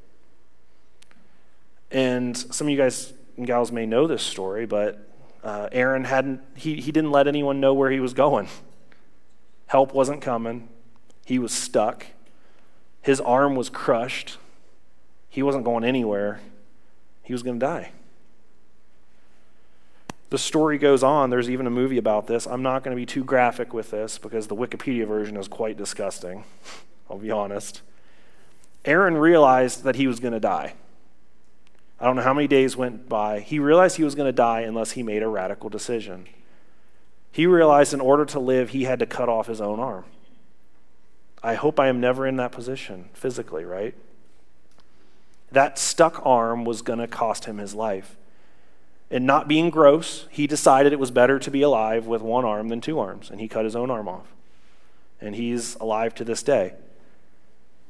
And 1.90 2.36
some 2.36 2.66
of 2.66 2.70
you 2.70 2.76
guys 2.76 3.12
and 3.36 3.46
gals 3.46 3.72
may 3.72 3.86
know 3.86 4.06
this 4.06 4.22
story, 4.22 4.66
but 4.66 5.08
uh, 5.42 5.68
Aron 5.72 6.04
hadn't, 6.04 6.40
he, 6.54 6.80
he 6.80 6.92
didn't 6.92 7.12
let 7.12 7.26
anyone 7.26 7.60
know 7.60 7.72
where 7.72 7.90
he 7.90 8.00
was 8.00 8.12
going. 8.12 8.48
Help 9.66 9.94
wasn't 9.94 10.20
coming. 10.20 10.68
He 11.24 11.38
was 11.38 11.52
stuck. 11.52 12.06
His 13.00 13.20
arm 13.20 13.54
was 13.54 13.70
crushed. 13.70 14.38
He 15.28 15.42
wasn't 15.42 15.64
going 15.64 15.84
anywhere. 15.84 16.40
He 17.22 17.32
was 17.32 17.42
going 17.42 17.60
to 17.60 17.64
die. 17.64 17.92
The 20.30 20.38
story 20.38 20.76
goes 20.76 21.02
on. 21.02 21.30
There's 21.30 21.48
even 21.48 21.66
a 21.66 21.70
movie 21.70 21.98
about 21.98 22.26
this. 22.26 22.46
I'm 22.46 22.62
not 22.62 22.84
going 22.84 22.94
to 22.94 23.00
be 23.00 23.06
too 23.06 23.24
graphic 23.24 23.72
with 23.72 23.90
this 23.90 24.18
because 24.18 24.46
the 24.46 24.56
Wikipedia 24.56 25.06
version 25.06 25.36
is 25.36 25.48
quite 25.48 25.76
disgusting. 25.76 26.44
I'll 27.08 27.18
be 27.18 27.30
honest. 27.30 27.80
Aron 28.84 29.16
realized 29.16 29.84
that 29.84 29.96
he 29.96 30.06
was 30.06 30.20
going 30.20 30.34
to 30.34 30.40
die. 30.40 30.74
I 32.00 32.04
don't 32.04 32.16
know 32.16 32.22
how 32.22 32.34
many 32.34 32.46
days 32.46 32.76
went 32.76 33.08
by. 33.08 33.40
He 33.40 33.58
realized 33.58 33.96
he 33.96 34.04
was 34.04 34.14
going 34.14 34.28
to 34.28 34.32
die 34.32 34.60
unless 34.60 34.92
he 34.92 35.02
made 35.02 35.22
a 35.22 35.28
radical 35.28 35.68
decision. 35.68 36.28
He 37.32 37.46
realized 37.46 37.92
in 37.92 38.00
order 38.00 38.24
to 38.26 38.38
live, 38.38 38.70
he 38.70 38.84
had 38.84 38.98
to 38.98 39.06
cut 39.06 39.28
off 39.28 39.46
his 39.46 39.60
own 39.60 39.80
arm. 39.80 40.04
I 41.42 41.54
hope 41.54 41.80
I 41.80 41.88
am 41.88 42.00
never 42.00 42.26
in 42.26 42.36
that 42.36 42.52
position 42.52 43.10
physically, 43.14 43.64
right? 43.64 43.94
That 45.50 45.78
stuck 45.78 46.20
arm 46.24 46.64
was 46.64 46.82
going 46.82 46.98
to 46.98 47.06
cost 47.06 47.46
him 47.46 47.58
his 47.58 47.74
life. 47.74 48.16
And 49.10 49.26
not 49.26 49.48
being 49.48 49.70
gross, 49.70 50.26
he 50.30 50.46
decided 50.46 50.92
it 50.92 50.98
was 50.98 51.10
better 51.10 51.38
to 51.38 51.50
be 51.50 51.62
alive 51.62 52.06
with 52.06 52.20
one 52.20 52.44
arm 52.44 52.68
than 52.68 52.80
two 52.80 52.98
arms, 52.98 53.30
and 53.30 53.40
he 53.40 53.48
cut 53.48 53.64
his 53.64 53.74
own 53.74 53.90
arm 53.90 54.08
off. 54.08 54.34
And 55.20 55.34
he's 55.34 55.76
alive 55.76 56.14
to 56.16 56.24
this 56.24 56.42
day. 56.42 56.74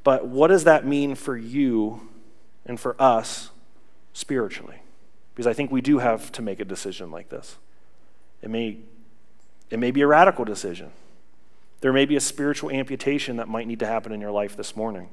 But 0.03 0.27
what 0.27 0.47
does 0.47 0.63
that 0.63 0.85
mean 0.85 1.15
for 1.15 1.35
you 1.35 2.07
and 2.65 2.79
for 2.79 2.95
us 2.99 3.49
spiritually? 4.13 4.77
Because 5.33 5.45
I 5.45 5.53
think 5.53 5.71
we 5.71 5.81
do 5.81 5.99
have 5.99 6.31
to 6.33 6.41
make 6.41 6.59
a 6.59 6.65
decision 6.65 7.11
like 7.11 7.29
this. 7.29 7.57
It 8.41 8.49
may, 8.49 8.77
it 9.69 9.77
may 9.77 9.91
be 9.91 10.01
a 10.01 10.07
radical 10.07 10.45
decision. 10.45 10.91
There 11.81 11.93
may 11.93 12.05
be 12.05 12.15
a 12.15 12.21
spiritual 12.21 12.71
amputation 12.71 13.37
that 13.37 13.47
might 13.47 13.67
need 13.67 13.79
to 13.79 13.85
happen 13.85 14.11
in 14.11 14.21
your 14.21 14.31
life 14.31 14.55
this 14.55 14.75
morning. 14.75 15.09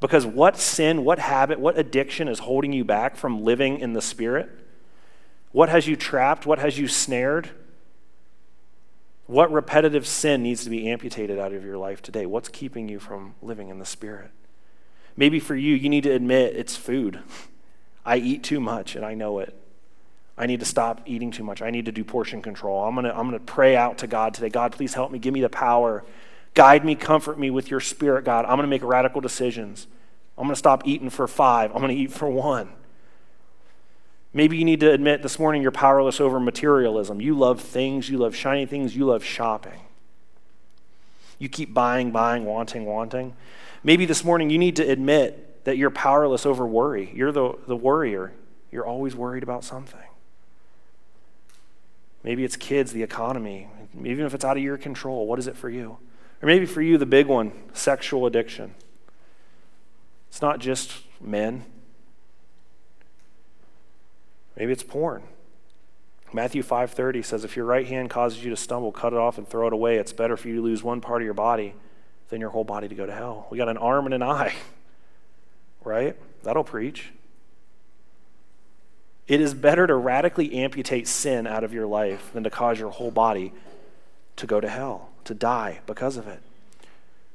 Because 0.00 0.24
what 0.24 0.56
sin, 0.56 1.04
what 1.04 1.18
habit, 1.18 1.58
what 1.58 1.78
addiction 1.78 2.28
is 2.28 2.40
holding 2.40 2.72
you 2.72 2.84
back 2.84 3.16
from 3.16 3.42
living 3.42 3.80
in 3.80 3.94
the 3.94 4.02
Spirit? 4.02 4.48
What 5.52 5.68
has 5.68 5.86
you 5.86 5.96
trapped? 5.96 6.46
What 6.46 6.58
has 6.58 6.78
you 6.78 6.88
snared? 6.88 7.50
What 9.26 9.52
repetitive 9.52 10.06
sin 10.06 10.42
needs 10.42 10.64
to 10.64 10.70
be 10.70 10.88
amputated 10.88 11.38
out 11.38 11.52
of 11.52 11.64
your 11.64 11.78
life 11.78 12.00
today? 12.00 12.26
What's 12.26 12.48
keeping 12.48 12.88
you 12.88 12.98
from 12.98 13.34
living 13.42 13.68
in 13.68 13.78
the 13.78 13.84
Spirit? 13.84 14.30
Maybe 15.16 15.40
for 15.40 15.54
you, 15.54 15.74
you 15.74 15.88
need 15.88 16.04
to 16.04 16.10
admit 16.10 16.56
it's 16.56 16.76
food. 16.76 17.20
I 18.06 18.16
eat 18.16 18.42
too 18.42 18.60
much 18.60 18.96
and 18.96 19.04
I 19.04 19.14
know 19.14 19.38
it. 19.40 19.54
I 20.38 20.46
need 20.46 20.60
to 20.60 20.66
stop 20.66 21.02
eating 21.04 21.30
too 21.30 21.42
much. 21.42 21.60
I 21.60 21.70
need 21.70 21.86
to 21.86 21.92
do 21.92 22.04
portion 22.04 22.40
control. 22.40 22.84
I'm 22.84 22.94
going 22.94 23.04
to 23.04 23.14
I'm 23.14 23.28
going 23.28 23.38
to 23.38 23.52
pray 23.52 23.76
out 23.76 23.98
to 23.98 24.06
God 24.06 24.34
today. 24.34 24.48
God, 24.48 24.72
please 24.72 24.94
help 24.94 25.10
me. 25.10 25.18
Give 25.18 25.34
me 25.34 25.40
the 25.40 25.48
power. 25.48 26.04
Guide 26.54 26.84
me, 26.84 26.94
comfort 26.94 27.38
me 27.38 27.50
with 27.50 27.70
your 27.70 27.80
spirit, 27.80 28.24
God. 28.24 28.44
I'm 28.44 28.56
going 28.56 28.62
to 28.62 28.68
make 28.68 28.82
radical 28.82 29.20
decisions. 29.20 29.88
I'm 30.38 30.44
going 30.44 30.54
to 30.54 30.58
stop 30.58 30.86
eating 30.86 31.10
for 31.10 31.26
five. 31.26 31.72
I'm 31.72 31.78
going 31.82 31.94
to 31.94 32.00
eat 32.00 32.12
for 32.12 32.30
one. 32.30 32.70
Maybe 34.32 34.56
you 34.58 34.64
need 34.64 34.80
to 34.80 34.90
admit 34.90 35.22
this 35.22 35.38
morning 35.38 35.62
you're 35.62 35.70
powerless 35.70 36.20
over 36.20 36.38
materialism. 36.38 37.20
You 37.20 37.36
love 37.36 37.60
things, 37.60 38.08
you 38.08 38.18
love 38.18 38.36
shiny 38.36 38.66
things, 38.66 38.94
you 38.94 39.06
love 39.06 39.24
shopping. 39.24 39.80
You 41.38 41.48
keep 41.48 41.72
buying, 41.72 42.10
buying, 42.10 42.44
wanting, 42.44 42.84
wanting. 42.84 43.34
Maybe 43.82 44.04
this 44.04 44.24
morning 44.24 44.50
you 44.50 44.58
need 44.58 44.76
to 44.76 44.88
admit 44.88 45.64
that 45.64 45.76
you're 45.76 45.90
powerless 45.90 46.44
over 46.44 46.66
worry. 46.66 47.10
You're 47.14 47.32
the, 47.32 47.54
the 47.66 47.76
worrier. 47.76 48.32
You're 48.70 48.86
always 48.86 49.14
worried 49.14 49.42
about 49.42 49.64
something. 49.64 50.00
Maybe 52.22 52.44
it's 52.44 52.56
kids, 52.56 52.92
the 52.92 53.02
economy. 53.02 53.68
Even 54.04 54.26
if 54.26 54.34
it's 54.34 54.44
out 54.44 54.56
of 54.56 54.62
your 54.62 54.76
control, 54.76 55.26
what 55.26 55.38
is 55.38 55.46
it 55.46 55.56
for 55.56 55.70
you? 55.70 55.98
Or 56.42 56.46
maybe 56.46 56.66
for 56.66 56.82
you, 56.82 56.98
the 56.98 57.06
big 57.06 57.26
one 57.26 57.52
sexual 57.72 58.26
addiction. 58.26 58.74
It's 60.28 60.42
not 60.42 60.58
just 60.58 60.92
men, 61.20 61.64
Maybe 64.58 64.72
it's 64.72 64.82
porn. 64.82 65.22
Matthew 66.32 66.62
5:30 66.62 67.22
says 67.22 67.44
if 67.44 67.56
your 67.56 67.64
right 67.64 67.86
hand 67.86 68.10
causes 68.10 68.44
you 68.44 68.50
to 68.50 68.56
stumble, 68.56 68.90
cut 68.92 69.12
it 69.12 69.18
off 69.18 69.38
and 69.38 69.48
throw 69.48 69.68
it 69.68 69.72
away. 69.72 69.96
It's 69.96 70.12
better 70.12 70.36
for 70.36 70.48
you 70.48 70.56
to 70.56 70.62
lose 70.62 70.82
one 70.82 71.00
part 71.00 71.22
of 71.22 71.24
your 71.24 71.32
body 71.32 71.74
than 72.28 72.40
your 72.40 72.50
whole 72.50 72.64
body 72.64 72.88
to 72.88 72.94
go 72.94 73.06
to 73.06 73.14
hell. 73.14 73.46
We 73.50 73.56
got 73.56 73.68
an 73.68 73.78
arm 73.78 74.04
and 74.04 74.14
an 74.14 74.22
eye. 74.22 74.54
Right? 75.84 76.16
That'll 76.42 76.64
preach. 76.64 77.12
It 79.28 79.40
is 79.40 79.54
better 79.54 79.86
to 79.86 79.94
radically 79.94 80.52
amputate 80.52 81.06
sin 81.06 81.46
out 81.46 81.62
of 81.62 81.72
your 81.72 81.86
life 81.86 82.30
than 82.34 82.42
to 82.42 82.50
cause 82.50 82.80
your 82.80 82.90
whole 82.90 83.12
body 83.12 83.54
to 84.36 84.46
go 84.46 84.60
to 84.60 84.68
hell, 84.68 85.08
to 85.24 85.34
die 85.34 85.80
because 85.86 86.16
of 86.16 86.26
it. 86.26 86.42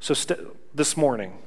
So, 0.02 0.14
st- 0.14 0.40
this 0.76 0.98
morning, 0.98 1.40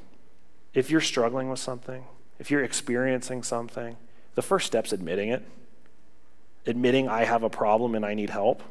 if 0.73 0.91
you're 0.91 1.03
struggling 1.03 1.51
with 1.51 1.61
something, 1.61 2.07
if 2.41 2.51
you're 2.51 2.65
experiencing 2.65 3.43
something, 3.43 3.99
the 4.35 4.43
first 4.43 4.67
step's 4.67 4.93
admitting 4.93 5.29
it 5.29 5.45
admitting 6.67 7.09
I 7.09 7.25
have 7.25 7.43
a 7.43 7.51
problem 7.51 7.95
and 7.95 8.05
I 8.05 8.15
need 8.15 8.31
help, 8.31 8.63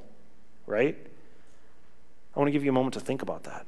right? 0.67 0.97
I 2.35 2.39
want 2.39 2.47
to 2.47 2.51
give 2.51 2.63
you 2.63 2.69
a 2.69 2.73
moment 2.73 2.93
to 2.95 2.99
think 2.99 3.21
about 3.21 3.43
that. 3.43 3.65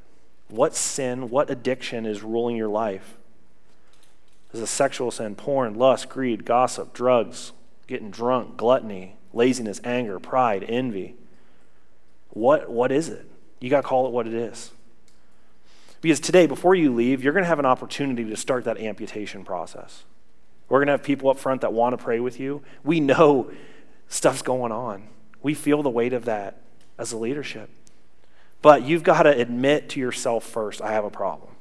What 0.50 0.76
sin, 0.76 1.30
what 1.30 1.50
addiction 1.50 2.06
is 2.06 2.24
ruling 2.24 2.56
your 2.56 2.68
life? 2.68 3.18
Is 4.54 4.62
it 4.62 4.68
sexual 4.68 5.12
sin, 5.12 5.36
porn, 5.36 5.76
lust, 5.76 6.10
greed, 6.10 6.46
gossip, 6.46 6.94
drugs, 6.94 7.52
getting 7.86 8.12
drunk, 8.12 8.58
gluttony, 8.58 9.16
laziness, 9.34 9.82
anger, 9.84 10.20
pride, 10.20 10.66
envy? 10.68 11.16
What, 12.30 12.70
what 12.70 12.92
is 12.92 13.10
it? 13.10 13.30
You 13.60 13.70
got 13.70 13.82
to 13.82 13.88
call 13.88 14.08
it 14.08 14.12
what 14.12 14.28
it 14.28 14.34
is. 14.34 14.72
Because 16.02 16.20
today, 16.20 16.46
before 16.46 16.76
you 16.76 16.94
leave, 16.94 17.24
you're 17.24 17.34
going 17.34 17.44
to 17.44 17.50
have 17.50 17.60
an 17.60 17.66
opportunity 17.66 18.24
to 18.24 18.38
start 18.38 18.64
that 18.66 18.78
amputation 18.78 19.44
process. 19.44 20.04
We're 20.70 20.80
going 20.80 20.88
to 20.88 20.94
have 20.94 21.04
people 21.04 21.30
up 21.30 21.40
front 21.40 21.62
that 21.62 21.74
want 21.74 21.98
to 21.98 22.04
pray 22.04 22.20
with 22.20 22.40
you. 22.40 22.62
We 22.84 23.00
know 23.00 23.52
stuff's 24.10 24.42
going 24.42 24.72
on. 24.72 25.08
We 25.42 25.54
feel 25.54 25.84
the 25.84 25.90
weight 25.90 26.14
of 26.14 26.26
that 26.26 26.62
as 26.98 27.12
a 27.12 27.18
leadership. 27.18 27.70
But 28.62 28.84
you've 28.84 29.04
got 29.04 29.24
to 29.24 29.30
admit 29.30 29.90
to 29.90 30.00
yourself 30.00 30.44
first 30.44 30.82
I 30.82 30.92
have 30.92 31.06
a 31.06 31.10
problem, 31.10 31.52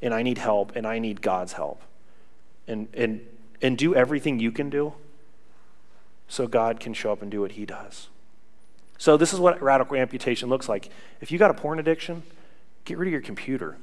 and 0.00 0.14
I 0.14 0.22
need 0.22 0.38
help, 0.38 0.76
and 0.76 0.86
I 0.86 0.98
need 0.98 1.20
God's 1.22 1.54
help. 1.54 1.82
And, 2.68 2.88
and 2.94 3.20
and 3.62 3.76
do 3.76 3.94
everything 3.94 4.38
you 4.38 4.52
can 4.52 4.70
do 4.70 4.94
so 6.28 6.46
God 6.46 6.80
can 6.80 6.94
show 6.94 7.12
up 7.12 7.22
and 7.22 7.30
do 7.30 7.40
what 7.40 7.52
he 7.52 7.66
does. 7.66 8.08
So, 8.98 9.16
this 9.16 9.32
is 9.32 9.40
what 9.40 9.60
radical 9.62 9.96
amputation 9.96 10.48
looks 10.48 10.68
like. 10.68 10.90
If 11.20 11.32
you 11.32 11.38
got 11.38 11.50
a 11.50 11.54
porn 11.54 11.78
addiction, 11.78 12.22
get 12.84 12.98
rid 12.98 13.08
of 13.08 13.12
your 13.12 13.22
computer. 13.22 13.78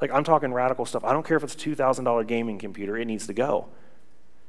Like, 0.00 0.10
I'm 0.12 0.24
talking 0.24 0.52
radical 0.52 0.84
stuff. 0.84 1.04
I 1.04 1.12
don't 1.12 1.24
care 1.24 1.36
if 1.36 1.44
it's 1.44 1.54
a 1.54 1.56
$2,000 1.56 2.26
gaming 2.26 2.58
computer, 2.58 2.96
it 2.96 3.04
needs 3.06 3.26
to 3.28 3.32
go. 3.32 3.68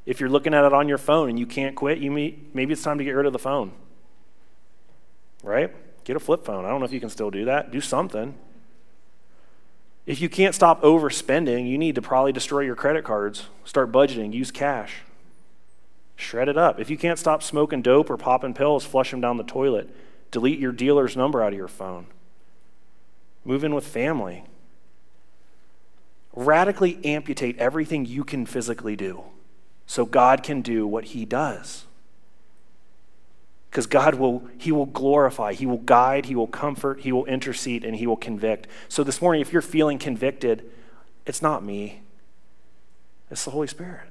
If 0.05 0.19
you're 0.19 0.29
looking 0.29 0.53
at 0.53 0.65
it 0.65 0.73
on 0.73 0.87
your 0.87 0.97
phone 0.97 1.29
and 1.29 1.39
you 1.39 1.45
can't 1.45 1.75
quit, 1.75 1.99
you 1.99 2.11
may, 2.11 2.35
maybe 2.53 2.73
it's 2.73 2.83
time 2.83 2.97
to 2.97 3.03
get 3.03 3.11
rid 3.11 3.25
of 3.25 3.33
the 3.33 3.39
phone. 3.39 3.71
Right? 5.43 5.71
Get 6.03 6.15
a 6.15 6.19
flip 6.19 6.43
phone. 6.43 6.65
I 6.65 6.69
don't 6.69 6.79
know 6.79 6.85
if 6.85 6.91
you 6.91 6.99
can 6.99 7.09
still 7.09 7.29
do 7.29 7.45
that. 7.45 7.71
Do 7.71 7.81
something. 7.81 8.33
If 10.05 10.21
you 10.21 10.29
can't 10.29 10.55
stop 10.55 10.81
overspending, 10.81 11.69
you 11.69 11.77
need 11.77 11.95
to 11.95 12.01
probably 12.01 12.31
destroy 12.31 12.61
your 12.61 12.75
credit 12.75 13.03
cards, 13.03 13.45
start 13.63 13.91
budgeting, 13.91 14.33
use 14.33 14.49
cash. 14.49 15.01
Shred 16.15 16.49
it 16.49 16.57
up. 16.57 16.79
If 16.79 16.89
you 16.89 16.97
can't 16.97 17.19
stop 17.19 17.43
smoking 17.43 17.81
dope 17.81 18.09
or 18.09 18.17
popping 18.17 18.53
pills, 18.53 18.83
flush 18.83 19.11
them 19.11 19.21
down 19.21 19.37
the 19.37 19.43
toilet. 19.43 19.89
Delete 20.31 20.59
your 20.59 20.71
dealer's 20.71 21.15
number 21.15 21.43
out 21.43 21.53
of 21.53 21.57
your 21.57 21.67
phone. 21.67 22.07
Move 23.45 23.63
in 23.63 23.75
with 23.75 23.85
family. 23.85 24.43
Radically 26.33 26.99
amputate 27.05 27.57
everything 27.57 28.05
you 28.05 28.23
can 28.23 28.45
physically 28.45 28.95
do 28.95 29.23
so 29.89 30.05
God 30.05 30.43
can 30.43 30.61
do 30.61 30.85
what 30.85 31.03
He 31.03 31.25
does. 31.25 31.85
Because 33.71 33.87
God 33.87 34.13
will, 34.13 34.43
He 34.59 34.71
will 34.71 34.85
glorify, 34.85 35.53
He 35.53 35.65
will 35.65 35.79
guide, 35.79 36.27
He 36.27 36.35
will 36.35 36.45
comfort, 36.45 36.99
He 36.99 37.11
will 37.11 37.25
intercede, 37.25 37.83
and 37.83 37.95
He 37.95 38.05
will 38.05 38.15
convict. 38.15 38.67
So 38.87 39.03
this 39.03 39.19
morning, 39.19 39.41
if 39.41 39.51
you're 39.51 39.63
feeling 39.63 39.97
convicted, 39.97 40.69
it's 41.25 41.41
not 41.41 41.63
me, 41.63 42.03
it's 43.31 43.43
the 43.45 43.49
Holy 43.49 43.65
Spirit. 43.65 44.07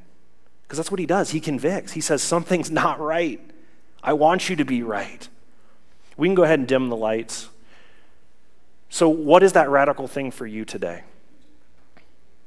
Because 0.65 0.79
that's 0.79 0.91
what 0.91 0.99
He 0.99 1.07
does. 1.07 1.31
He 1.31 1.39
convicts. 1.39 1.93
He 1.93 2.01
says, 2.01 2.25
Something's 2.25 2.73
not 2.73 2.99
right. 2.99 3.41
I 4.03 4.15
want 4.15 4.49
you 4.49 4.57
to 4.57 4.65
be 4.65 4.83
right. 4.83 5.29
We 6.17 6.27
can 6.27 6.35
go 6.35 6.43
ahead 6.43 6.59
and 6.59 6.67
dim 6.67 6.89
the 6.89 6.97
lights. 6.97 7.51
So, 8.91 9.09
what 9.09 9.45
is 9.45 9.53
that 9.53 9.71
radical 9.71 10.09
thing 10.09 10.33
for 10.33 10.45
you 10.45 10.65
today? 10.65 11.05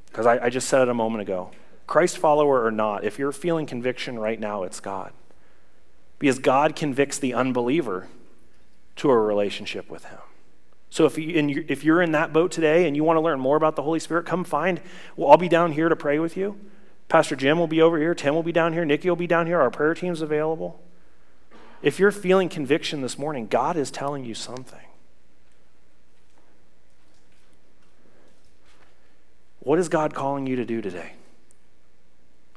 Because 0.08 0.26
I, 0.26 0.48
I 0.48 0.50
just 0.50 0.68
said 0.68 0.82
it 0.82 0.90
a 0.90 0.94
moment 0.94 1.22
ago. 1.22 1.52
Christ 1.92 2.20
follower 2.20 2.64
or 2.64 2.72
not, 2.72 3.04
if 3.04 3.20
you're 3.20 3.34
feeling 3.34 3.66
conviction 3.66 4.18
right 4.18 4.40
now, 4.40 4.64
it's 4.64 4.80
God 4.80 5.12
because 6.20 6.40
God 6.40 6.74
convicts 6.74 7.20
the 7.20 7.34
unbeliever 7.34 8.08
to 8.96 9.10
a 9.10 9.20
relationship 9.20 9.90
with 9.90 10.06
Him. 10.06 10.20
So 10.90 11.04
if, 11.04 11.18
you, 11.18 11.66
if 11.68 11.84
you're 11.84 12.02
in 12.02 12.14
that 12.14 12.32
boat 12.32 12.50
today 12.50 12.88
and 12.88 12.96
you 12.96 13.04
want 13.04 13.18
to 13.18 13.22
learn 13.22 13.42
more 13.42 13.58
about 13.58 13.76
the 13.76 13.82
Holy 13.82 14.00
Spirit, 14.00 14.26
come 14.26 14.46
find. 14.46 14.80
Well, 15.18 15.32
I'll 15.32 15.36
be 15.36 15.50
down 15.50 15.74
here 15.74 15.90
to 15.90 15.96
pray 15.98 16.18
with 16.18 16.38
you. 16.38 16.58
Pastor 17.10 17.36
Jim 17.36 17.60
will 17.60 17.68
be 17.68 17.82
over 17.82 18.00
here. 18.00 18.16
Tim 18.16 18.36
will 18.36 18.42
be 18.42 18.54
down 18.54 18.72
here. 18.72 18.86
Nikki 18.86 19.10
will 19.10 19.18
be 19.18 19.28
down 19.28 19.46
here. 19.46 19.60
Our 19.60 19.70
prayer 19.70 19.94
team's 19.94 20.22
available. 20.22 20.82
If 21.82 22.00
you're 22.00 22.12
feeling 22.12 22.48
conviction 22.48 23.02
this 23.02 23.18
morning, 23.18 23.48
God 23.48 23.76
is 23.76 23.92
telling 23.92 24.24
you 24.24 24.34
something. 24.34 24.80
What 29.60 29.78
is 29.78 29.90
God 29.90 30.14
calling 30.14 30.48
you 30.48 30.56
to 30.56 30.64
do 30.64 30.80
today? 30.80 31.16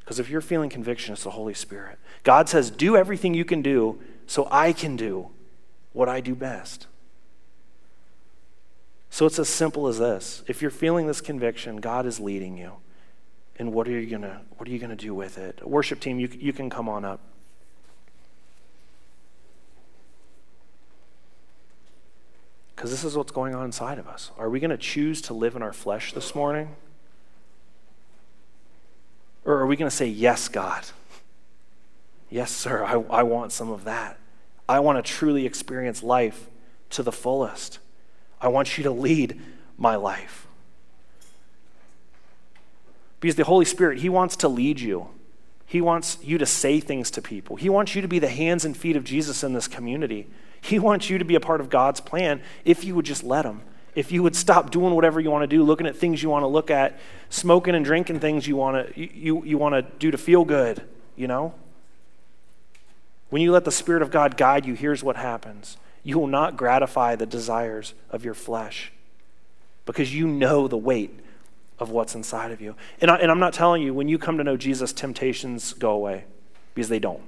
Because 0.05 0.19
if 0.19 0.29
you're 0.29 0.43
feeling 0.43 0.69
conviction, 0.69 1.15
it's 1.15 1.25
the 1.25 1.31
Holy 1.31 1.55
Spirit. 1.55 1.99
God 2.25 2.49
says, 2.49 2.71
Do 2.71 2.97
everything 2.97 3.33
you 3.33 3.45
can 3.45 3.63
do 3.63 3.99
so 4.27 4.47
I 4.51 4.73
can 4.73 4.97
do 4.97 5.31
what 5.93 6.09
I 6.09 6.21
do 6.21 6.35
best. 6.35 6.87
So 9.09 9.27
it's 9.27 9.39
as 9.39 9.49
simple 9.49 9.87
as 9.87 9.99
this. 9.99 10.43
If 10.47 10.61
you're 10.61 10.71
feeling 10.71 11.07
this 11.07 11.21
conviction, 11.21 11.77
God 11.77 12.05
is 12.05 12.21
leading 12.21 12.59
you. 12.59 12.73
And 13.57 13.73
what 13.73 13.87
are 13.87 13.93
you 13.93 14.11
gonna 14.11 14.43
what 14.57 14.69
are 14.69 14.73
you 14.73 14.79
gonna 14.81 14.97
do 14.97 15.15
with 15.15 15.39
it? 15.39 15.67
Worship 15.67 16.01
team, 16.01 16.19
you, 16.19 16.29
you 16.33 16.53
can 16.53 16.69
come 16.69 16.89
on 16.89 17.05
up. 17.05 17.21
Because 22.75 22.91
this 22.91 23.05
is 23.05 23.17
what's 23.17 23.33
going 23.33 23.55
on 23.55 23.65
inside 23.65 23.99
of 23.99 24.09
us. 24.09 24.31
Are 24.37 24.51
we 24.51 24.61
going 24.61 24.71
to 24.71 24.77
choose 24.77 25.23
to 25.23 25.33
live 25.33 25.57
in 25.57 25.63
our 25.63 25.73
flesh 25.73 26.13
this 26.13 26.35
morning? 26.35 26.77
Or 29.45 29.55
are 29.55 29.67
we 29.67 29.77
going 29.77 29.91
to 29.91 29.95
say, 29.95 30.07
Yes, 30.07 30.49
God? 30.49 30.85
Yes, 32.31 32.51
sir, 32.51 32.85
I, 32.85 32.93
I 32.93 33.23
want 33.23 33.53
some 33.53 33.71
of 33.71 33.85
that. 33.85 34.19
I 34.69 34.81
want 34.81 35.05
to 35.05 35.13
truly 35.13 35.47
experience 35.47 36.03
life 36.03 36.49
to 36.91 37.03
the 37.03 37.13
fullest. 37.13 37.79
I 38.41 38.49
want 38.49 38.77
you 38.77 38.85
to 38.85 38.91
lead 38.91 39.41
my 39.77 39.97
life. 39.97 40.47
Because 43.21 43.37
the 43.37 43.45
Holy 43.45 43.65
Spirit, 43.65 43.99
He 43.99 44.09
wants 44.09 44.37
to 44.37 44.49
lead 44.49 44.81
you. 44.81 45.09
He 45.67 45.81
wants 45.81 46.19
you 46.23 46.39
to 46.39 46.47
say 46.47 46.81
things 46.81 47.11
to 47.13 47.23
people. 47.23 47.57
He 47.57 47.69
wants 47.69 47.95
you 47.95 48.03
to 48.03 48.09
be 48.09 48.19
the 48.19 48.29
hands 48.29 48.65
and 48.65 48.77
feet 48.77 48.97
of 48.97 49.05
Jesus 49.05 49.43
in 49.43 49.53
this 49.53 49.69
community. 49.69 50.27
He 50.61 50.79
wants 50.79 51.11
you 51.11 51.19
to 51.19 51.25
be 51.25 51.35
a 51.35 51.41
part 51.41 51.61
of 51.61 51.71
God's 51.71 52.01
plan 52.01 52.43
if 52.65 52.85
you 52.85 52.95
would 52.95 53.07
just 53.07 53.23
let 53.23 53.45
Him 53.45 53.63
if 53.95 54.11
you 54.11 54.23
would 54.23 54.35
stop 54.35 54.71
doing 54.71 54.95
whatever 54.95 55.21
you 55.21 55.31
want 55.31 55.43
to 55.43 55.47
do, 55.47 55.63
looking 55.63 55.87
at 55.87 55.97
things 55.97 56.23
you 56.23 56.29
want 56.29 56.43
to 56.43 56.49
look 56.49 56.71
at, 56.71 56.99
smoking 57.31 57.75
and 57.75 57.85
drinking 57.85 58.21
things 58.21 58.47
you 58.47 58.57
want 58.57 58.95
to 58.95 59.01
you, 59.01 59.45
you 59.45 59.59
want 59.59 59.75
to 59.75 59.83
do 59.99 60.11
to 60.11 60.19
feel 60.19 60.45
good, 60.45 60.83
you 61.17 61.27
know? 61.27 61.55
When 63.31 63.43
you 63.43 63.53
let 63.53 63.65
the 63.65 63.73
Spirit 63.73 64.03
of 64.03 64.11
God 64.11 64.37
guide 64.37 64.67
you, 64.67 64.75
here's 64.75 65.03
what 65.03 65.17
happens. 65.17 65.77
You 66.03 66.19
will 66.19 66.27
not 66.27 66.57
gratify 66.57 67.17
the 67.17 67.27
desires 67.27 67.95
of 68.11 68.25
your 68.25 68.35
flesh 68.35 68.93
because 69.87 70.15
you 70.15 70.27
know 70.27 70.69
the 70.69 70.77
weight 70.77 71.19
of 71.79 71.91
what's 71.91 72.15
inside 72.15 72.53
of 72.53 72.61
you. 72.61 72.77
And, 73.01 73.11
I, 73.11 73.17
and 73.17 73.31
I'm 73.31 73.41
not 73.41 73.53
telling 73.53 73.83
you, 73.83 73.93
when 73.93 74.09
you 74.09 74.19
come 74.19 74.39
to 74.39 74.45
know 74.45 74.57
Jesus, 74.57 74.93
temptations 74.93 75.73
go 75.73 75.91
away 75.91 76.25
because 76.75 76.89
they 76.89 76.99
don't. 76.99 77.23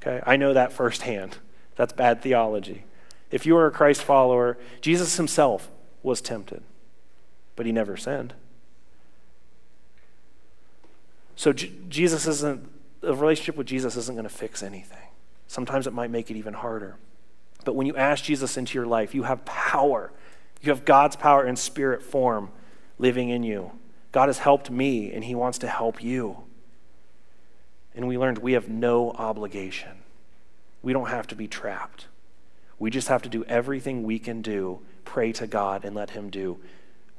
Okay? 0.00 0.20
I 0.26 0.36
know 0.36 0.52
that 0.54 0.72
firsthand. 0.72 1.38
That's 1.76 1.92
bad 1.92 2.22
theology. 2.22 2.84
If 3.30 3.46
you 3.46 3.56
are 3.56 3.66
a 3.66 3.70
Christ 3.70 4.02
follower, 4.02 4.58
Jesus 4.80 5.16
himself 5.16 5.70
was 6.02 6.20
tempted, 6.20 6.62
but 7.56 7.66
he 7.66 7.72
never 7.72 7.96
sinned. 7.96 8.34
So 11.36 11.52
J- 11.52 11.72
Jesus 11.88 12.26
isn't, 12.26 12.68
a 13.02 13.14
relationship 13.14 13.56
with 13.56 13.66
Jesus 13.66 13.96
isn't 13.96 14.14
going 14.14 14.24
to 14.24 14.28
fix 14.28 14.62
anything. 14.62 14.98
Sometimes 15.46 15.86
it 15.86 15.92
might 15.92 16.10
make 16.10 16.30
it 16.30 16.36
even 16.36 16.54
harder. 16.54 16.96
But 17.64 17.74
when 17.74 17.86
you 17.86 17.96
ask 17.96 18.24
Jesus 18.24 18.56
into 18.56 18.78
your 18.78 18.86
life, 18.86 19.14
you 19.14 19.24
have 19.24 19.44
power. 19.44 20.12
You 20.62 20.70
have 20.70 20.84
God's 20.84 21.16
power 21.16 21.46
in 21.46 21.56
spirit 21.56 22.02
form 22.02 22.50
living 22.98 23.30
in 23.30 23.42
you. 23.42 23.72
God 24.12 24.28
has 24.28 24.38
helped 24.38 24.70
me, 24.70 25.12
and 25.12 25.24
He 25.24 25.34
wants 25.34 25.58
to 25.58 25.68
help 25.68 26.02
you. 26.02 26.38
And 27.94 28.06
we 28.06 28.18
learned 28.18 28.38
we 28.38 28.52
have 28.52 28.68
no 28.68 29.10
obligation. 29.12 29.98
We 30.82 30.92
don't 30.92 31.08
have 31.08 31.26
to 31.28 31.34
be 31.34 31.48
trapped. 31.48 32.06
We 32.80 32.90
just 32.90 33.08
have 33.08 33.22
to 33.22 33.28
do 33.28 33.44
everything 33.44 34.02
we 34.02 34.18
can 34.18 34.40
do, 34.40 34.80
pray 35.04 35.32
to 35.32 35.46
God, 35.46 35.84
and 35.84 35.94
let 35.94 36.10
Him 36.10 36.30
do 36.30 36.58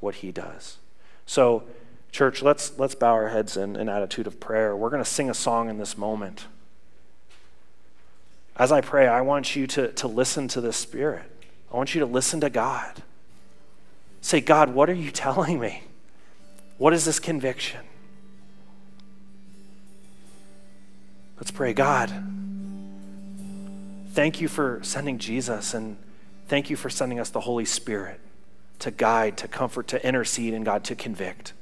what 0.01 0.16
He 0.16 0.32
does. 0.32 0.80
So, 1.28 1.64
church, 2.12 2.41
let's, 2.41 2.78
let's 2.80 2.95
bow 2.95 3.14
our 3.14 3.30
heads 3.30 3.55
in 3.55 3.76
an 3.76 3.88
attitude 3.88 4.26
of 4.26 4.39
prayer. 4.39 4.76
We're 4.76 4.89
going 4.89 5.03
to 5.03 5.09
sing 5.09 5.30
a 5.30 5.36
song 5.36 5.70
in 5.70 5.78
this 5.78 5.97
moment. 5.97 6.47
As 8.57 8.72
I 8.72 8.82
pray, 8.82 9.07
I 9.07 9.22
want 9.22 9.55
you 9.55 9.68
to, 9.68 9.89
to 9.93 10.07
listen 10.07 10.47
to 10.49 10.62
the 10.62 10.74
Spirit. 10.74 11.32
I 11.72 11.78
want 11.78 11.93
you 11.93 11.99
to 11.99 12.07
listen 12.07 12.41
to 12.41 12.49
God. 12.49 13.03
Say, 14.20 14.41
God, 14.41 14.74
what 14.74 14.89
are 14.89 14.95
you 14.95 15.12
telling 15.12 15.59
me? 15.59 15.84
What 16.80 16.91
is 16.91 17.05
this 17.05 17.20
conviction? 17.20 17.82
Let's 21.38 21.51
pray, 21.51 21.74
God 21.74 22.41
thank 24.12 24.41
you 24.41 24.47
for 24.47 24.80
sending 24.84 25.18
Jesus 25.18 25.74
and 25.74 25.97
thank 26.47 26.70
you 26.70 26.76
for 26.76 26.89
sending 26.89 27.20
us 27.20 27.30
the 27.30 27.41
Holy 27.41 27.66
Spirit 27.66 28.20
to 28.80 28.91
guide, 28.91 29.38
to 29.38 29.47
comfort, 29.47 29.88
to 29.89 30.05
intercede, 30.05 30.53
and 30.53 30.66
God, 30.66 30.84
to 30.86 30.95
convict. 30.95 31.53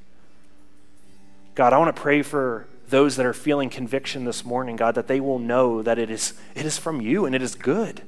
God, 1.56 1.74
I 1.74 1.78
want 1.78 1.96
to 1.96 2.02
pray 2.02 2.22
for 2.22 2.68
those 2.88 3.18
that 3.18 3.26
are 3.26 3.34
feeling 3.34 3.70
conviction 3.70 4.24
this 4.24 4.44
morning, 4.44 4.76
God, 4.76 4.96
that 4.96 5.08
they 5.08 5.20
will 5.20 5.40
know 5.40 5.84
that 5.84 6.00
it 6.00 6.10
is, 6.10 6.34
it 6.56 6.66
is 6.66 6.78
from 6.78 7.02
you 7.02 7.26
and 7.26 7.36
it 7.36 7.42
is 7.42 7.56
good. 7.56 8.02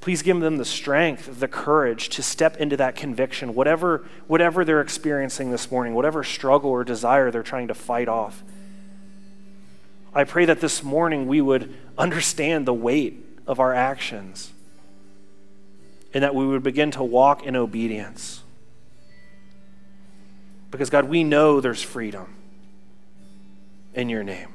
Please 0.00 0.22
give 0.22 0.40
them 0.40 0.56
the 0.56 0.64
strength, 0.64 1.38
the 1.38 1.48
courage 1.48 2.08
to 2.10 2.22
step 2.22 2.56
into 2.56 2.76
that 2.76 2.96
conviction, 2.96 3.54
whatever, 3.54 4.04
whatever 4.26 4.64
they're 4.64 4.80
experiencing 4.80 5.50
this 5.50 5.70
morning, 5.70 5.94
whatever 5.94 6.24
struggle 6.24 6.70
or 6.70 6.82
desire 6.82 7.30
they're 7.30 7.42
trying 7.42 7.68
to 7.68 7.74
fight 7.74 8.08
off. 8.08 8.42
I 10.14 10.24
pray 10.24 10.44
that 10.44 10.60
this 10.60 10.82
morning 10.82 11.26
we 11.26 11.40
would 11.40 11.74
understand 11.96 12.66
the 12.66 12.74
weight 12.74 13.24
of 13.46 13.60
our 13.60 13.74
actions 13.74 14.52
and 16.14 16.22
that 16.22 16.34
we 16.34 16.46
would 16.46 16.62
begin 16.62 16.90
to 16.92 17.02
walk 17.02 17.44
in 17.44 17.56
obedience. 17.56 18.42
Because, 20.70 20.90
God, 20.90 21.06
we 21.06 21.24
know 21.24 21.60
there's 21.60 21.82
freedom 21.82 22.34
in 23.94 24.08
your 24.08 24.22
name. 24.22 24.48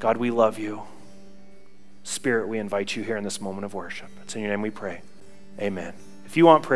God, 0.00 0.16
we 0.16 0.30
love 0.30 0.58
you. 0.58 0.82
Spirit, 2.02 2.48
we 2.48 2.58
invite 2.58 2.94
you 2.94 3.02
here 3.02 3.16
in 3.16 3.24
this 3.24 3.40
moment 3.40 3.64
of 3.64 3.74
worship. 3.74 4.10
It's 4.22 4.34
in 4.36 4.42
your 4.42 4.50
name 4.50 4.60
we 4.60 4.70
pray. 4.70 5.00
Amen. 5.58 5.94
If 6.26 6.36
you 6.36 6.46
want 6.46 6.62
prayer, 6.64 6.72